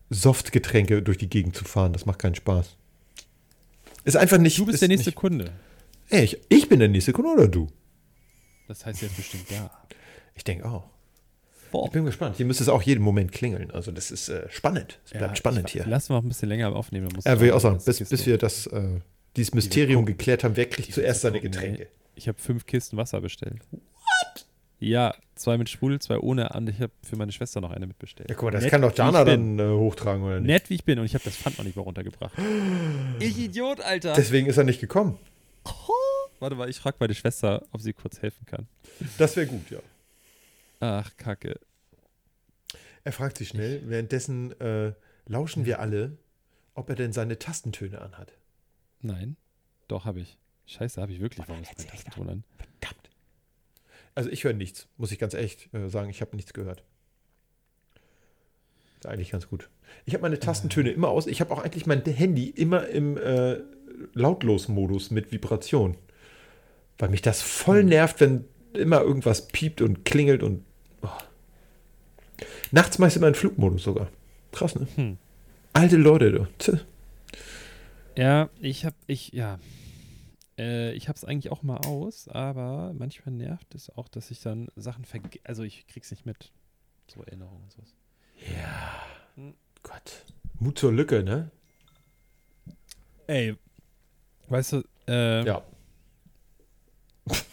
Softgetränke 0.09 1.01
durch 1.01 1.17
die 1.17 1.29
Gegend 1.29 1.55
zu 1.55 1.63
fahren, 1.65 1.93
das 1.93 2.05
macht 2.05 2.19
keinen 2.19 2.35
Spaß. 2.35 2.75
Ist 4.03 4.15
einfach 4.17 4.37
nicht. 4.37 4.57
Du 4.57 4.65
bist 4.65 4.75
ist 4.75 4.81
der 4.81 4.87
nächste 4.89 5.09
Nicht, 5.09 5.15
Kunde. 5.17 5.51
Ey, 6.09 6.23
ich, 6.23 6.39
ich 6.49 6.69
bin 6.69 6.79
der 6.79 6.89
nächste 6.89 7.13
Kunde 7.13 7.31
oder 7.31 7.47
du? 7.47 7.67
Das 8.67 8.85
heißt 8.85 9.01
jetzt 9.01 9.15
bestimmt 9.15 9.49
ja. 9.49 9.69
Ich 10.35 10.43
denke 10.43 10.65
auch. 10.65 10.83
Boah. 11.71 11.85
Ich 11.85 11.91
bin 11.91 12.05
gespannt. 12.05 12.37
Hier 12.37 12.45
müsste 12.45 12.63
es 12.63 12.69
auch 12.69 12.81
jeden 12.81 13.03
Moment 13.03 13.31
klingeln. 13.31 13.71
Also 13.71 13.91
das 13.91 14.11
ist 14.11 14.29
äh, 14.29 14.47
spannend. 14.49 14.99
Es 15.05 15.11
bleibt 15.11 15.37
spannend 15.37 15.69
hier. 15.69 15.85
Lass 15.85 16.09
mal 16.09 16.17
auch 16.17 16.23
ein 16.23 16.29
bisschen 16.29 16.49
länger 16.49 16.73
aufnehmen. 16.73 17.09
Ja, 17.25 17.39
will 17.39 17.47
ich 17.47 17.53
auch 17.53 17.59
sagen, 17.59 17.79
bis, 17.83 17.99
bis 18.07 18.25
wir 18.25 18.37
das, 18.37 18.67
äh, 18.67 18.99
dieses 19.35 19.53
Mysterium 19.53 20.03
gucken. 20.03 20.17
geklärt 20.17 20.43
haben, 20.43 20.55
wer 20.55 20.67
kriegt 20.67 20.87
Die 20.87 20.93
zuerst 20.93 21.23
wir 21.23 21.31
seine. 21.31 21.41
Getränke. 21.41 21.87
Ich 22.15 22.27
habe 22.27 22.39
fünf 22.39 22.65
Kisten 22.65 22.97
Wasser 22.97 23.21
bestellt. 23.21 23.59
What? 23.71 24.45
Ja, 24.79 25.13
zwei 25.35 25.57
mit 25.57 25.69
Sprudel, 25.69 25.99
zwei 25.99 26.19
ohne. 26.19 26.49
Und 26.49 26.69
ich 26.69 26.79
habe 26.79 26.91
für 27.03 27.15
meine 27.15 27.31
Schwester 27.31 27.61
noch 27.61 27.71
eine 27.71 27.85
mitbestellt. 27.85 28.29
Ja, 28.29 28.35
guck 28.35 28.45
mal, 28.45 28.51
das 28.51 28.63
Nett, 28.63 28.71
kann 28.71 28.81
doch 28.81 28.91
ich 28.91 28.95
bin. 28.95 29.57
dann 29.57 29.59
äh, 29.59 29.77
hochtragen, 29.77 30.23
oder 30.23 30.39
nicht? 30.39 30.47
Nett 30.47 30.69
wie 30.69 30.75
ich 30.75 30.85
bin 30.85 30.99
und 30.99 31.05
ich 31.05 31.15
habe 31.15 31.23
das 31.23 31.35
Pfand 31.35 31.57
noch 31.57 31.65
nicht 31.65 31.75
mal 31.75 31.83
runtergebracht. 31.83 32.33
ich 33.19 33.37
Idiot, 33.37 33.81
Alter. 33.81 34.13
Deswegen 34.13 34.47
ist 34.47 34.57
er 34.57 34.63
nicht 34.63 34.79
gekommen. 34.79 35.19
Warte 36.39 36.55
mal, 36.55 36.69
ich 36.69 36.79
frage 36.79 36.97
meine 36.99 37.15
Schwester, 37.15 37.65
ob 37.71 37.81
sie 37.81 37.93
kurz 37.93 38.21
helfen 38.21 38.45
kann. 38.45 38.67
Das 39.17 39.35
wäre 39.35 39.47
gut, 39.47 39.69
ja. 39.69 39.79
Ach, 40.79 41.15
Kacke. 41.17 41.59
Er 43.03 43.11
fragt 43.11 43.37
sich 43.37 43.49
schnell, 43.49 43.81
währenddessen 43.85 44.59
äh, 44.59 44.93
lauschen 45.25 45.65
wir 45.65 45.79
alle, 45.79 46.17
ob 46.73 46.89
er 46.89 46.95
denn 46.95 47.13
seine 47.13 47.39
Tastentöne 47.39 48.01
anhat. 48.01 48.33
Nein. 49.01 49.37
Doch, 49.87 50.05
habe 50.05 50.19
ich. 50.19 50.37
Scheiße, 50.65 51.01
habe 51.01 51.13
ich 51.13 51.21
wirklich. 51.21 51.47
Warum 51.47 51.61
ist 51.61 51.77
mein 51.77 51.87
Tastenton 51.87 52.29
an? 52.29 52.43
Verdammt. 52.57 53.09
Also 54.13 54.29
ich 54.29 54.43
höre 54.43 54.53
nichts, 54.53 54.87
muss 54.97 55.11
ich 55.11 55.19
ganz 55.19 55.33
ehrlich 55.33 55.69
äh, 55.73 55.87
sagen. 55.89 56.09
Ich 56.09 56.21
habe 56.21 56.35
nichts 56.35 56.53
gehört. 56.53 56.83
Ist 58.99 59.05
eigentlich 59.05 59.31
ganz 59.31 59.47
gut. 59.47 59.69
Ich 60.05 60.13
habe 60.13 60.23
meine 60.23 60.39
Tastentöne 60.39 60.89
immer 60.91 61.09
aus. 61.09 61.27
Ich 61.27 61.39
habe 61.39 61.53
auch 61.53 61.63
eigentlich 61.63 61.85
mein 61.85 62.03
Handy 62.03 62.49
immer 62.49 62.87
im 62.87 63.17
äh, 63.17 63.59
Lautlos-Modus 64.13 65.11
mit 65.11 65.31
Vibration. 65.31 65.97
Weil 66.97 67.09
mich 67.09 67.21
das 67.21 67.41
voll 67.41 67.83
nervt, 67.83 68.19
wenn 68.19 68.45
immer 68.73 69.01
irgendwas 69.01 69.47
piept 69.47 69.81
und 69.81 70.05
klingelt 70.05 70.43
und. 70.43 70.63
Oh. 71.01 71.09
Nachts 72.71 72.99
meist 72.99 73.17
immer 73.17 73.27
in 73.27 73.35
Flugmodus 73.35 73.83
sogar. 73.83 74.09
Krass, 74.51 74.75
ne? 74.75 74.87
Hm. 74.95 75.17
Alte 75.73 75.97
Leute, 75.97 76.31
du. 76.31 76.47
Tch. 76.57 76.85
Ja, 78.15 78.49
ich 78.59 78.83
habe, 78.85 78.95
ich, 79.05 79.31
ja. 79.31 79.59
Äh, 80.57 80.93
ich 80.93 81.07
habe 81.07 81.15
es 81.15 81.23
eigentlich 81.23 81.51
auch 81.51 81.61
mal 81.61 81.77
aus, 81.77 82.27
aber 82.27 82.93
manchmal 82.97 83.35
nervt 83.35 83.75
es 83.75 83.91
auch, 83.91 84.07
dass 84.07 84.31
ich 84.31 84.41
dann 84.41 84.69
Sachen 84.75 85.05
vergesse. 85.05 85.39
Also 85.43 85.63
ich 85.63 85.85
krieg's 85.87 86.09
nicht 86.09 86.25
mit. 86.25 86.51
So 87.07 87.21
Erinnerungen 87.23 87.63
und 87.63 87.71
sowas. 87.71 87.93
Ja. 88.39 89.03
Hm. 89.35 89.53
Gott. 89.83 90.25
Mut 90.59 90.79
zur 90.79 90.91
Lücke, 90.91 91.23
ne? 91.23 91.51
Ey, 93.27 93.55
weißt 94.49 94.73
du, 94.73 94.83
äh, 95.07 95.45
Ja. 95.45 95.63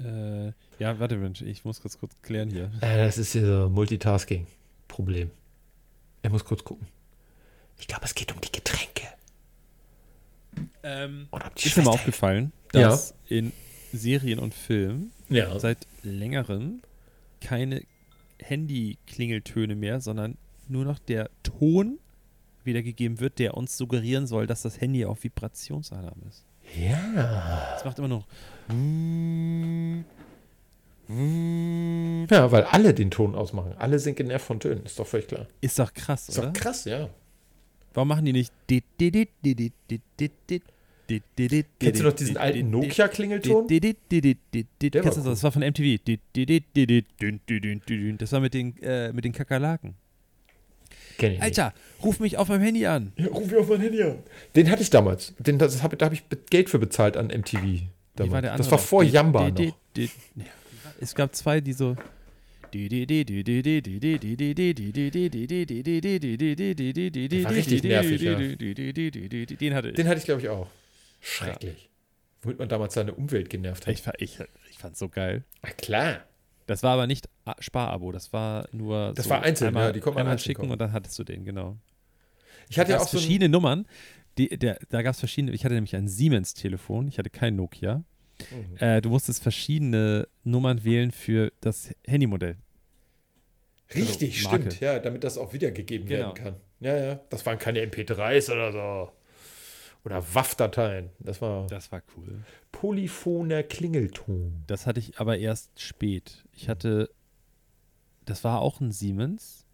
Äh, 0.00 0.52
ja, 0.78 1.00
warte, 1.00 1.16
Mensch, 1.16 1.42
ich 1.42 1.64
muss 1.64 1.80
kurz 1.82 1.98
kurz 1.98 2.14
klären 2.22 2.50
hier. 2.50 2.70
Äh, 2.82 2.98
das 2.98 3.18
ist 3.18 3.32
hier 3.32 3.44
so 3.44 3.68
Multitasking-Problem. 3.68 5.28
Er 6.22 6.30
muss 6.30 6.44
kurz 6.44 6.62
gucken. 6.62 6.86
Ich 7.80 7.88
glaube, 7.88 8.04
es 8.04 8.14
geht 8.14 8.32
um 8.32 8.40
die 8.40 8.52
Getränke. 8.52 9.08
Ähm, 10.84 11.26
um 11.32 11.40
die 11.58 11.66
ist 11.66 11.76
mir 11.76 11.82
mal 11.82 11.90
aufgefallen, 11.90 12.52
Ja. 12.72 12.82
dass 12.90 13.12
in 13.26 13.52
Serien 13.92 14.38
und 14.38 14.54
Filmen 14.54 15.10
Ja. 15.28 15.58
seit 15.58 15.78
längerem 16.04 16.80
keine 17.40 17.82
Handy-Klingeltöne 18.38 19.74
mehr, 19.74 20.00
sondern 20.00 20.36
nur 20.68 20.84
noch 20.84 20.98
der 21.00 21.28
Ton 21.42 21.98
wiedergegeben 22.64 23.18
wird, 23.20 23.38
der 23.40 23.54
uns 23.56 23.76
suggerieren 23.76 24.26
soll, 24.28 24.46
dass 24.46 24.62
das 24.62 24.80
Handy 24.80 25.04
auf 25.04 25.24
Vibrationsalarm 25.24 26.22
ist. 26.28 26.44
Ja. 26.76 27.74
Es 27.76 27.84
macht 27.84 27.98
immer 27.98 28.08
noch. 28.08 28.26
Ja, 32.30 32.52
weil 32.52 32.64
alle 32.64 32.92
den 32.92 33.10
Ton 33.10 33.34
ausmachen. 33.34 33.72
Alle 33.78 33.98
sind 33.98 34.16
genervt 34.16 34.44
von 34.44 34.60
Tönen. 34.60 34.84
Ist 34.84 34.98
doch 34.98 35.06
völlig 35.06 35.26
klar. 35.28 35.46
Ist 35.60 35.78
doch 35.78 35.92
krass, 35.92 36.28
Ist 36.28 36.38
oder? 36.38 36.48
doch 36.48 36.60
krass, 36.60 36.84
ja. 36.84 37.08
Warum 37.94 38.08
machen 38.08 38.26
die 38.26 38.32
nicht. 38.32 38.52
Kennst 41.78 42.00
du 42.00 42.04
noch 42.04 42.12
diesen 42.12 42.36
alten 42.36 42.70
Nokia-Klingelton? 42.70 43.66
Kennst 43.66 44.12
du 44.82 44.90
das? 44.90 45.24
Das 45.24 45.42
war 45.42 45.52
von 45.52 45.62
MTV. 45.62 45.98
Das 48.18 48.32
war 48.32 48.40
mit 48.40 48.52
den, 48.54 48.76
äh, 48.82 49.12
mit 49.12 49.24
den 49.24 49.32
Kakerlaken. 49.32 49.94
Kenn 51.18 51.32
ich 51.32 51.38
nicht. 51.38 51.44
Alter, 51.44 51.74
ruf 52.02 52.20
mich 52.20 52.38
auf 52.38 52.48
meinem 52.48 52.62
Handy 52.62 52.86
an. 52.86 53.12
Ja, 53.16 53.26
ruf 53.26 53.46
mich 53.50 53.56
auf 53.56 53.68
mein 53.68 53.80
Handy 53.80 54.02
an. 54.02 54.20
Den 54.56 54.70
hatte 54.70 54.82
ich 54.82 54.88
damals. 54.90 55.34
Den, 55.38 55.58
das 55.58 55.82
hab, 55.82 55.98
da 55.98 56.06
habe 56.06 56.14
ich 56.14 56.22
Geld 56.48 56.70
für 56.70 56.78
bezahlt 56.78 57.16
an 57.18 57.26
MTV. 57.26 57.82
Damals. 58.16 58.32
war 58.32 58.56
das 58.56 58.70
war 58.70 58.78
vor 58.78 59.04
Die- 59.04 59.10
Jamba 59.10 59.50
die- 59.50 59.66
noch. 59.66 59.76
die-. 59.96 60.10
Es 61.00 61.14
gab 61.14 61.34
zwei, 61.36 61.60
die 61.60 61.72
so. 61.74 61.96
war 67.44 67.50
richtig 67.52 67.82
nervig, 67.82 68.20
ja. 68.22 68.34
Den 68.36 69.74
hatte 69.74 69.88
ich. 69.88 69.94
Den 69.94 70.08
hatte 70.08 70.18
ich, 70.18 70.24
glaube 70.24 70.40
ich, 70.40 70.48
auch. 70.48 70.66
Schrecklich. 71.20 71.88
Womit 72.42 72.58
man 72.58 72.68
damals 72.68 72.94
seine 72.94 73.14
Umwelt 73.14 73.50
genervt 73.50 73.86
hat. 73.86 73.94
Ich, 73.94 74.02
ich, 74.18 74.38
ich 74.70 74.78
fand's 74.78 74.98
so 75.00 75.08
geil. 75.08 75.44
Na 75.62 75.70
klar. 75.70 76.20
Das 76.66 76.82
war 76.82 76.92
aber 76.92 77.06
nicht 77.06 77.28
Sparabo, 77.60 78.12
das 78.12 78.32
war 78.32 78.68
nur. 78.72 79.12
Das 79.14 79.24
so 79.24 79.30
war 79.30 79.42
einzeln, 79.42 79.68
einmal, 79.68 79.86
ja, 79.86 79.92
die 79.92 80.00
konnte 80.00 80.14
man 80.16 80.20
einmal 80.22 80.32
einzeln 80.34 80.46
schicken 80.46 80.60
kaufen. 80.62 80.72
und 80.72 80.78
dann 80.80 80.92
hattest 80.92 81.18
du 81.18 81.24
den, 81.24 81.44
genau. 81.44 81.76
Ich 82.68 82.78
hatte 82.78 82.92
ja 82.92 82.98
auch 82.98 83.08
so 83.08 83.18
verschiedene 83.18 83.48
Nummern. 83.48 83.86
Die, 84.36 84.48
der, 84.56 84.78
da 84.90 85.02
gab 85.02 85.14
es 85.14 85.18
verschiedene. 85.18 85.52
Ich 85.52 85.64
hatte 85.64 85.74
nämlich 85.74 85.96
ein 85.96 86.06
Siemens-Telefon, 86.08 87.08
ich 87.08 87.18
hatte 87.18 87.30
kein 87.30 87.56
Nokia. 87.56 88.04
Mhm. 88.50 88.76
Äh, 88.78 89.00
du 89.00 89.08
musstest 89.10 89.42
verschiedene 89.42 90.28
Nummern 90.44 90.84
wählen 90.84 91.10
für 91.10 91.52
das 91.60 91.90
Handymodell. 92.06 92.56
Richtig, 93.94 94.46
also 94.46 94.56
stimmt. 94.56 94.80
Ja, 94.80 94.98
damit 94.98 95.24
das 95.24 95.38
auch 95.38 95.52
wiedergegeben 95.52 96.06
Genau. 96.06 96.26
werden 96.28 96.34
kann. 96.34 96.54
Ja, 96.80 96.96
ja. 96.96 97.20
Das 97.30 97.46
waren 97.46 97.58
keine 97.58 97.80
MP3s 97.80 98.52
oder 98.52 98.72
so. 98.72 99.12
Oder 100.04 100.22
WAV-Dateien. 100.34 101.10
Das 101.18 101.40
war 101.42 101.66
Das 101.66 101.90
war 101.90 102.02
cool. 102.16 102.44
polyphoner 102.70 103.62
Klingelton. 103.62 104.62
Das 104.66 104.86
hatte 104.86 105.00
ich 105.00 105.18
aber 105.18 105.38
erst 105.38 105.80
spät. 105.80 106.44
Ich 106.52 106.68
hatte, 106.68 107.10
das 108.28 108.44
war 108.44 108.60
auch 108.60 108.80
ein 108.80 108.92
Siemens. 108.92 109.64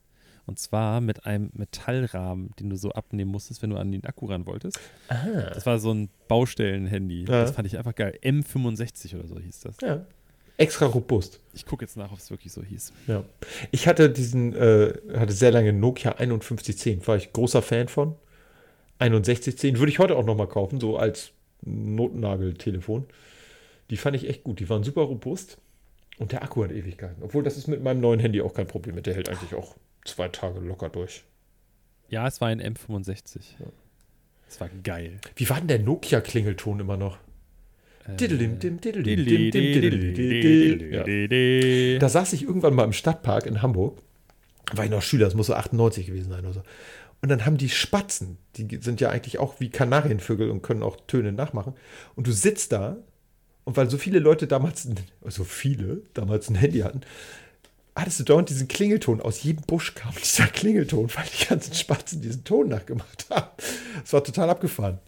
Und 0.46 0.59
zwar 0.59 1.00
mit 1.00 1.24
einem 1.24 1.50
Metallrahmen, 1.55 2.50
den 2.59 2.68
du 2.68 2.76
so 2.76 2.90
abnehmen 2.90 3.30
musstest, 3.30 3.62
wenn 3.62 3.70
du 3.70 3.76
an 3.76 3.90
den 3.90 4.05
Akku 4.05 4.26
ran 4.26 4.46
wolltest. 4.46 4.78
Ah. 5.09 5.24
Das 5.55 5.64
war 5.64 5.78
so 5.78 5.92
ein 5.92 6.11
Baustellen-Handy. 6.28 7.22
Ja. 7.22 7.42
Das 7.42 7.52
fand 7.52 7.66
ich 7.66 7.78
einfach 7.78 7.94
geil. 7.94 8.18
M65 8.22 9.16
oder 9.16 9.26
so 9.26 9.38
hieß 9.38 9.61
das. 9.61 9.76
Ja. 9.80 10.05
Extra 10.59 10.86
robust. 10.86 11.40
Ich 11.55 11.64
gucke 11.64 11.84
jetzt 11.84 11.96
nach, 11.96 12.12
ob 12.12 12.18
es 12.18 12.30
wirklich 12.30 12.52
so 12.52 12.62
hieß. 12.62 12.92
Ja. 13.07 13.24
Ich 13.70 13.88
hatte 13.88 14.11
diesen, 14.11 14.55
äh, 14.55 14.92
hatte 15.16 15.32
sehr 15.32 15.50
lange 15.50 15.72
Nokia 15.72 16.12
5110. 16.12 17.07
War 17.07 17.16
ich 17.16 17.32
großer 17.32 17.62
Fan 17.62 17.88
von. 17.88 18.14
6110 19.00 19.78
würde 19.78 19.90
ich 19.90 19.98
heute 19.98 20.16
auch 20.16 20.24
nochmal 20.24 20.46
kaufen, 20.46 20.78
so 20.78 20.96
als 20.96 21.32
Notnageltelefon. 21.62 23.07
Die 23.90 23.96
fand 23.96 24.16
ich 24.16 24.28
echt 24.28 24.44
gut. 24.44 24.61
Die 24.61 24.68
waren 24.68 24.84
super 24.84 25.02
robust. 25.02 25.59
Und 26.18 26.32
der 26.32 26.42
Akku 26.42 26.62
hat 26.62 26.72
Ewigkeiten. 26.72 27.22
Obwohl, 27.22 27.42
das 27.42 27.56
ist 27.56 27.66
mit 27.66 27.82
meinem 27.82 28.00
neuen 28.00 28.20
Handy 28.20 28.40
auch 28.40 28.54
kein 28.54 28.66
Problem. 28.66 29.02
Der 29.02 29.14
hält 29.14 29.28
eigentlich 29.28 29.54
auch 29.54 29.76
zwei 30.04 30.28
Tage 30.28 30.60
locker 30.60 30.88
durch. 30.88 31.24
Ja, 32.08 32.26
es 32.26 32.40
war 32.40 32.48
ein 32.48 32.60
M65. 32.60 33.40
Ja. 33.58 33.66
Es 34.48 34.60
war 34.60 34.68
geil. 34.84 35.18
Wie 35.36 35.48
war 35.50 35.58
denn 35.58 35.68
der 35.68 35.80
Nokia-Klingelton 35.80 36.80
immer 36.80 36.96
noch? 36.96 37.18
Da 41.98 42.08
saß 42.08 42.34
ich 42.34 42.42
irgendwann 42.42 42.74
mal 42.74 42.84
im 42.84 42.92
Stadtpark 42.92 43.46
in 43.46 43.62
Hamburg. 43.62 44.02
War 44.72 44.84
ich 44.84 44.90
noch 44.90 45.02
Schüler, 45.02 45.24
das 45.24 45.34
muss 45.34 45.46
so 45.46 45.54
98 45.54 46.06
gewesen 46.06 46.30
sein 46.30 46.44
oder 46.44 46.52
so. 46.52 46.62
Und 47.22 47.30
dann 47.30 47.46
haben 47.46 47.56
die 47.56 47.70
Spatzen, 47.70 48.36
die 48.56 48.78
sind 48.82 49.00
ja 49.00 49.08
eigentlich 49.08 49.38
auch 49.38 49.58
wie 49.58 49.70
Kanarienvögel 49.70 50.50
und 50.50 50.60
können 50.62 50.82
auch 50.82 50.98
Töne 51.06 51.32
nachmachen. 51.32 51.74
Und 52.14 52.26
du 52.26 52.32
sitzt 52.32 52.72
da 52.72 52.98
und 53.64 53.76
weil 53.76 53.88
so 53.90 53.98
viele 53.98 54.18
Leute 54.18 54.46
damals, 54.46 54.84
ein- 54.84 54.96
so 55.28 55.44
viele 55.44 56.02
damals 56.14 56.48
ein 56.50 56.54
Handy 56.54 56.80
hatten, 56.80 57.00
hattest 57.96 58.20
du 58.20 58.24
dauernd 58.24 58.48
diesen 58.50 58.68
Klingelton. 58.68 59.20
Aus 59.20 59.42
jedem 59.42 59.62
Busch 59.62 59.94
kam 59.94 60.12
dieser 60.22 60.46
Klingelton, 60.46 61.08
weil 61.14 61.24
die 61.40 61.46
ganzen 61.46 61.74
Spatzen 61.74 62.20
diesen 62.20 62.44
Ton 62.44 62.68
nachgemacht 62.68 63.26
haben. 63.30 63.50
Das 64.00 64.12
war 64.12 64.22
total 64.24 64.50
abgefahren. 64.50 64.98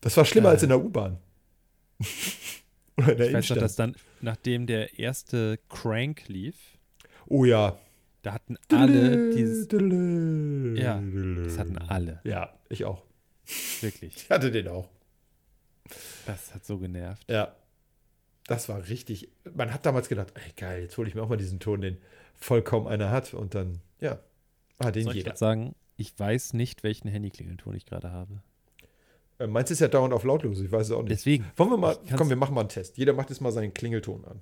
Das 0.00 0.16
war 0.16 0.24
schlimmer 0.24 0.48
Äh. 0.48 0.52
als 0.52 0.62
in 0.62 0.70
der 0.70 0.80
U-Bahn. 0.82 1.18
Oder 2.96 3.12
in 3.12 3.16
der 3.16 3.16
Ich 3.16 3.20
weiß 3.20 3.28
Innenstadt. 3.32 3.62
dass 3.62 3.76
dann, 3.76 3.94
nachdem 4.20 4.66
der 4.66 4.98
erste 4.98 5.58
Crank 5.68 6.24
lief, 6.28 6.56
Oh 7.26 7.44
ja. 7.44 7.78
da 8.22 8.32
hatten 8.34 8.56
alle 8.72 9.30
dieses. 9.34 9.68
Ja, 10.82 11.00
Das 11.44 11.58
hatten 11.58 11.78
alle, 11.78 12.20
Ja, 12.24 12.52
ich 12.68 12.84
auch. 12.84 13.02
wirklich. 13.80 14.16
Ich 14.16 14.30
hatte 14.30 14.50
den 14.50 14.68
auch. 14.68 14.88
Das 16.26 16.54
hat 16.54 16.64
so 16.64 16.78
genervt. 16.78 17.22
Ja. 17.28 17.54
Das 18.46 18.68
war 18.68 18.88
richtig. 18.88 19.30
Man 19.54 19.72
hat 19.72 19.86
damals 19.86 20.08
gedacht, 20.08 20.32
ey, 20.34 20.52
geil, 20.56 20.82
jetzt 20.82 20.96
hole 20.96 21.08
ich 21.08 21.14
mir 21.14 21.22
auch 21.22 21.28
mal 21.28 21.36
diesen 21.36 21.60
Ton, 21.60 21.80
den 21.80 21.98
voll 22.34 22.62
kaum 22.62 22.86
einer 22.86 23.10
hat. 23.10 23.34
Und 23.34 23.54
dann, 23.54 23.80
ja, 24.00 24.18
hat 24.82 24.96
den 24.96 25.04
Soll 25.04 25.12
ich 25.12 25.18
jeder. 25.18 25.30
jetzt 25.30 25.38
sagen, 25.38 25.74
ich 25.96 26.18
weiß 26.18 26.54
nicht, 26.54 26.82
welchen 26.82 27.08
Handyklingelton 27.08 27.74
ich 27.76 27.86
gerade 27.86 28.10
habe. 28.10 28.42
Äh, 29.38 29.46
Meins 29.46 29.70
ist 29.70 29.80
ja 29.80 29.88
dauernd 29.88 30.12
auf 30.14 30.24
lautlos, 30.24 30.60
ich 30.60 30.72
weiß 30.72 30.86
es 30.88 30.92
auch 30.92 31.02
nicht. 31.02 31.12
Deswegen. 31.12 31.44
Wollen 31.56 31.70
wir 31.70 31.76
mal, 31.76 31.98
Ich 32.04 32.16
komm, 32.16 32.28
wir 32.28 32.36
machen 32.36 32.54
mal 32.54 32.60
einen 32.62 32.68
Test. 32.70 32.96
Jeder 32.98 33.12
macht 33.12 33.30
jetzt 33.30 33.40
mal 33.40 33.52
seinen 33.52 33.72
Klingelton 33.74 34.24
an. 34.24 34.40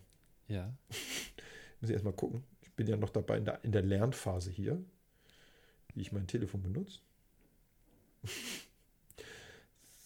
Ja. 0.49 0.73
Muss 1.81 1.91
ich 1.91 1.95
erstmal 1.95 2.15
gucken. 2.15 2.45
Ich 2.63 2.73
bin 2.73 2.87
ja 2.87 2.97
noch 2.97 3.11
dabei 3.11 3.39
in 3.39 3.45
der, 3.45 3.63
in 3.65 3.73
der 3.73 3.83
Lernphase 3.83 4.51
hier, 4.51 4.81
wie 5.95 6.01
ich 6.01 6.13
mein 6.13 6.27
Telefon 6.27 6.63
benutze. 6.63 7.01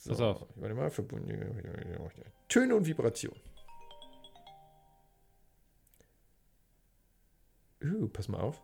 Pass 0.04 0.20
auf. 0.20 0.46
Warte 0.56 0.74
mal, 0.74 0.90
verbunden. 0.90 2.10
Töne 2.48 2.74
und 2.74 2.86
Vibration. 2.86 3.36
Uh, 7.84 8.08
pass 8.08 8.28
mal 8.28 8.40
auf. 8.40 8.60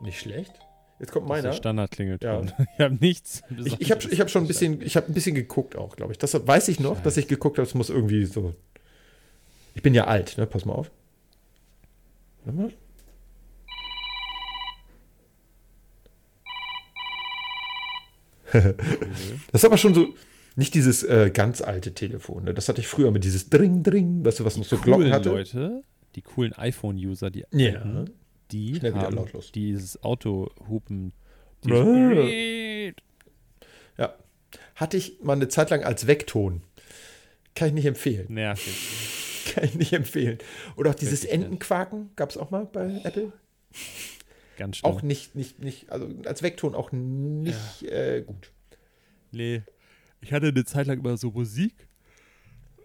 Nicht 0.00 0.20
schlecht. 0.20 0.52
Jetzt 0.98 1.12
kommt 1.12 1.28
Das 1.30 1.38
ist 1.38 1.42
der 1.42 1.50
meiner. 1.50 1.56
Standardklingelton. 1.56 2.52
Ich 2.74 2.80
habe 2.80 2.94
nichts. 3.00 3.42
Ich, 3.64 3.80
ich 3.80 3.90
habe 3.90 4.02
ich 4.10 4.20
hab 4.20 4.30
schon 4.30 4.44
ein 4.44 4.48
bisschen, 4.48 4.82
ich 4.82 4.96
habe 4.96 5.06
ein 5.08 5.14
bisschen 5.14 5.34
geguckt 5.34 5.76
auch, 5.76 5.96
glaube 5.96 6.12
ich. 6.12 6.18
Das 6.18 6.34
weiß 6.46 6.68
ich 6.68 6.80
noch, 6.80 7.02
dass 7.02 7.16
ich 7.16 7.26
geguckt 7.26 7.58
habe. 7.58 7.66
Es 7.66 7.74
muss 7.74 7.90
irgendwie 7.90 8.26
so. 8.26 8.54
Ich 9.74 9.82
bin 9.82 9.94
ja 9.94 10.06
alt, 10.06 10.36
ne? 10.36 10.46
Pass 10.46 10.64
mal 10.64 10.74
auf. 10.74 10.90
Warte 12.44 12.58
mal. 12.58 12.72
Das 18.52 19.62
ist 19.62 19.64
aber 19.64 19.78
schon 19.78 19.94
so, 19.94 20.08
nicht 20.56 20.74
dieses 20.74 21.02
äh, 21.04 21.30
ganz 21.32 21.62
alte 21.62 21.94
Telefon. 21.94 22.44
Ne? 22.44 22.54
Das 22.54 22.68
hatte 22.68 22.80
ich 22.80 22.88
früher 22.88 23.10
mit 23.10 23.24
dieses 23.24 23.48
Dring, 23.48 23.82
Dring, 23.82 24.24
weißt 24.24 24.40
du, 24.40 24.44
was 24.44 24.56
noch 24.56 24.64
so 24.64 24.76
Glocken 24.76 25.12
hatte. 25.12 25.30
Leute, 25.30 25.82
die 26.14 26.22
coolen 26.22 26.52
iPhone-User, 26.52 27.30
die 27.30 27.44
Ja. 27.52 27.74
alten, 27.80 28.10
die 28.50 28.76
Schnell 28.76 28.94
haben 28.94 29.14
lautlos. 29.16 29.52
dieses 29.52 30.02
Autohupen. 30.02 31.12
Ja. 31.64 31.84
Ja. 33.98 34.14
Hatte 34.74 34.96
ich 34.96 35.20
mal 35.22 35.34
eine 35.34 35.48
Zeit 35.48 35.70
lang 35.70 35.84
als 35.84 36.06
Weckton. 36.06 36.62
Kann 37.54 37.68
ich 37.68 37.74
nicht 37.74 37.86
empfehlen. 37.86 38.32
Nervig. 38.32 39.52
Kann 39.54 39.64
ich 39.64 39.74
nicht 39.74 39.92
empfehlen. 39.92 40.38
Oder 40.76 40.90
auch 40.90 40.94
dieses. 40.94 41.24
Entenquaken 41.24 42.10
gab 42.16 42.30
es 42.30 42.36
auch 42.36 42.50
mal 42.50 42.64
bei 42.66 43.00
Apple. 43.04 43.32
Ganz 44.56 44.78
schlimm. 44.78 44.92
Auch 44.92 45.02
nicht, 45.02 45.34
nicht, 45.34 45.58
nicht, 45.60 45.90
also 45.90 46.08
als 46.24 46.42
Weckton 46.42 46.74
auch 46.74 46.92
nicht 46.92 47.82
äh, 47.82 48.22
gut. 48.26 48.52
Nee. 49.32 49.62
Ich 50.20 50.32
hatte 50.32 50.48
eine 50.48 50.64
Zeit 50.64 50.86
lang 50.86 50.98
immer 50.98 51.16
so 51.16 51.30
Musik. 51.30 51.88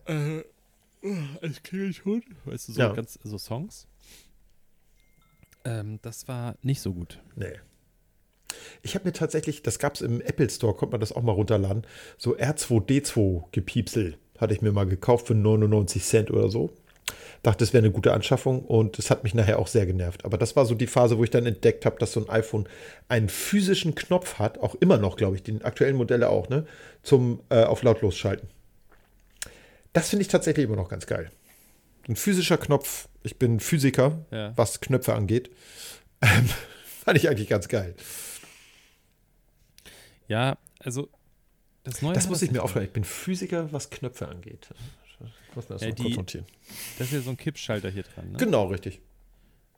Äh, 0.05 0.41
als 1.41 1.61
Klingelton. 1.63 2.23
Weißt 2.45 2.67
du, 2.69 2.73
so 2.73 2.81
Ja. 2.81 2.93
ganz, 2.93 3.19
so 3.23 3.37
Songs. 3.37 3.87
Ähm, 5.63 5.99
das 6.01 6.27
war 6.27 6.55
nicht 6.61 6.81
so 6.81 6.93
gut. 6.93 7.19
Nee. 7.35 7.53
Ich 8.83 8.95
habe 8.95 9.05
mir 9.05 9.13
tatsächlich, 9.13 9.63
das 9.63 9.79
gab 9.79 9.95
es 9.95 10.01
im 10.01 10.21
Apple 10.21 10.49
Store, 10.49 10.73
konnte 10.73 10.93
man 10.93 11.01
das 11.01 11.11
auch 11.11 11.23
mal 11.23 11.31
runterladen, 11.31 11.85
so 12.17 12.35
R2D2 12.37 13.45
gepiepsel. 13.51 14.17
Hatte 14.37 14.53
ich 14.53 14.61
mir 14.61 14.71
mal 14.71 14.85
gekauft 14.85 15.27
für 15.27 15.35
99 15.35 16.03
Cent 16.03 16.31
oder 16.31 16.49
so. 16.49 16.71
Dachte, 17.43 17.63
es 17.63 17.73
wäre 17.73 17.83
eine 17.83 17.91
gute 17.91 18.13
Anschaffung 18.13 18.63
und 18.65 18.97
es 18.97 19.11
hat 19.11 19.23
mich 19.23 19.33
nachher 19.33 19.59
auch 19.59 19.67
sehr 19.67 19.85
genervt. 19.85 20.25
Aber 20.25 20.37
das 20.37 20.55
war 20.55 20.65
so 20.65 20.73
die 20.75 20.87
Phase, 20.87 21.17
wo 21.17 21.23
ich 21.23 21.29
dann 21.29 21.45
entdeckt 21.45 21.85
habe, 21.85 21.97
dass 21.99 22.13
so 22.13 22.19
ein 22.21 22.29
iPhone 22.29 22.67
einen 23.07 23.29
physischen 23.29 23.93
Knopf 23.95 24.39
hat, 24.39 24.57
auch 24.57 24.75
immer 24.75 24.97
noch, 24.97 25.15
glaube 25.15 25.35
ich, 25.35 25.43
die 25.43 25.63
aktuellen 25.63 25.95
Modelle 25.95 26.29
auch, 26.29 26.49
ne, 26.49 26.65
zum 27.03 27.41
äh, 27.49 27.63
auf 27.63 27.83
lautlos 27.83 28.17
schalten. 28.17 28.47
Das 29.95 30.09
finde 30.09 30.21
ich 30.21 30.27
tatsächlich 30.27 30.65
immer 30.65 30.75
noch 30.75 30.89
ganz 30.89 31.05
geil. 31.07 31.31
Ein 32.07 32.15
physischer 32.15 32.57
Knopf, 32.57 33.07
ich 33.23 33.37
bin 33.39 33.59
Physiker, 33.59 34.25
Ja. 34.29 34.53
was 34.57 34.79
Knöpfe 34.81 35.13
angeht, 35.15 35.49
ähm, 36.21 36.49
fand 37.03 37.17
ich 37.17 37.27
eigentlich 37.29 37.47
ganz 37.49 37.67
geil. 37.67 37.95
Ja, 40.27 40.57
also 40.79 41.09
das 41.83 42.01
neue. 42.01 42.13
Das 42.13 42.27
muss 42.27 42.41
ich 42.41 42.51
mir 42.51 42.63
aufschreiben. 42.63 42.87
Ich 42.87 42.93
bin 42.93 43.03
Physiker, 43.03 43.71
was 43.71 43.89
Knöpfe 43.89 44.27
angeht. 44.27 44.69
Ich 45.49 45.55
muss 45.55 45.69
mir 45.69 45.75
das 45.75 45.81
Ja, 45.81 45.89
mal 45.89 45.93
die- 45.95 46.03
kurz 46.03 46.15
notieren. 46.17 46.45
Das 46.97 47.07
ist 47.07 47.13
ja 47.13 47.21
so 47.21 47.29
ein 47.29 47.37
Kippschalter 47.37 47.89
hier 47.89 48.03
dran. 48.03 48.31
Ne? 48.31 48.37
Genau, 48.37 48.65
richtig. 48.67 48.99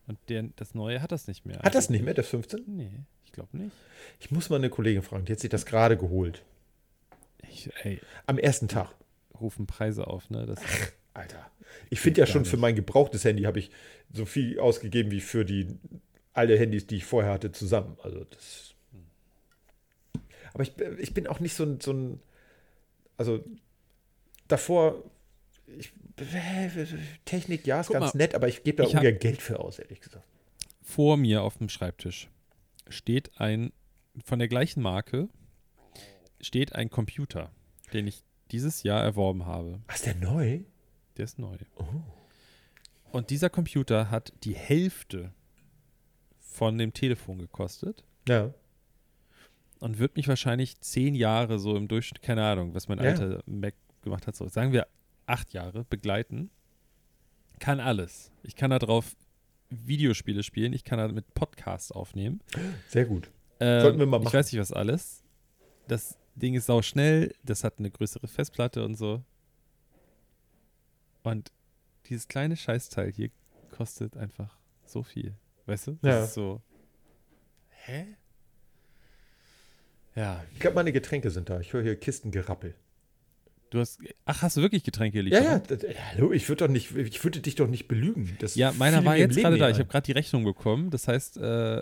Und 0.08 0.18
der, 0.30 0.44
das 0.56 0.74
neue 0.74 1.02
hat 1.02 1.12
das 1.12 1.28
nicht 1.28 1.46
mehr. 1.46 1.60
Hat 1.60 1.76
das 1.76 1.90
nicht 1.90 2.04
mehr, 2.04 2.14
der 2.14 2.24
15? 2.24 2.64
Nee, 2.66 2.92
ich 3.26 3.34
glaube 3.34 3.56
nicht. 3.58 3.72
Ich 4.20 4.32
muss 4.32 4.50
mal 4.50 4.56
eine 4.56 4.70
Kollegin 4.70 5.04
fragen, 5.04 5.26
die 5.26 5.34
hat 5.34 5.40
sich 5.40 5.50
das 5.50 5.66
gerade 5.66 5.98
geholt. 5.98 6.44
Ich, 7.50 7.70
ey, 7.84 8.00
Am 8.26 8.38
ersten 8.38 8.68
Tag. 8.68 8.90
Rufen 9.40 9.68
Preise 9.68 10.08
auf, 10.08 10.30
ne? 10.30 10.46
Das, 10.46 10.60
Alter. 11.14 11.50
Ich 11.90 12.00
finde 12.00 12.22
ja 12.22 12.28
schon 12.28 12.46
für 12.46 12.58
mein 12.58 12.76
gebrauchtes 12.76 13.24
Handy 13.24 13.44
habe 13.44 13.60
ich 13.60 13.72
so 14.14 14.26
viel 14.26 14.60
ausgegeben 14.60 15.12
wie 15.12 15.22
für 15.22 15.46
die 15.46 15.68
alle 16.34 16.58
Handys, 16.58 16.88
die 16.88 16.98
ich 16.98 17.06
vorher 17.06 17.32
hatte, 17.32 17.52
zusammen. 17.52 17.98
Also 18.04 18.24
das. 18.24 18.76
Aber 20.54 20.64
ich, 20.64 20.74
ich 21.00 21.14
bin 21.14 21.28
auch 21.28 21.40
nicht 21.40 21.56
so 21.56 21.64
ein, 21.64 21.80
so 21.82 21.92
ein 21.92 22.20
also 23.18 23.44
davor, 24.48 25.04
ich, 25.78 25.92
Technik, 27.26 27.68
ja, 27.68 27.82
ist 27.82 27.88
Guck 27.88 27.96
ganz 27.96 28.14
mal, 28.14 28.18
nett, 28.18 28.36
aber 28.36 28.48
ich 28.48 28.64
gebe 28.64 28.78
da 28.84 28.88
ich 28.88 28.96
ungern 28.96 29.20
Geld 29.20 29.42
für 29.42 29.60
aus, 29.60 29.80
ehrlich 29.80 30.00
gesagt. 30.00 30.26
vor 30.82 31.18
mir 31.18 31.42
auf 31.42 31.58
dem 31.58 31.70
Schreibtisch 31.70 32.30
steht 32.88 33.40
ein, 33.40 33.74
von 34.24 34.40
der 34.40 34.48
gleichen 34.48 34.82
Marke, 34.82 35.28
steht 36.40 36.74
ein 36.74 36.90
Computer, 36.90 37.52
den 37.94 38.08
ich 38.08 38.24
dieses 38.52 38.84
Jahr 38.84 39.02
erworben 39.04 39.46
habe. 39.46 39.80
Ist 39.94 40.06
der 40.06 40.16
neu? 40.16 40.62
Der 41.18 41.26
ist 41.26 41.40
neu. 41.40 41.58
Oh. 41.76 41.84
Und 43.12 43.30
dieser 43.30 43.50
Computer 43.50 44.12
hat 44.12 44.34
die 44.44 44.54
Hälfte 44.56 45.32
von 46.40 46.78
dem 46.78 46.94
Telefon 46.94 47.40
gekostet 47.40 48.04
Ja. 48.28 48.54
und 49.80 50.00
wird 50.00 50.16
mich 50.16 50.28
wahrscheinlich 50.28 50.80
zehn 50.82 51.16
Jahre 51.16 51.60
so 51.60 51.76
im 51.76 51.88
Durchschnitt, 51.88 52.22
keine 52.22 52.44
Ahnung, 52.46 52.74
was 52.74 52.88
mein 52.88 52.98
Ja. 53.00 53.06
alter 53.12 53.42
Mac 53.46 53.76
gemacht 54.04 54.28
hat, 54.28 54.36
so 54.36 54.48
sagen 54.48 54.72
wir 54.72 54.88
acht 55.26 55.54
Jahre 55.54 55.84
begleiten. 55.86 56.50
Kann 57.60 57.80
alles. 57.80 58.32
Ich 58.44 58.56
kann 58.56 58.70
da 58.70 58.80
drauf 58.80 59.16
Videospiele 59.70 60.44
spielen, 60.44 60.72
ich 60.74 60.84
kann 60.84 61.00
damit 61.00 61.34
Podcasts 61.34 61.92
aufnehmen. 61.92 62.40
Sehr 62.88 63.06
gut. 63.06 63.30
Ähm, 63.60 63.82
Sollten 63.82 64.00
wir 64.00 64.06
mal 64.06 64.18
Ich 64.20 64.26
machen. 64.26 64.34
weiß 64.36 64.52
nicht, 64.52 64.62
was 64.62 64.72
alles. 64.72 65.24
Das 65.88 66.18
Ding 66.38 66.54
ist 66.54 66.68
sau 66.68 66.82
schnell, 66.82 67.34
das 67.44 67.64
hat 67.64 67.80
eine 67.80 67.90
größere 67.92 68.28
Festplatte 68.28 68.84
und 68.86 68.96
so. 68.96 69.24
Und 71.24 71.52
dieses 72.08 72.28
kleine 72.28 72.56
Scheißteil 72.56 73.12
hier 73.12 73.30
kostet 73.72 74.16
einfach 74.16 74.56
so 74.86 75.04
viel. 75.04 75.34
Weißt 75.66 75.88
du? 75.88 75.98
Das 76.02 76.16
Ja. 76.16 76.24
ist 76.24 76.34
so. 76.36 76.62
Hä? 77.70 78.06
Ja. 80.16 80.44
Ich 80.54 80.60
glaube, 80.60 80.76
meine 80.76 80.92
Getränke 80.94 81.30
sind 81.30 81.50
da. 81.50 81.60
Ich 81.60 81.74
höre 81.74 81.84
hier 81.84 81.96
Kistengerappel. 82.00 82.74
Du 83.70 83.80
hast. 83.80 84.00
Ach, 84.26 84.42
hast 84.42 84.56
du 84.58 84.62
wirklich 84.62 84.84
Getränke 84.84 85.18
Ja, 85.18 85.24
geliefert? 85.24 85.44
ja, 85.70 85.76
das, 85.76 85.82
ja, 85.96 86.02
hallo, 86.14 86.32
ich 86.32 86.48
würde 86.48 86.66
doch 86.66 86.72
nicht, 86.72 86.96
ich 86.96 87.22
würde 87.24 87.42
dich 87.42 87.56
doch 87.56 87.68
nicht 87.68 87.88
belügen. 87.90 88.38
Das 88.40 88.56
Ja, 88.56 88.72
meiner 88.72 89.04
war 89.04 89.18
jetzt 89.18 89.36
gerade 89.36 89.58
da. 89.58 89.70
Ich 89.70 89.78
habe 89.80 89.90
gerade 89.90 90.06
die 90.06 90.14
Rechnung 90.14 90.46
bekommen. 90.46 90.90
Das 90.90 91.08
heißt, 91.10 91.38
äh, 91.38 91.78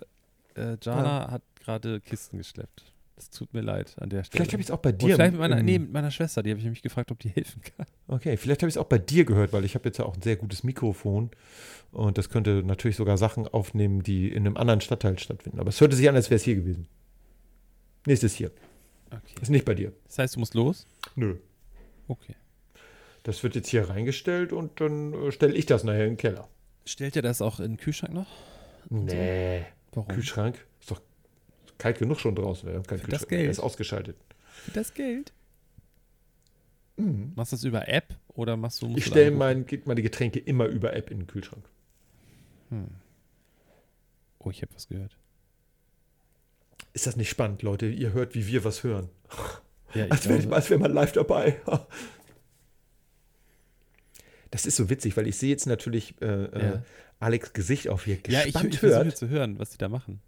äh, 0.56 0.78
Jana 0.82 1.30
hat 1.30 1.44
gerade 1.60 2.02
Kisten 2.02 2.38
geschleppt. 2.40 2.92
Das 3.16 3.30
tut 3.30 3.54
mir 3.54 3.62
leid 3.62 3.96
an 4.00 4.10
der 4.10 4.24
Stelle. 4.26 4.40
Vielleicht 4.40 4.52
habe 4.54 4.62
ich 4.62 4.68
es 4.68 4.72
auch 4.72 4.80
bei 4.80 4.90
Und 4.90 5.02
dir. 5.02 5.16
vielleicht 5.16 5.32
mit 5.32 5.40
meiner, 5.40 5.64
nee, 5.64 5.80
mit 5.80 5.92
meiner 5.94 6.12
Schwester, 6.12 6.44
die 6.44 6.50
habe 6.50 6.58
ich 6.60 6.66
nämlich 6.66 6.82
gefragt, 6.82 7.12
ob 7.12 7.20
die 7.20 7.30
helfen 7.30 7.62
kann. 7.62 7.86
Okay, 8.08 8.36
vielleicht 8.36 8.62
habe 8.62 8.68
ich 8.70 8.76
es 8.76 8.78
auch 8.78 8.88
bei 8.88 8.98
dir 8.98 9.24
gehört, 9.24 9.54
weil 9.54 9.64
ich 9.64 9.74
habe 9.76 9.88
jetzt 9.88 9.98
ja 10.00 10.06
auch 10.06 10.16
ein 10.16 10.22
sehr 10.22 10.36
gutes 10.36 10.64
Mikrofon 10.66 11.32
und 11.92 12.18
das 12.18 12.30
könnte 12.30 12.62
natürlich 12.64 12.98
sogar 12.98 13.18
Sachen 13.18 13.48
aufnehmen, 13.48 14.04
die 14.04 14.28
in 14.30 14.46
einem 14.46 14.58
anderen 14.58 14.82
Stadtteil 14.82 15.18
stattfinden. 15.18 15.60
Aber 15.60 15.70
es 15.70 15.80
hörte 15.80 15.96
sich 15.96 16.10
an, 16.10 16.16
als 16.16 16.30
wäre 16.30 16.36
es 16.36 16.44
hier 16.44 16.56
gewesen. 16.56 16.88
Nächstes 18.06 18.36
hier. 18.36 18.52
Okay. 19.08 19.42
Ist 19.42 19.50
nicht 19.50 19.66
bei 19.66 19.76
dir. 19.76 19.94
Das 20.08 20.20
heißt, 20.20 20.36
du 20.36 20.40
musst 20.40 20.54
los? 20.54 20.86
Nö. 21.16 21.38
Okay. 22.10 22.36
Das 23.24 23.42
wird 23.44 23.56
jetzt 23.56 23.70
hier 23.70 23.90
reingestellt 23.90 24.52
und 24.52 24.80
dann 24.82 25.14
äh, 25.14 25.32
stelle 25.32 25.54
ich 25.56 25.66
das 25.66 25.84
nachher 25.84 26.04
in 26.04 26.12
den 26.12 26.18
Keller. 26.18 26.50
Stellt 26.86 27.16
ihr 27.16 27.22
das 27.22 27.42
auch 27.42 27.60
in 27.60 27.72
den 27.72 27.78
Kühlschrank 27.78 28.14
noch? 28.14 28.28
Nee. 28.90 29.64
Warum? 29.94 30.10
Kühlschrank? 30.10 30.64
Kalt 31.78 32.00
genug 32.00 32.20
schon 32.20 32.36
draußen. 32.36 32.68
Wir 32.68 32.76
haben 32.76 32.84
keinen 32.84 33.00
Für 33.00 33.08
das 33.12 33.22
Kühlschrank. 33.22 33.30
Geld. 33.30 33.44
Der 33.44 33.52
ist 33.52 33.60
ausgeschaltet. 33.60 34.18
Für 34.64 34.72
das 34.72 34.94
Geld. 34.94 35.34
Mhm. 36.98 37.34
Machst 37.36 37.52
du 37.52 37.58
das 37.58 37.64
über 37.64 37.88
App 37.88 38.16
oder 38.30 38.56
machst 38.56 38.82
du. 38.82 38.94
Ich 38.96 39.06
stelle 39.06 39.32
mein, 39.32 39.66
meine 39.86 40.02
Getränke 40.02 40.40
immer 40.40 40.66
über 40.66 40.96
App 40.96 41.12
in 41.12 41.20
den 41.20 41.28
Kühlschrank. 41.28 41.68
Hm. 42.70 42.88
Oh, 44.40 44.50
ich 44.50 44.62
habe 44.62 44.74
was 44.74 44.88
gehört. 44.88 45.18
Ist 46.94 47.08
das 47.08 47.18
nicht 47.18 47.30
spannend, 47.30 47.62
Leute? 47.62 47.88
Ihr 47.88 48.14
hört, 48.14 48.36
wie 48.36 48.48
wir 48.48 48.64
was 48.64 48.84
hören. 48.84 49.10
Ja, 49.94 50.06
ich 50.06 50.12
Als 50.12 50.30
wäre 50.30 50.70
wär 50.70 50.80
man 50.80 50.94
live 50.94 51.12
dabei. 51.12 51.60
Das 54.52 54.66
ist 54.66 54.78
so 54.78 54.90
witzig, 54.90 55.18
weil 55.18 55.28
ich 55.28 55.36
sehe 55.36 55.50
jetzt 55.50 55.66
natürlich 55.66 56.16
äh, 56.22 56.46
äh, 56.46 56.64
Ja. 56.64 56.84
Alex 57.20 57.54
Gesicht 57.54 57.90
auf, 57.90 58.06
wie 58.06 58.14
er 58.14 58.32
ja, 58.32 58.40
ich, 58.40 58.54
gespannt 58.54 58.74
ich 58.74 58.80
versuche 58.80 59.14
zu 59.14 59.30
hören, 59.30 59.58
was 59.60 59.72
die 59.72 59.78
da 59.78 59.90
machen. 59.90 60.22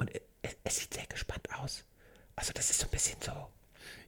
Und 0.00 0.14
er, 0.14 0.20
er, 0.42 0.50
er 0.64 0.70
sieht 0.70 0.94
sehr 0.94 1.06
gespannt 1.06 1.46
aus. 1.62 1.84
Also 2.36 2.52
das 2.54 2.70
ist 2.70 2.80
so 2.80 2.86
ein 2.86 2.90
bisschen 2.90 3.18
so, 3.20 3.32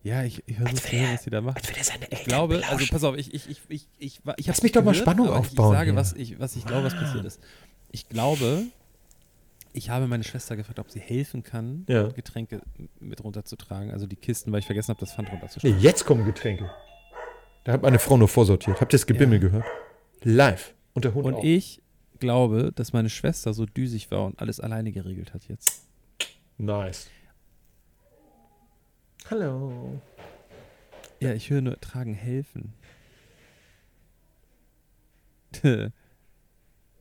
Ja, 0.02 0.22
ich, 0.24 0.42
ich 0.46 0.56
versuche 0.56 0.74
zu 0.82 0.92
hören, 0.92 1.12
was 1.14 1.22
die 1.24 1.30
da 1.30 1.40
machen. 1.42 1.56
als 1.56 1.68
würde 1.68 1.78
er 1.78 1.84
seine 1.84 2.02
Eltern 2.04 2.18
Ich 2.20 2.24
glaube, 2.24 2.54
also 2.56 2.66
belauschen. 2.68 2.88
pass 2.90 3.04
auf, 3.04 3.16
ich, 3.16 3.34
ich, 3.34 3.48
ich, 3.50 3.60
ich, 3.68 3.88
ich, 3.98 4.20
ich, 4.38 4.46
Lass 4.46 4.62
mich 4.62 4.72
doch 4.72 4.82
mal 4.82 4.94
Spannung 4.94 5.28
aufbauen 5.28 5.72
Ich 5.72 5.78
sage, 5.78 5.90
hier. 5.90 5.96
was 5.96 6.12
ich, 6.14 6.38
was 6.40 6.56
ich 6.56 6.64
glaube, 6.64 6.84
was 6.84 6.94
passiert 6.96 7.24
ist. 7.26 7.40
Ich 7.90 8.08
glaube, 8.08 8.64
ich 9.74 9.90
habe 9.90 10.06
meine 10.06 10.24
Schwester 10.24 10.56
gefragt, 10.56 10.78
ob 10.78 10.90
sie 10.90 11.00
helfen 11.00 11.42
kann, 11.42 11.84
Ja. 11.88 12.08
Getränke 12.08 12.62
mit 13.00 13.22
runterzutragen, 13.22 13.90
also 13.90 14.06
die 14.06 14.16
Kisten, 14.16 14.50
weil 14.52 14.60
ich 14.60 14.66
vergessen 14.66 14.88
habe, 14.88 15.00
das 15.00 15.12
Pfand 15.14 15.28
Nee, 15.28 15.32
runterzustellen. 15.34 15.78
jetzt 15.80 16.04
kommen 16.06 16.24
Getränke. 16.24 16.70
Da 17.64 17.72
hat 17.72 17.82
meine 17.82 17.98
Frau 17.98 18.16
nur 18.16 18.28
vorsortiert. 18.28 18.80
Habt 18.80 18.92
ihr 18.92 18.98
das 18.98 19.06
Gebimmel 19.06 19.40
Ja. 19.42 19.48
gehört? 19.48 19.64
Live. 20.22 20.74
Und 20.94 21.04
der 21.04 21.14
Hund 21.14 21.26
Und 21.26 21.34
auch. 21.34 21.44
ich 21.44 21.80
glaube, 22.18 22.72
dass 22.74 22.92
meine 22.92 23.08
Schwester 23.10 23.52
so 23.54 23.66
düsig 23.66 24.10
war 24.10 24.24
und 24.24 24.38
alles 24.40 24.58
alleine 24.60 24.90
geregelt 24.92 25.32
hat 25.34 25.42
jetzt. 25.48 25.81
Nice. 26.58 27.08
Hallo. 29.30 30.00
Ja, 31.20 31.32
ich 31.34 31.50
höre 31.50 31.60
nur 31.62 31.80
tragen 31.80 32.14
helfen. 32.14 32.72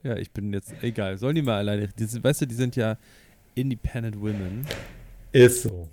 ja, 0.03 0.15
ich 0.17 0.31
bin 0.31 0.53
jetzt 0.53 0.73
egal. 0.83 1.17
Sollen 1.17 1.35
die 1.35 1.41
mal 1.41 1.57
alleine? 1.57 1.87
Die, 1.87 2.05
sind- 2.05 2.23
weißt 2.23 2.41
du, 2.41 2.45
die 2.47 2.55
sind 2.55 2.75
ja 2.75 2.97
independent 3.55 4.19
women. 4.19 4.65
Ist 5.31 5.63
so. 5.63 5.89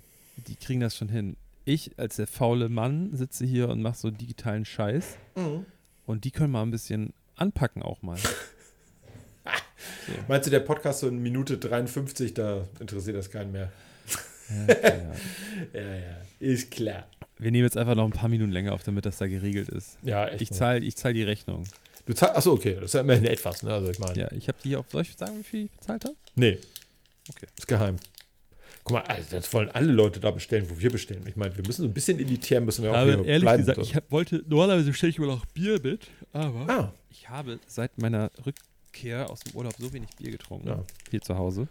Die 0.47 0.55
kriegen 0.55 0.79
das 0.79 0.95
schon 0.95 1.09
hin. 1.09 1.35
Ich 1.65 1.97
als 1.99 2.15
der 2.15 2.27
faule 2.27 2.69
Mann 2.69 3.15
sitze 3.15 3.45
hier 3.45 3.69
und 3.69 3.81
mache 3.81 3.97
so 3.97 4.09
digitalen 4.11 4.65
Scheiß 4.65 5.17
und 6.05 6.23
die 6.23 6.31
können 6.31 6.51
mal 6.51 6.63
ein 6.63 6.71
bisschen 6.71 7.13
anpacken 7.35 7.83
auch 7.83 8.01
mal. 8.01 8.17
Meinst 10.27 10.47
du, 10.47 10.51
der 10.51 10.59
Podcast 10.61 10.99
so 11.01 11.07
in 11.07 11.19
Minute 11.19 11.57
53, 11.57 12.33
da 12.33 12.67
interessiert 12.79 13.15
das 13.17 13.29
keinen 13.29 13.51
mehr? 13.51 13.71
Ja, 14.49 14.73
ja. 14.73 15.13
Ja, 15.73 15.81
ja. 15.95 16.17
Ist 16.39 16.71
klar. 16.71 17.07
Wir 17.37 17.51
nehmen 17.51 17.65
jetzt 17.65 17.77
einfach 17.77 17.95
noch 17.95 18.05
ein 18.05 18.11
paar 18.11 18.29
Minuten 18.29 18.51
länger 18.51 18.73
auf, 18.73 18.83
damit 18.83 19.05
das 19.05 19.17
da 19.17 19.27
geregelt 19.27 19.69
ist. 19.69 19.97
Ja, 20.03 20.27
echt. 20.27 20.41
Ich 20.41 20.51
zahle 20.51 20.79
ich 20.79 20.95
zahl 20.95 21.13
die 21.13 21.23
Rechnung. 21.23 21.65
Du 22.05 22.13
zahlst, 22.13 22.35
achso, 22.37 22.53
okay, 22.53 22.75
das 22.75 22.85
ist 22.85 22.93
ja 22.93 23.01
immerhin 23.01 23.25
etwas, 23.25 23.61
ne? 23.61 23.71
Also 23.73 23.91
ich 23.91 23.99
meine, 23.99 24.19
Ja, 24.19 24.31
ich 24.31 24.47
habe 24.47 24.57
die 24.63 24.75
auf. 24.75 24.85
Soll 24.89 25.03
ich 25.03 25.15
sagen, 25.15 25.37
wie 25.39 25.43
viel 25.43 25.65
ich 25.65 25.71
bezahlt 25.71 26.05
habe? 26.05 26.15
nee. 26.35 26.57
Okay. 27.29 27.45
Ist 27.57 27.67
geheim. 27.67 27.97
Guck 28.83 28.93
mal, 28.93 29.01
also 29.03 29.23
das 29.29 29.53
wollen 29.53 29.69
alle 29.69 29.91
Leute 29.91 30.19
da 30.19 30.31
bestellen, 30.31 30.65
wo 30.67 30.79
wir 30.79 30.89
bestellen. 30.89 31.21
Ich 31.27 31.35
meine, 31.35 31.55
wir 31.55 31.63
müssen 31.67 31.83
so 31.83 31.87
ein 31.87 31.93
bisschen 31.93 32.17
elitär, 32.17 32.59
müssen 32.59 32.83
wir 32.83 32.91
auch 32.91 32.95
Aber 32.95 33.13
hier 33.17 33.25
ehrlich 33.25 33.41
bleiben. 33.43 33.61
gesagt, 33.61 33.77
ich 33.83 33.95
hab, 33.95 34.09
wollte, 34.11 34.43
normalerweise 34.47 34.89
bestelle 34.89 35.11
ich 35.11 35.17
immer 35.19 35.27
noch 35.27 35.45
Bier 35.47 35.79
mit, 35.83 36.07
aber 36.33 36.67
ah, 36.67 36.93
ich 37.11 37.29
habe 37.29 37.59
seit 37.67 37.95
meiner 37.99 38.31
Rückkehr 38.89 39.29
aus 39.29 39.41
dem 39.41 39.55
Urlaub 39.55 39.73
so 39.77 39.91
wenig 39.93 40.09
Bier 40.17 40.31
getrunken. 40.31 40.67
ja. 40.67 40.83
Hier 41.11 41.21
zu 41.21 41.37
Hause. 41.37 41.67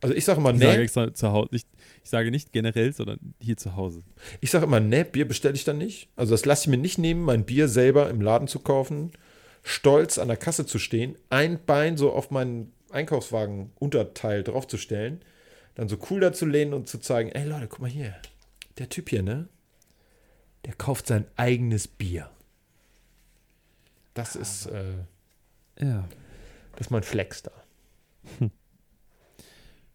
Also 0.00 0.14
ich 0.14 0.24
sage 0.24 0.40
immer, 0.40 0.52
Ich 0.52 0.60
sage 0.60 0.76
nee, 0.76 0.82
extra 0.82 1.14
zu 1.14 1.32
Hause. 1.32 1.48
Nicht, 1.52 1.68
ich 2.04 2.10
sage 2.10 2.30
nicht 2.30 2.52
generell, 2.52 2.92
sondern 2.92 3.18
hier 3.40 3.56
zu 3.56 3.76
Hause. 3.76 4.02
ich 4.40 4.50
sage 4.50 4.66
immer, 4.66 4.80
nee, 4.80 5.04
Bier 5.04 5.26
bestelle 5.26 5.54
ich 5.54 5.64
dann 5.64 5.78
nicht. 5.78 6.08
Also 6.16 6.34
das 6.34 6.44
lasse 6.44 6.64
ich 6.64 6.68
mir 6.68 6.76
nicht 6.76 6.98
nehmen, 6.98 7.22
mein 7.22 7.44
Bier 7.44 7.68
selber 7.68 8.10
im 8.10 8.20
Laden 8.20 8.46
zu 8.46 8.58
kaufen, 8.58 9.12
stolz 9.62 10.18
an 10.18 10.28
der 10.28 10.36
Kasse 10.36 10.66
zu 10.66 10.78
stehen, 10.78 11.16
ein 11.30 11.64
Bein 11.64 11.96
so 11.96 12.12
auf 12.12 12.30
meinen 12.30 12.72
Einkaufswagen-Unterteil 12.90 14.42
draufzustellen, 14.44 15.22
dann 15.74 15.88
so 15.88 15.96
cool 16.10 16.20
da 16.20 16.32
zu 16.32 16.46
lehnen 16.46 16.74
und 16.74 16.88
zu 16.88 16.98
zeigen, 16.98 17.30
ey 17.30 17.48
Leute, 17.48 17.66
guck 17.66 17.80
mal 17.80 17.90
hier, 17.90 18.14
der 18.78 18.88
Typ 18.88 19.08
hier, 19.08 19.22
ne? 19.22 19.48
der 20.66 20.74
kauft 20.74 21.06
sein 21.06 21.26
eigenes 21.36 21.88
Bier. 21.88 22.28
Das 24.14 24.36
ist, 24.36 24.66
äh, 24.66 24.94
Ja. 25.80 26.08
Das 26.76 26.86
ist 26.86 26.90
mein 26.90 27.02
Flex 27.02 27.42
da. 27.42 27.52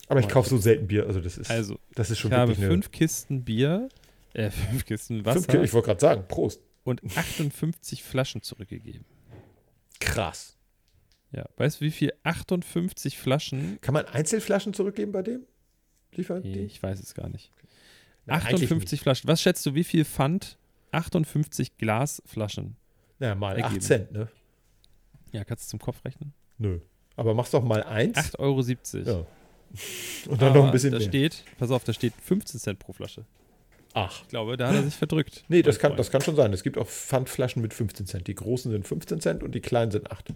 Aber 0.08 0.20
ich 0.20 0.28
kaufe 0.28 0.50
so 0.50 0.58
selten 0.58 0.88
Bier, 0.88 1.06
also 1.08 1.22
das 1.22 1.38
ist, 1.38 1.50
Also, 1.50 1.80
das 1.96 2.12
ist 2.12 2.20
schon 2.20 2.32
ich 2.32 2.38
habe 2.38 2.50
wirklich 2.50 2.66
eine, 2.66 2.74
fünf 2.74 2.92
Kisten 2.92 3.46
Bier, 3.46 3.88
äh, 4.34 4.50
fünf 4.70 4.86
Kisten 4.86 5.24
fünf, 5.24 5.26
Wasser 5.26 5.64
ich 5.64 5.74
wollte 5.74 5.86
gerade 5.86 6.02
sagen, 6.02 6.26
Prost. 6.28 6.62
und 6.84 7.02
58 7.16 8.04
Flaschen 8.04 8.42
zurückgegeben. 8.42 9.06
Krass. 10.02 10.58
Ja, 11.32 11.46
weißt 11.56 11.80
du, 11.80 11.86
wie 11.86 11.92
viel 11.92 12.12
58 12.24 13.18
Flaschen? 13.18 13.80
Kann 13.80 13.94
man 13.94 14.06
Einzelflaschen 14.06 14.74
zurückgeben 14.74 15.14
bei 15.14 15.22
dem? 15.22 15.46
Liefern 16.14 16.42
Nee, 16.42 16.66
ich 16.66 16.84
weiß 16.84 17.00
es 17.00 17.14
gar 17.14 17.30
nicht. 17.30 17.52
Na, 18.26 18.34
eigentlich 18.34 18.64
58 18.64 19.00
Flaschen. 19.00 19.30
Was 19.30 19.42
schätzt 19.42 19.66
du, 19.66 19.76
wie 19.76 19.86
viel 19.86 20.04
Pfand 20.04 20.58
58 20.92 21.78
Glasflaschen? 21.78 22.76
Ja, 23.20 23.34
mal 23.36 23.56
ergeben. 23.56 23.76
8 23.78 23.82
Cent, 23.84 24.12
ne? 24.12 24.28
Ja, 25.32 25.46
kannst 25.46 25.68
du 25.68 25.70
zum 25.70 25.80
Kopf 25.80 26.04
rechnen? 26.04 26.34
Nö. 26.62 26.80
Aber 27.16 27.34
mach's 27.34 27.50
doch 27.52 27.64
mal 27.64 27.82
1 27.84 28.16
8,70 28.36 28.40
Euro. 28.40 29.26
Ja. 29.26 30.32
und 30.32 30.42
dann 30.42 30.54
noch 30.54 30.66
ein 30.66 30.72
bisschen 30.72 30.92
da 30.92 31.00
mehr. 31.00 31.08
steht, 31.08 31.44
pass 31.58 31.72
auf, 31.72 31.84
da 31.84 31.92
steht 31.94 32.14
15 32.24 32.60
Cent 32.60 32.78
pro 32.80 32.94
Flasche. 32.94 33.26
Ach. 33.94 34.22
Ich 34.22 34.28
glaube, 34.30 34.56
da 34.58 34.68
hat 34.70 34.76
er 34.76 34.84
sich 34.84 34.96
verdrückt. 34.96 35.44
Nee, 35.50 35.64
das 35.64 35.80
kann, 35.80 35.90
Freund. 35.92 36.00
das 36.00 36.12
kann 36.12 36.22
schon 36.22 36.36
sein. 36.36 36.54
Es 36.54 36.64
gibt 36.64 36.78
auch 36.78 36.88
Pfandflaschen 36.88 37.62
mit 37.62 37.74
15 37.74 38.06
Cent. 38.06 38.28
Die 38.28 38.36
großen 38.36 38.72
sind 38.72 38.88
15 38.88 39.20
Cent 39.22 39.44
und 39.44 39.54
die 39.56 39.60
kleinen 39.60 39.92
sind 39.92 40.10
8. 40.12 40.30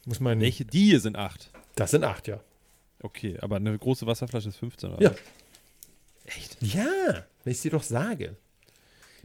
Ich 0.00 0.06
muss 0.06 0.20
meinen. 0.20 0.40
Welche? 0.40 0.64
Die 0.64 0.86
hier 0.86 1.00
sind 1.00 1.16
8. 1.16 1.50
Das 1.76 1.92
sind 1.92 2.04
8, 2.04 2.26
ja. 2.28 2.40
Okay, 3.02 3.38
aber 3.40 3.56
eine 3.56 3.78
große 3.78 4.06
Wasserflasche 4.06 4.48
ist 4.50 4.56
15 4.56 4.90
oder 4.90 5.02
Ja. 5.02 5.10
was? 5.12 6.36
Echt? 6.36 6.56
Ja, 6.60 7.24
wenn 7.44 7.52
ich 7.52 7.60
dir 7.62 7.70
doch 7.70 7.82
sage. 7.82 8.36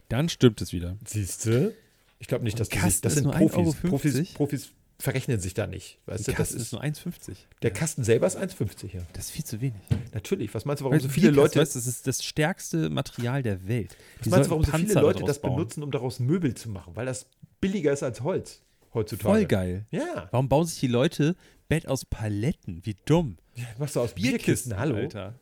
Dann 0.08 0.28
stimmt 0.28 0.60
es 0.60 0.72
wieder. 0.72 0.96
Siehst 1.04 1.46
du? 1.46 1.74
Ich 2.18 2.28
glaube 2.28 2.44
nicht, 2.44 2.58
dass 2.58 2.68
die 2.68 2.74
sich, 2.76 2.82
Kasten 2.84 3.02
das 3.02 3.14
sind 3.14 3.30
Profis. 3.30 3.56
1,50 3.56 3.58
Euro. 3.58 3.72
Profis. 3.90 4.34
Profis 4.34 4.72
verrechnen 4.98 5.40
sich 5.40 5.54
da 5.54 5.66
nicht. 5.66 5.98
Weißt 6.06 6.26
du, 6.26 6.32
das 6.32 6.36
Kasten 6.38 6.56
ist 6.56 6.62
ist, 6.62 6.72
nur 6.72 6.82
1,50. 6.82 7.36
der 7.62 7.70
Kasten 7.70 8.02
selber 8.04 8.26
ist 8.26 8.38
1,50, 8.38 8.94
ja. 8.94 9.02
Das 9.12 9.26
ist 9.26 9.30
viel 9.32 9.44
zu 9.44 9.60
wenig. 9.60 9.74
Natürlich. 10.14 10.54
Was 10.54 10.64
meinst 10.64 10.80
du, 10.80 10.84
warum 10.84 10.94
Weil 10.94 11.02
so 11.02 11.08
viele 11.08 11.32
Bierkasten, 11.32 11.58
Leute, 11.58 11.60
Weißt, 11.60 11.76
das 11.76 11.86
ist 11.86 12.06
das 12.06 12.24
stärkste 12.24 12.88
Material 12.88 13.42
der 13.42 13.68
Welt. 13.68 13.96
was 14.20 14.28
meinst 14.28 14.46
du, 14.46 14.50
warum 14.50 14.64
so 14.64 14.72
viele 14.72 14.84
Panzer 14.84 15.02
Leute 15.02 15.24
das 15.24 15.40
bauen. 15.40 15.56
benutzen, 15.56 15.82
um 15.82 15.90
daraus 15.90 16.18
Möbel 16.18 16.54
zu 16.54 16.70
machen? 16.70 16.96
Weil 16.96 17.06
das 17.06 17.26
billiger 17.60 17.92
ist 17.92 18.02
als 18.02 18.22
Holz 18.22 18.62
heutzutage. 18.94 19.28
Voll 19.28 19.44
geil. 19.44 19.84
Ja. 19.90 20.28
Warum 20.30 20.48
bauen 20.48 20.66
sich 20.66 20.80
die 20.80 20.86
Leute 20.88 21.36
Bett 21.68 21.86
aus 21.88 22.04
Paletten? 22.06 22.80
Wie 22.84 22.96
dumm. 23.04 23.36
Machst 23.78 23.96
du 23.96 24.00
aus 24.00 24.14
Bierkisten, 24.14 24.78
hallo? 24.78 24.96
Alter. 24.96 25.34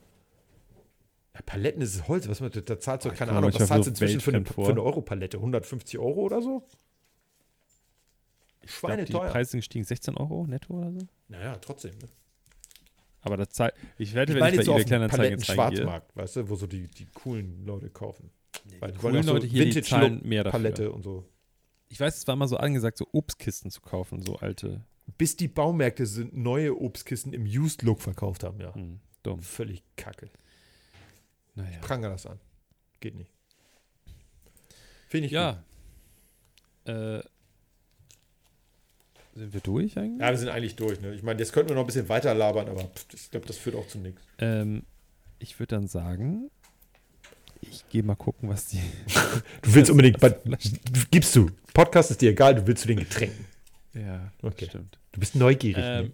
Ja, 1.35 1.41
Paletten 1.45 1.83
ist 1.83 2.07
Holz. 2.07 2.29
Was, 2.29 2.39
da 2.39 2.49
da 2.49 2.79
zahlst 2.79 3.07
du, 3.07 3.11
ich 3.11 3.17
keine 3.19 3.33
Ahnung, 3.33 3.53
was 3.53 3.67
zahlst 3.67 3.73
du 3.73 3.83
so 3.83 3.91
inzwischen 3.91 4.21
für 4.21 4.35
eine, 4.35 4.45
für 4.45 4.69
eine 4.69 4.83
Euro-Palette? 4.83 5.39
150 5.39 5.99
Euro 5.99 6.21
oder 6.21 6.41
so? 6.41 6.67
Ich 8.63 8.69
glaub, 8.69 8.93
Schweine 8.93 9.05
die. 9.05 9.13
Preise 9.13 9.51
sind 9.51 9.61
gestiegen 9.61 9.85
16 9.85 10.17
Euro 10.17 10.47
netto 10.47 10.75
oder 10.75 10.93
so. 10.93 10.99
Naja, 11.29 11.57
trotzdem. 11.57 11.99
Ne? 11.99 12.09
Aber 13.21 13.37
das 13.37 13.51
zahlt. 13.51 13.75
Ich 13.99 14.15
wette, 14.15 14.33
Ich 14.33 14.41
wenn 14.41 14.49
ich 14.49 14.55
jetzt 14.55 14.67
so 14.67 14.73
bei 14.73 14.79
eBay 14.81 14.89
Kleinanzeigen 14.89 15.39
jetzt 15.39 15.49
reingehe. 15.49 15.57
Paletten-Schwarzmarkt, 15.57 16.17
weißt 16.17 16.37
du, 16.37 16.49
wo 16.49 16.57
so 16.57 16.67
die, 16.67 16.89
die 16.89 17.07
coolen 17.07 17.65
Leute 17.67 17.91
kaufen. 17.91 18.31
Weil 18.81 18.93
die 18.93 18.99
coolen 18.99 19.29
auch 19.29 19.35
Leute 19.35 19.47
hier, 19.47 19.69
die 19.69 19.83
zahlen 19.83 20.21
mehr 20.25 20.45
dafür. 20.45 20.59
Palette 20.61 20.93
und 20.93 21.03
so. 21.03 21.29
Ich 21.89 22.01
weiß, 22.01 22.17
es 22.17 22.27
war 22.27 22.37
mal 22.37 22.49
so 22.49 22.57
angesagt, 22.57 22.99
so 22.99 23.07
Obstkisten 23.13 23.71
zu 23.71 23.81
kaufen, 23.81 24.23
so 24.23 24.37
alte. 24.37 24.85
Bis 25.19 25.37
die 25.37 25.49
Baumärkte 25.49 26.07
sind 26.07 26.37
neue 26.37 26.81
Obstkisten 26.81 27.33
im 27.33 27.45
Used-Look 27.45 28.01
verkauft 28.01 28.45
haben, 28.45 28.61
ja. 28.61 28.75
Hm, 28.75 29.01
dumm. 29.23 29.43
Völlig 29.43 29.83
kacke. 29.97 30.31
Naja. 31.55 31.79
Pranger 31.81 32.11
das 32.11 32.27
an. 32.27 32.39
Geht 33.01 33.15
nicht. 33.17 33.31
Finde 35.09 35.27
ich 35.27 35.33
Ja. 35.33 35.63
Äh, 36.87 37.23
sind 39.35 39.53
wir 39.53 39.61
durch 39.61 39.97
eigentlich? 39.99 40.21
Ja, 40.21 40.31
wir 40.31 40.39
sind 40.39 40.49
eigentlich 40.49 40.77
durch. 40.77 41.01
Ne? 41.01 41.13
Ich 41.15 41.23
meine, 41.23 41.41
jetzt 41.41 41.53
könnten 41.53 41.71
wir 41.71 41.75
noch 41.75 41.83
ein 41.83 41.87
bisschen 41.87 42.09
weiter 42.09 42.35
labern, 42.35 42.69
aber 42.69 42.83
pff, 42.85 43.07
ich 43.15 43.31
glaube, 43.31 43.47
das 43.47 43.57
führt 43.59 43.75
auch 43.77 43.87
zu 43.89 43.99
nichts. 43.99 44.21
Ähm, 44.39 44.85
ich 45.41 45.59
würde 45.59 45.75
dann 45.77 45.89
sagen, 45.89 46.51
ich 47.61 47.89
gehe 47.89 48.03
mal 48.03 48.15
gucken, 48.17 48.49
was 48.49 48.67
die. 48.67 48.81
Du 49.63 49.75
willst 49.75 49.91
unbedingt, 49.91 50.21
bei, 50.21 50.37
gibst 51.11 51.35
du. 51.35 51.51
Podcast 51.73 52.11
ist 52.13 52.21
dir 52.21 52.31
egal, 52.31 52.55
du 52.55 52.67
willst 52.67 52.83
zu 52.83 52.89
den 52.89 52.99
Getränken. 52.99 53.45
Ja, 53.95 54.33
Okay. 54.43 54.67
stimmt. 54.67 54.99
Du 55.13 55.21
bist 55.21 55.35
neugierig. 55.35 55.83
Ähm, 55.85 56.07
ne? 56.07 56.13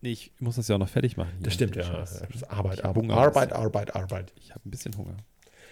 Nee, 0.00 0.12
ich 0.12 0.32
muss 0.38 0.56
das 0.56 0.68
ja 0.68 0.74
auch 0.76 0.78
noch 0.80 0.88
fertig 0.88 1.16
machen. 1.16 1.32
Das 1.40 1.54
stimmt, 1.54 1.76
ja. 1.76 1.84
Scheiß. 1.84 2.22
Arbeit, 2.48 2.78
Ich 2.78 2.84
Arbeit. 2.84 3.10
Arbeit, 3.10 3.52
Arbeit, 3.52 3.94
Arbeit. 3.96 4.32
Ich 4.36 4.50
habe 4.50 4.60
ein 4.68 4.70
bisschen 4.70 4.96
Hunger. 4.96 5.16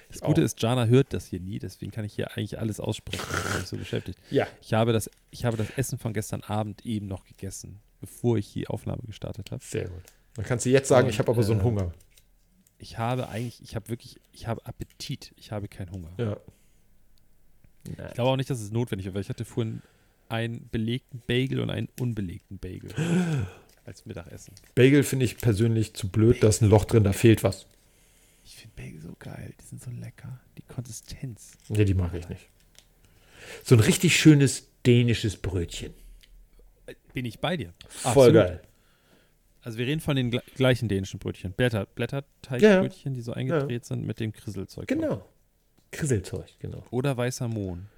Das 0.08 0.16
Ich 0.16 0.22
Gute 0.22 0.40
auch. 0.40 0.44
ist, 0.44 0.62
Jana 0.62 0.86
hört 0.86 1.12
das 1.12 1.26
hier 1.26 1.40
nie, 1.40 1.58
deswegen 1.58 1.92
kann 1.92 2.04
ich 2.04 2.14
hier 2.14 2.30
eigentlich 2.36 2.58
alles 2.58 2.80
aussprechen, 2.80 3.22
ich 3.30 3.42
bin 3.50 3.58
nicht 3.58 3.68
so 3.68 3.76
beschäftigt. 3.76 4.18
Ja. 4.30 4.46
Ich 4.62 4.72
habe, 4.72 4.92
das, 4.92 5.10
ich 5.30 5.44
habe 5.44 5.56
das 5.58 5.68
Essen 5.76 5.98
von 5.98 6.14
gestern 6.14 6.42
Abend 6.42 6.86
eben 6.86 7.06
noch 7.06 7.24
gegessen, 7.24 7.80
bevor 8.00 8.38
ich 8.38 8.52
die 8.52 8.68
Aufnahme 8.68 9.02
gestartet 9.06 9.50
habe. 9.50 9.62
Sehr 9.62 9.88
gut. 9.88 10.02
Dann 10.34 10.46
kannst 10.46 10.64
du 10.64 10.70
jetzt 10.70 10.88
sagen, 10.88 11.06
Und, 11.08 11.12
ich 11.12 11.18
habe 11.18 11.30
aber 11.30 11.42
so 11.42 11.52
einen 11.52 11.62
Hunger. 11.62 11.92
Ich 12.78 12.96
habe 12.96 13.28
eigentlich, 13.28 13.60
ich 13.62 13.74
habe 13.76 13.88
wirklich, 13.88 14.20
ich 14.32 14.46
habe 14.46 14.64
Appetit, 14.64 15.32
ich 15.36 15.52
habe 15.52 15.68
keinen 15.68 15.90
Hunger. 15.90 16.10
Ja. 16.16 16.36
Ich 18.08 18.14
glaube 18.14 18.30
auch 18.30 18.36
nicht, 18.36 18.48
dass 18.50 18.60
es 18.60 18.70
notwendig 18.70 19.06
ist, 19.08 19.14
weil 19.14 19.22
ich 19.22 19.28
hatte 19.28 19.44
vorhin 19.44 19.82
einen 20.28 20.68
belegten 20.70 21.22
Bagel 21.26 21.60
und 21.60 21.70
einen 21.70 21.88
unbelegten 21.98 22.58
Bagel 22.58 22.90
als 23.88 24.06
Mittagessen. 24.06 24.54
Bagel 24.74 25.02
finde 25.02 25.24
ich 25.24 25.38
persönlich 25.38 25.94
zu 25.94 26.08
blöd, 26.08 26.42
da 26.42 26.48
ist 26.48 26.62
ein 26.62 26.68
Loch 26.68 26.84
drin, 26.84 27.02
da 27.04 27.12
fehlt 27.12 27.42
was. 27.42 27.66
Ich 28.44 28.56
finde 28.56 28.76
Bagel 28.76 29.00
so 29.00 29.16
geil, 29.18 29.54
die 29.60 29.64
sind 29.64 29.82
so 29.82 29.90
lecker. 29.90 30.40
Die 30.56 30.62
Konsistenz. 30.62 31.52
Nee, 31.68 31.84
die 31.84 31.94
mag 31.94 32.14
ich 32.14 32.28
nicht. 32.28 32.48
So 33.64 33.74
ein 33.74 33.80
richtig 33.80 34.16
schönes 34.16 34.68
dänisches 34.86 35.36
Brötchen. 35.36 35.92
Bin 37.12 37.24
ich 37.24 37.40
bei 37.40 37.56
dir. 37.56 37.72
Voll 37.88 38.10
Absolut. 38.10 38.34
geil. 38.34 38.62
Also 39.62 39.78
wir 39.78 39.86
reden 39.86 40.00
von 40.00 40.16
den 40.16 40.30
gle- 40.30 40.42
gleichen 40.54 40.88
dänischen 40.88 41.18
Brötchen. 41.18 41.52
Blätter, 41.52 41.86
Blätterteigbrötchen, 41.86 43.12
die 43.14 43.20
so 43.22 43.32
eingedreht 43.32 43.84
sind 43.84 44.06
mit 44.06 44.20
dem 44.20 44.32
Krisselzeug. 44.32 44.86
drauf. 44.86 44.98
Genau. 44.98 45.28
Krisselzeug, 45.90 46.46
genau. 46.60 46.84
Oder 46.90 47.16
weißer 47.16 47.48
Mohn. 47.48 47.88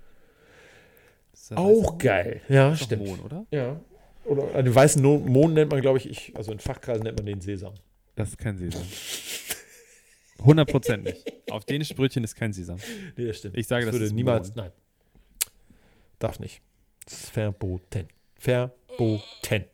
Weißer 1.32 1.58
Auch 1.58 1.82
Mohn? 1.90 1.98
geil. 1.98 2.40
Ja, 2.48 2.74
stimmt. 2.76 3.06
Mohn, 3.06 3.20
oder? 3.20 3.46
Ja. 3.50 3.80
Oder 4.24 4.54
einen 4.54 4.74
weißen 4.74 5.00
No- 5.02 5.18
Mohn 5.18 5.54
nennt 5.54 5.70
man, 5.70 5.80
glaube 5.80 5.98
ich, 5.98 6.08
ich, 6.08 6.36
also 6.36 6.52
in 6.52 6.58
Fachkreisen 6.58 7.02
nennt 7.02 7.16
man 7.18 7.26
den 7.26 7.40
Sesam. 7.40 7.74
Das 8.16 8.28
ist 8.30 8.38
kein 8.38 8.58
Sesam. 8.58 8.82
100% 10.38 10.96
nicht. 10.98 11.32
Auf 11.50 11.64
dänischen 11.64 11.96
Brötchen 11.96 12.24
ist 12.24 12.34
kein 12.34 12.52
Sesam. 12.52 12.78
Nee, 13.16 13.26
das 13.26 13.38
stimmt. 13.38 13.56
Ich 13.56 13.66
sage, 13.66 13.84
das 13.86 13.94
würde 13.94 14.06
ist 14.06 14.12
niemals, 14.12 14.54
nein. 14.54 14.70
Darf 16.18 16.38
nicht. 16.38 16.62
Das 17.04 17.14
ist 17.14 17.30
verboten. 17.30 18.08
Verboten. 18.36 19.64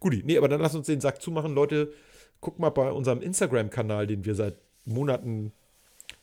Guti, 0.00 0.22
nee, 0.24 0.36
aber 0.36 0.48
dann 0.48 0.60
lass 0.60 0.74
uns 0.74 0.86
den 0.86 1.00
Sack 1.00 1.22
zumachen. 1.22 1.54
Leute, 1.54 1.92
guck 2.40 2.58
mal 2.58 2.70
bei 2.70 2.90
unserem 2.90 3.22
Instagram-Kanal, 3.22 4.06
den 4.06 4.24
wir 4.24 4.34
seit 4.34 4.56
Monaten 4.84 5.52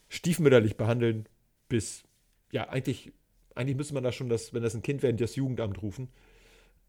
stiefmütterlich 0.10 0.78
behandeln, 0.78 1.28
bis, 1.70 2.04
ja, 2.52 2.70
eigentlich, 2.70 3.12
eigentlich 3.56 3.76
müsste 3.76 3.94
man 3.96 4.04
da 4.04 4.12
schon, 4.12 4.30
das, 4.30 4.54
wenn 4.54 4.62
das 4.64 4.76
ein 4.76 4.84
Kind 4.84 5.02
wäre, 5.02 5.14
das 5.16 5.36
Jugendamt 5.36 5.82
rufen. 5.82 6.10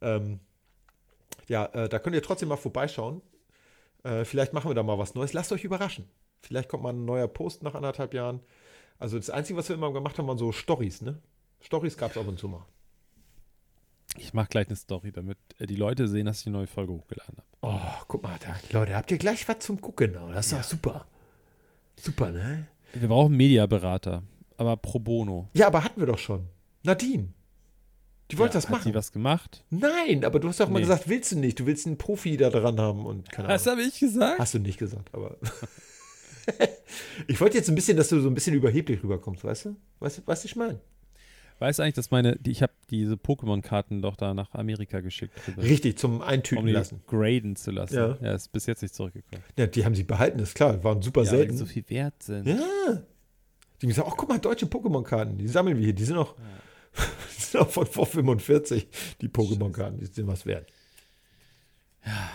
Ähm, 0.03 0.41
ja, 1.49 1.67
äh, 1.67 1.89
da 1.89 1.99
könnt 1.99 2.17
ihr 2.17 2.23
trotzdem 2.23 2.49
mal 2.49 2.57
vorbeischauen. 2.57 3.23
Äh, 4.03 4.25
vielleicht 4.25 4.53
machen 4.53 4.71
wir 4.71 4.75
da 4.75 4.83
mal 4.83 4.99
was 4.99 5.15
Neues. 5.15 5.33
Lasst 5.33 5.53
euch 5.53 5.65
überraschen. 5.65 6.09
Vielleicht 6.43 6.69
kommt 6.69 6.83
mal 6.83 6.93
ein 6.93 7.05
neuer 7.05 7.29
Post 7.29 7.63
nach 7.63 7.75
anderthalb 7.75 8.15
Jahren. 8.15 8.41
Also 8.99 9.17
das 9.17 9.31
Einzige, 9.31 9.59
was 9.59 9.69
wir 9.69 9.77
immer 9.77 9.93
gemacht 9.93 10.19
haben, 10.19 10.29
waren 10.29 10.39
so 10.39 10.53
Stories, 10.53 11.03
ne? 11.03 11.19
Stories 11.61 11.97
gab 11.97 12.11
es 12.11 12.19
ab 12.19 12.29
und 12.29 12.39
zu 12.39 12.49
mal. 12.49 12.65
Ich 14.17 14.33
mache 14.33 14.49
gleich 14.49 14.69
eine 14.69 14.77
Story, 14.77 15.11
damit 15.11 15.39
äh, 15.59 15.67
die 15.67 15.77
Leute 15.77 16.07
sehen, 16.07 16.27
dass 16.27 16.41
ich 16.41 16.47
eine 16.47 16.59
neue 16.59 16.67
Folge 16.67 16.93
hochgeladen 16.93 17.39
habe. 17.39 17.49
Oh, 17.63 18.05
guck 18.07 18.23
mal, 18.23 18.39
da, 18.41 18.55
Leute, 18.71 18.95
habt 18.95 19.11
ihr 19.11 19.19
gleich 19.19 19.49
was 19.49 19.61
zum 19.61 19.81
Gucken? 19.81 20.13
ne? 20.13 20.31
Das 20.33 20.47
ist 20.47 20.53
doch 20.53 20.63
super. 20.63 21.07
Super, 21.97 22.31
ne? 22.31 22.67
Wir 22.93 23.09
brauchen 23.09 23.29
einen 23.29 23.37
Mediaberater, 23.39 24.23
aber 24.57 24.77
pro 24.77 24.99
bono. 24.99 25.49
Ja, 25.55 25.67
aber 25.67 25.83
hatten 25.83 26.01
wir 26.01 26.07
doch 26.07 26.19
schon. 26.19 26.47
Nadine. 26.85 27.33
Die 28.31 28.39
wollte 28.39 28.55
Ja, 28.55 28.59
das 28.61 28.64
Hat 28.64 28.70
machen. 28.79 28.89
die 28.91 28.95
was 28.95 29.12
gemacht? 29.12 29.64
Nein, 29.70 30.25
aber 30.25 30.41
du 30.41 30.49
hast 30.49 30.59
doch 30.61 30.68
mal 30.68 30.79
Nee. 30.79 30.87
gesagt, 30.87 31.09
willst 31.09 31.33
du 31.33 31.39
nicht. 31.39 31.61
Du 31.61 31.66
willst 31.66 31.87
einen 31.87 31.99
Profi 31.99 32.37
da 32.37 32.49
dran 32.51 32.81
haben 32.81 33.05
und 33.05 33.31
keine 33.31 33.49
Ahnung. 33.49 33.64
habe 33.66 33.83
ich 33.83 33.99
gesagt? 34.01 34.39
Hast 34.39 34.55
du 34.55 34.59
nicht 34.59 34.79
gesagt, 34.79 35.11
aber. 35.12 35.37
ich 37.27 37.41
wollte 37.41 37.57
jetzt 37.57 37.68
ein 37.68 37.75
bisschen, 37.75 37.97
dass 37.97 38.09
du 38.09 38.20
so 38.20 38.29
ein 38.29 38.35
bisschen 38.35 38.55
überheblich 38.55 39.03
rüberkommst, 39.03 39.45
weißt 39.45 39.66
du? 39.66 39.77
Weißt 40.01 40.18
du, 40.18 40.22
was 40.27 40.45
ich 40.45 40.57
meine? 40.57 40.81
Weißt 41.61 41.79
du 41.79 41.83
eigentlich, 41.85 41.95
dass 41.95 42.11
meine, 42.11 42.37
die, 42.37 42.51
ich 42.51 42.62
habe 42.62 42.72
diese 42.91 43.14
Pokémon-Karten 43.14 44.03
doch 44.03 44.16
da 44.16 44.35
nach 44.35 44.53
Amerika 44.55 45.01
geschickt, 45.01 45.33
Richtig, 45.57 45.99
zum 45.99 46.16
um 46.16 46.22
Eintüten 46.22 46.66
die 46.66 46.72
lassen. 46.72 47.01
graden 47.07 47.55
zu 47.57 47.70
lassen. 47.70 47.95
Ja. 47.95 48.18
Ja. 48.20 48.35
ist 48.35 48.51
bis 48.53 48.66
jetzt 48.66 48.83
nicht 48.83 48.95
zurückgekommen. 48.95 49.43
Ja, 49.57 49.66
die 49.66 49.85
haben 49.85 49.95
sie 49.95 50.03
behalten, 50.03 50.41
ist 50.41 50.55
klar. 50.55 50.83
Waren 50.83 51.01
super 51.01 51.22
Ja, 51.22 51.31
weil 51.31 51.39
die 51.39 51.43
selten. 51.45 51.57
so 51.59 51.66
viel 51.66 51.85
wert 51.89 52.22
sind. 52.22 52.47
Ja. 52.49 52.57
Die 52.57 53.87
haben 53.87 53.89
gesagt, 53.89 54.09
ach 54.11 54.16
guck 54.16 54.29
mal, 54.29 54.39
deutsche 54.39 54.66
Pokémon-Karten, 54.66 55.39
die 55.39 55.47
sammeln 55.47 55.77
wir 55.77 55.85
hier. 55.85 55.93
Die 55.95 56.05
sind 56.05 56.16
auch, 56.16 56.35
sind 56.35 56.45
auch 57.55 57.71
von 57.71 57.87
vor 57.87 58.07
45, 58.07 58.89
die 59.21 59.29
Pokémon-Karten, 59.29 59.99
die 59.99 60.07
sind 60.07 60.27
was 60.27 60.47
wert. 60.47 60.71
Ja. 62.05 62.31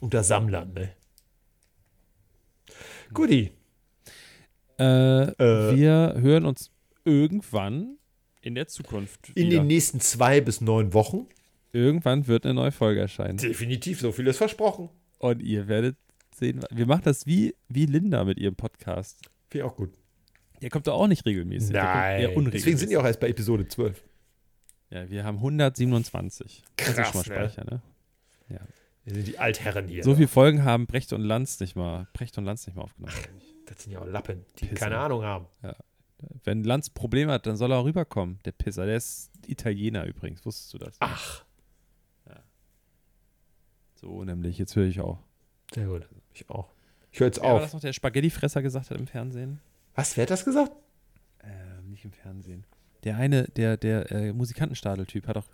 Unter 0.00 0.22
Sammlern, 0.22 0.72
ne? 0.72 0.90
Guti. 3.12 3.52
Äh, 4.78 5.22
Äh. 5.22 5.76
wir 5.76 6.14
hören 6.18 6.44
uns 6.46 6.70
irgendwann 7.04 7.98
in 8.42 8.54
der 8.54 8.68
Zukunft 8.68 9.30
In 9.30 9.48
wieder. 9.48 9.60
den 9.60 9.66
nächsten 9.66 10.00
zwei 10.00 10.40
bis 10.40 10.60
neun 10.60 10.92
Wochen. 10.94 11.26
Irgendwann 11.72 12.26
wird 12.26 12.44
eine 12.44 12.54
neue 12.54 12.72
Folge 12.72 13.00
erscheinen. 13.00 13.38
Definitiv, 13.38 14.00
so 14.00 14.12
viel 14.12 14.26
ist 14.26 14.36
versprochen. 14.38 14.88
Und 15.18 15.42
ihr 15.42 15.66
werdet 15.68 15.96
sehen, 16.34 16.60
wir 16.70 16.86
machen 16.86 17.02
das 17.04 17.26
wie, 17.26 17.54
wie 17.68 17.86
Linda 17.86 18.24
mit 18.24 18.38
ihrem 18.38 18.54
Podcast. 18.54 19.20
Finde 19.50 19.66
ich 19.66 19.70
auch 19.72 19.76
gut. 19.76 19.90
Der 20.62 20.70
kommt 20.70 20.86
doch 20.86 20.94
auch 20.94 21.06
nicht 21.06 21.24
regelmäßig. 21.26 21.74
Unregelmäßig. 21.74 22.50
Deswegen 22.52 22.76
sind 22.78 22.90
die 22.90 22.96
auch 22.96 23.04
erst 23.04 23.20
bei 23.20 23.28
Episode 23.28 23.66
12. 23.68 24.02
Ja, 24.90 25.08
wir 25.10 25.24
haben 25.24 25.36
127. 25.36 26.64
Das 26.76 26.88
ist 26.88 26.94
Krass, 26.96 27.08
schon 27.08 27.16
mal 27.16 27.20
ne? 27.20 27.50
Speicher, 27.50 27.64
ne? 27.70 27.82
Das 29.04 29.14
sind 29.14 29.26
die 29.26 29.38
Altherren 29.38 29.88
hier. 29.88 30.04
So 30.04 30.14
viele 30.14 30.28
Folgen 30.28 30.64
haben 30.64 30.86
Brecht 30.86 31.12
und 31.14 31.22
Lanz 31.22 31.60
nicht 31.60 31.76
mal, 31.76 32.08
Brecht 32.12 32.36
und 32.36 32.44
Lanz 32.44 32.66
nicht 32.66 32.76
mal 32.76 32.82
aufgenommen. 32.82 33.14
Das 33.66 33.82
sind 33.82 33.92
ja 33.92 34.00
auch 34.00 34.06
Lappen, 34.06 34.44
die 34.58 34.66
Pisser. 34.66 34.80
keine 34.86 34.98
Ahnung 34.98 35.22
haben. 35.22 35.46
Wenn 36.44 36.62
Lanz 36.64 36.90
Probleme 36.90 37.32
hat, 37.32 37.46
dann 37.46 37.56
soll 37.56 37.72
er 37.72 37.78
auch 37.78 37.84
rüberkommen. 37.84 38.38
Der 38.44 38.52
Pisser, 38.52 38.84
der 38.86 38.96
ist 38.96 39.30
Italiener 39.46 40.04
übrigens. 40.04 40.44
Wusstest 40.44 40.74
du 40.74 40.78
das? 40.78 40.96
Ach, 41.00 41.44
So 43.94 44.22
nämlich, 44.24 44.58
jetzt 44.58 44.76
höre 44.76 44.86
ich 44.86 45.00
auch. 45.00 45.18
sehr 45.74 45.86
gut. 45.86 46.08
Ich 46.32 46.48
auch. 46.50 46.68
Ich 47.10 47.18
höre 47.20 47.26
jetzt 47.28 47.40
war 47.40 47.54
auf. 47.54 47.62
das 47.62 47.72
noch, 47.72 47.80
der 47.80 47.92
Spaghettifresser 47.92 48.62
gesagt 48.62 48.90
hat 48.90 48.98
im 48.98 49.06
Fernsehen? 49.08 49.60
Was, 49.98 50.16
wer 50.16 50.22
hat 50.22 50.30
das 50.30 50.44
gesagt? 50.44 50.70
Ähm, 51.42 51.90
nicht 51.90 52.04
im 52.04 52.12
Fernsehen. 52.12 52.64
Der 53.02 53.16
eine, 53.16 53.48
der, 53.48 53.76
der 53.76 54.10
äh, 54.12 54.32
Musikantenstadel-Typ 54.32 55.26
hat 55.26 55.38
auch 55.38 55.46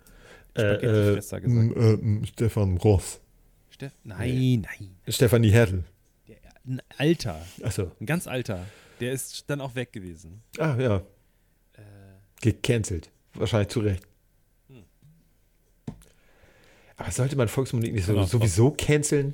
Äh, 0.53 0.61
Spaghettifresser 0.61 1.41
gesagt. 1.41 1.75
m, 1.75 2.23
äh, 2.23 2.27
Stefan 2.27 2.77
Ross. 2.77 3.21
Steff 3.71 3.91
nein, 4.03 4.61
nein. 4.79 4.95
Stefanie 5.07 5.49
Hertel. 5.49 5.83
Der, 6.27 6.37
ein 6.63 6.79
alter, 6.97 7.43
Achso. 7.63 7.91
ein 7.99 8.05
ganz 8.05 8.27
alter. 8.27 8.65
Der 8.99 9.13
ist 9.13 9.49
dann 9.49 9.61
auch 9.61 9.73
weg 9.73 9.91
gewesen. 9.91 10.43
Ah, 10.59 10.75
ja. 10.79 10.97
Äh, 11.73 11.81
Gecancelt. 12.41 13.09
Wahrscheinlich 13.33 13.69
zu 13.69 13.79
Recht. 13.79 14.03
Hm. 14.69 14.83
Aber 16.97 17.09
sollte 17.11 17.35
man 17.35 17.47
Volksmusik 17.47 17.91
nicht 17.93 18.05
so, 18.05 18.13
Genau. 18.13 18.25
sowieso 18.27 18.69
canceln? 18.71 19.33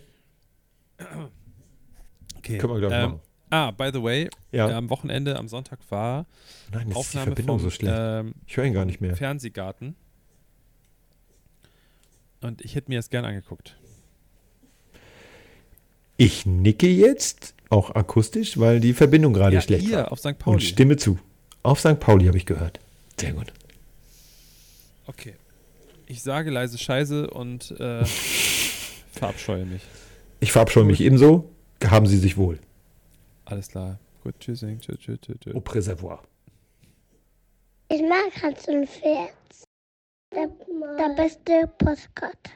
okay. 2.37 2.57
Können 2.57 2.73
wir, 2.73 2.79
glaube 2.79 2.95
ich, 2.95 3.01
ähm, 3.03 3.09
machen. 3.11 3.21
Ah, 3.51 3.69
by 3.71 3.91
the 3.93 4.01
way, 4.01 4.29
Ja. 4.51 4.75
am 4.77 4.89
Wochenende, 4.89 5.35
am 5.37 5.47
Sonntag 5.47 5.79
war 5.89 6.25
Nein, 6.71 6.87
jetzt 6.87 6.89
ist 6.89 6.93
die 6.93 6.97
Aufnahme 6.97 7.25
Verbindung 7.27 7.59
vom 7.59 7.63
so 7.63 7.69
schlecht. 7.69 7.93
ähm, 7.95 8.33
ich 8.47 8.57
höre 8.57 8.63
ihn 8.65 8.73
gar 8.73 8.85
nicht 8.85 9.01
mehr. 9.01 9.15
Fernsehgarten. 9.15 9.95
Und 12.41 12.61
ich 12.61 12.73
hätte 12.75 12.89
mir 12.89 12.97
das 12.97 13.09
gern 13.09 13.25
angeguckt. 13.25 13.75
Ich 16.17 16.45
nicke 16.45 16.87
jetzt, 16.87 17.53
auch 17.69 17.93
akustisch, 17.95 18.57
weil 18.59 18.79
die 18.79 18.93
Verbindung 18.93 19.33
gerade 19.33 19.55
ja, 19.55 19.61
schlecht 19.61 19.85
hier 19.85 19.97
war. 19.97 20.11
auf 20.11 20.19
St. 20.19 20.25
Und 20.27 20.37
Pauli. 20.39 20.61
stimme 20.61 20.97
zu. 20.97 21.19
Auf 21.63 21.79
St. 21.79 21.99
Pauli 21.99 22.25
habe 22.27 22.37
ich 22.37 22.45
gehört. 22.45 22.79
Sehr 23.19 23.33
gut. 23.33 23.51
Okay. 25.07 25.35
Ich 26.07 26.21
sage 26.23 26.49
leise 26.51 26.77
Scheiße 26.77 27.29
und 27.29 27.71
äh, 27.79 28.03
verabscheue 29.11 29.65
mich. 29.65 29.81
Ich 30.39 30.51
verabscheue 30.51 30.83
mich 30.85 31.01
ebenso. 31.01 31.49
Haben 31.85 32.07
Sie 32.07 32.17
sich 32.17 32.37
wohl. 32.37 32.59
Alles 33.51 33.67
klar. 33.67 33.99
Gut, 34.23 34.39
tschüssing. 34.39 34.79
Tschüss, 34.79 34.97
tschüss, 34.99 35.19
tschüss, 35.19 35.35
tschüss. 35.41 35.55
Au 35.55 35.59
Präservoir. 35.59 36.23
Ich 37.89 38.01
mag 38.01 38.31
Hans 38.41 38.65
und 38.69 38.87
Pferd. 38.87 39.33
Der, 40.33 40.47
der 40.97 41.15
beste 41.15 41.67
Postkarte. 41.77 42.51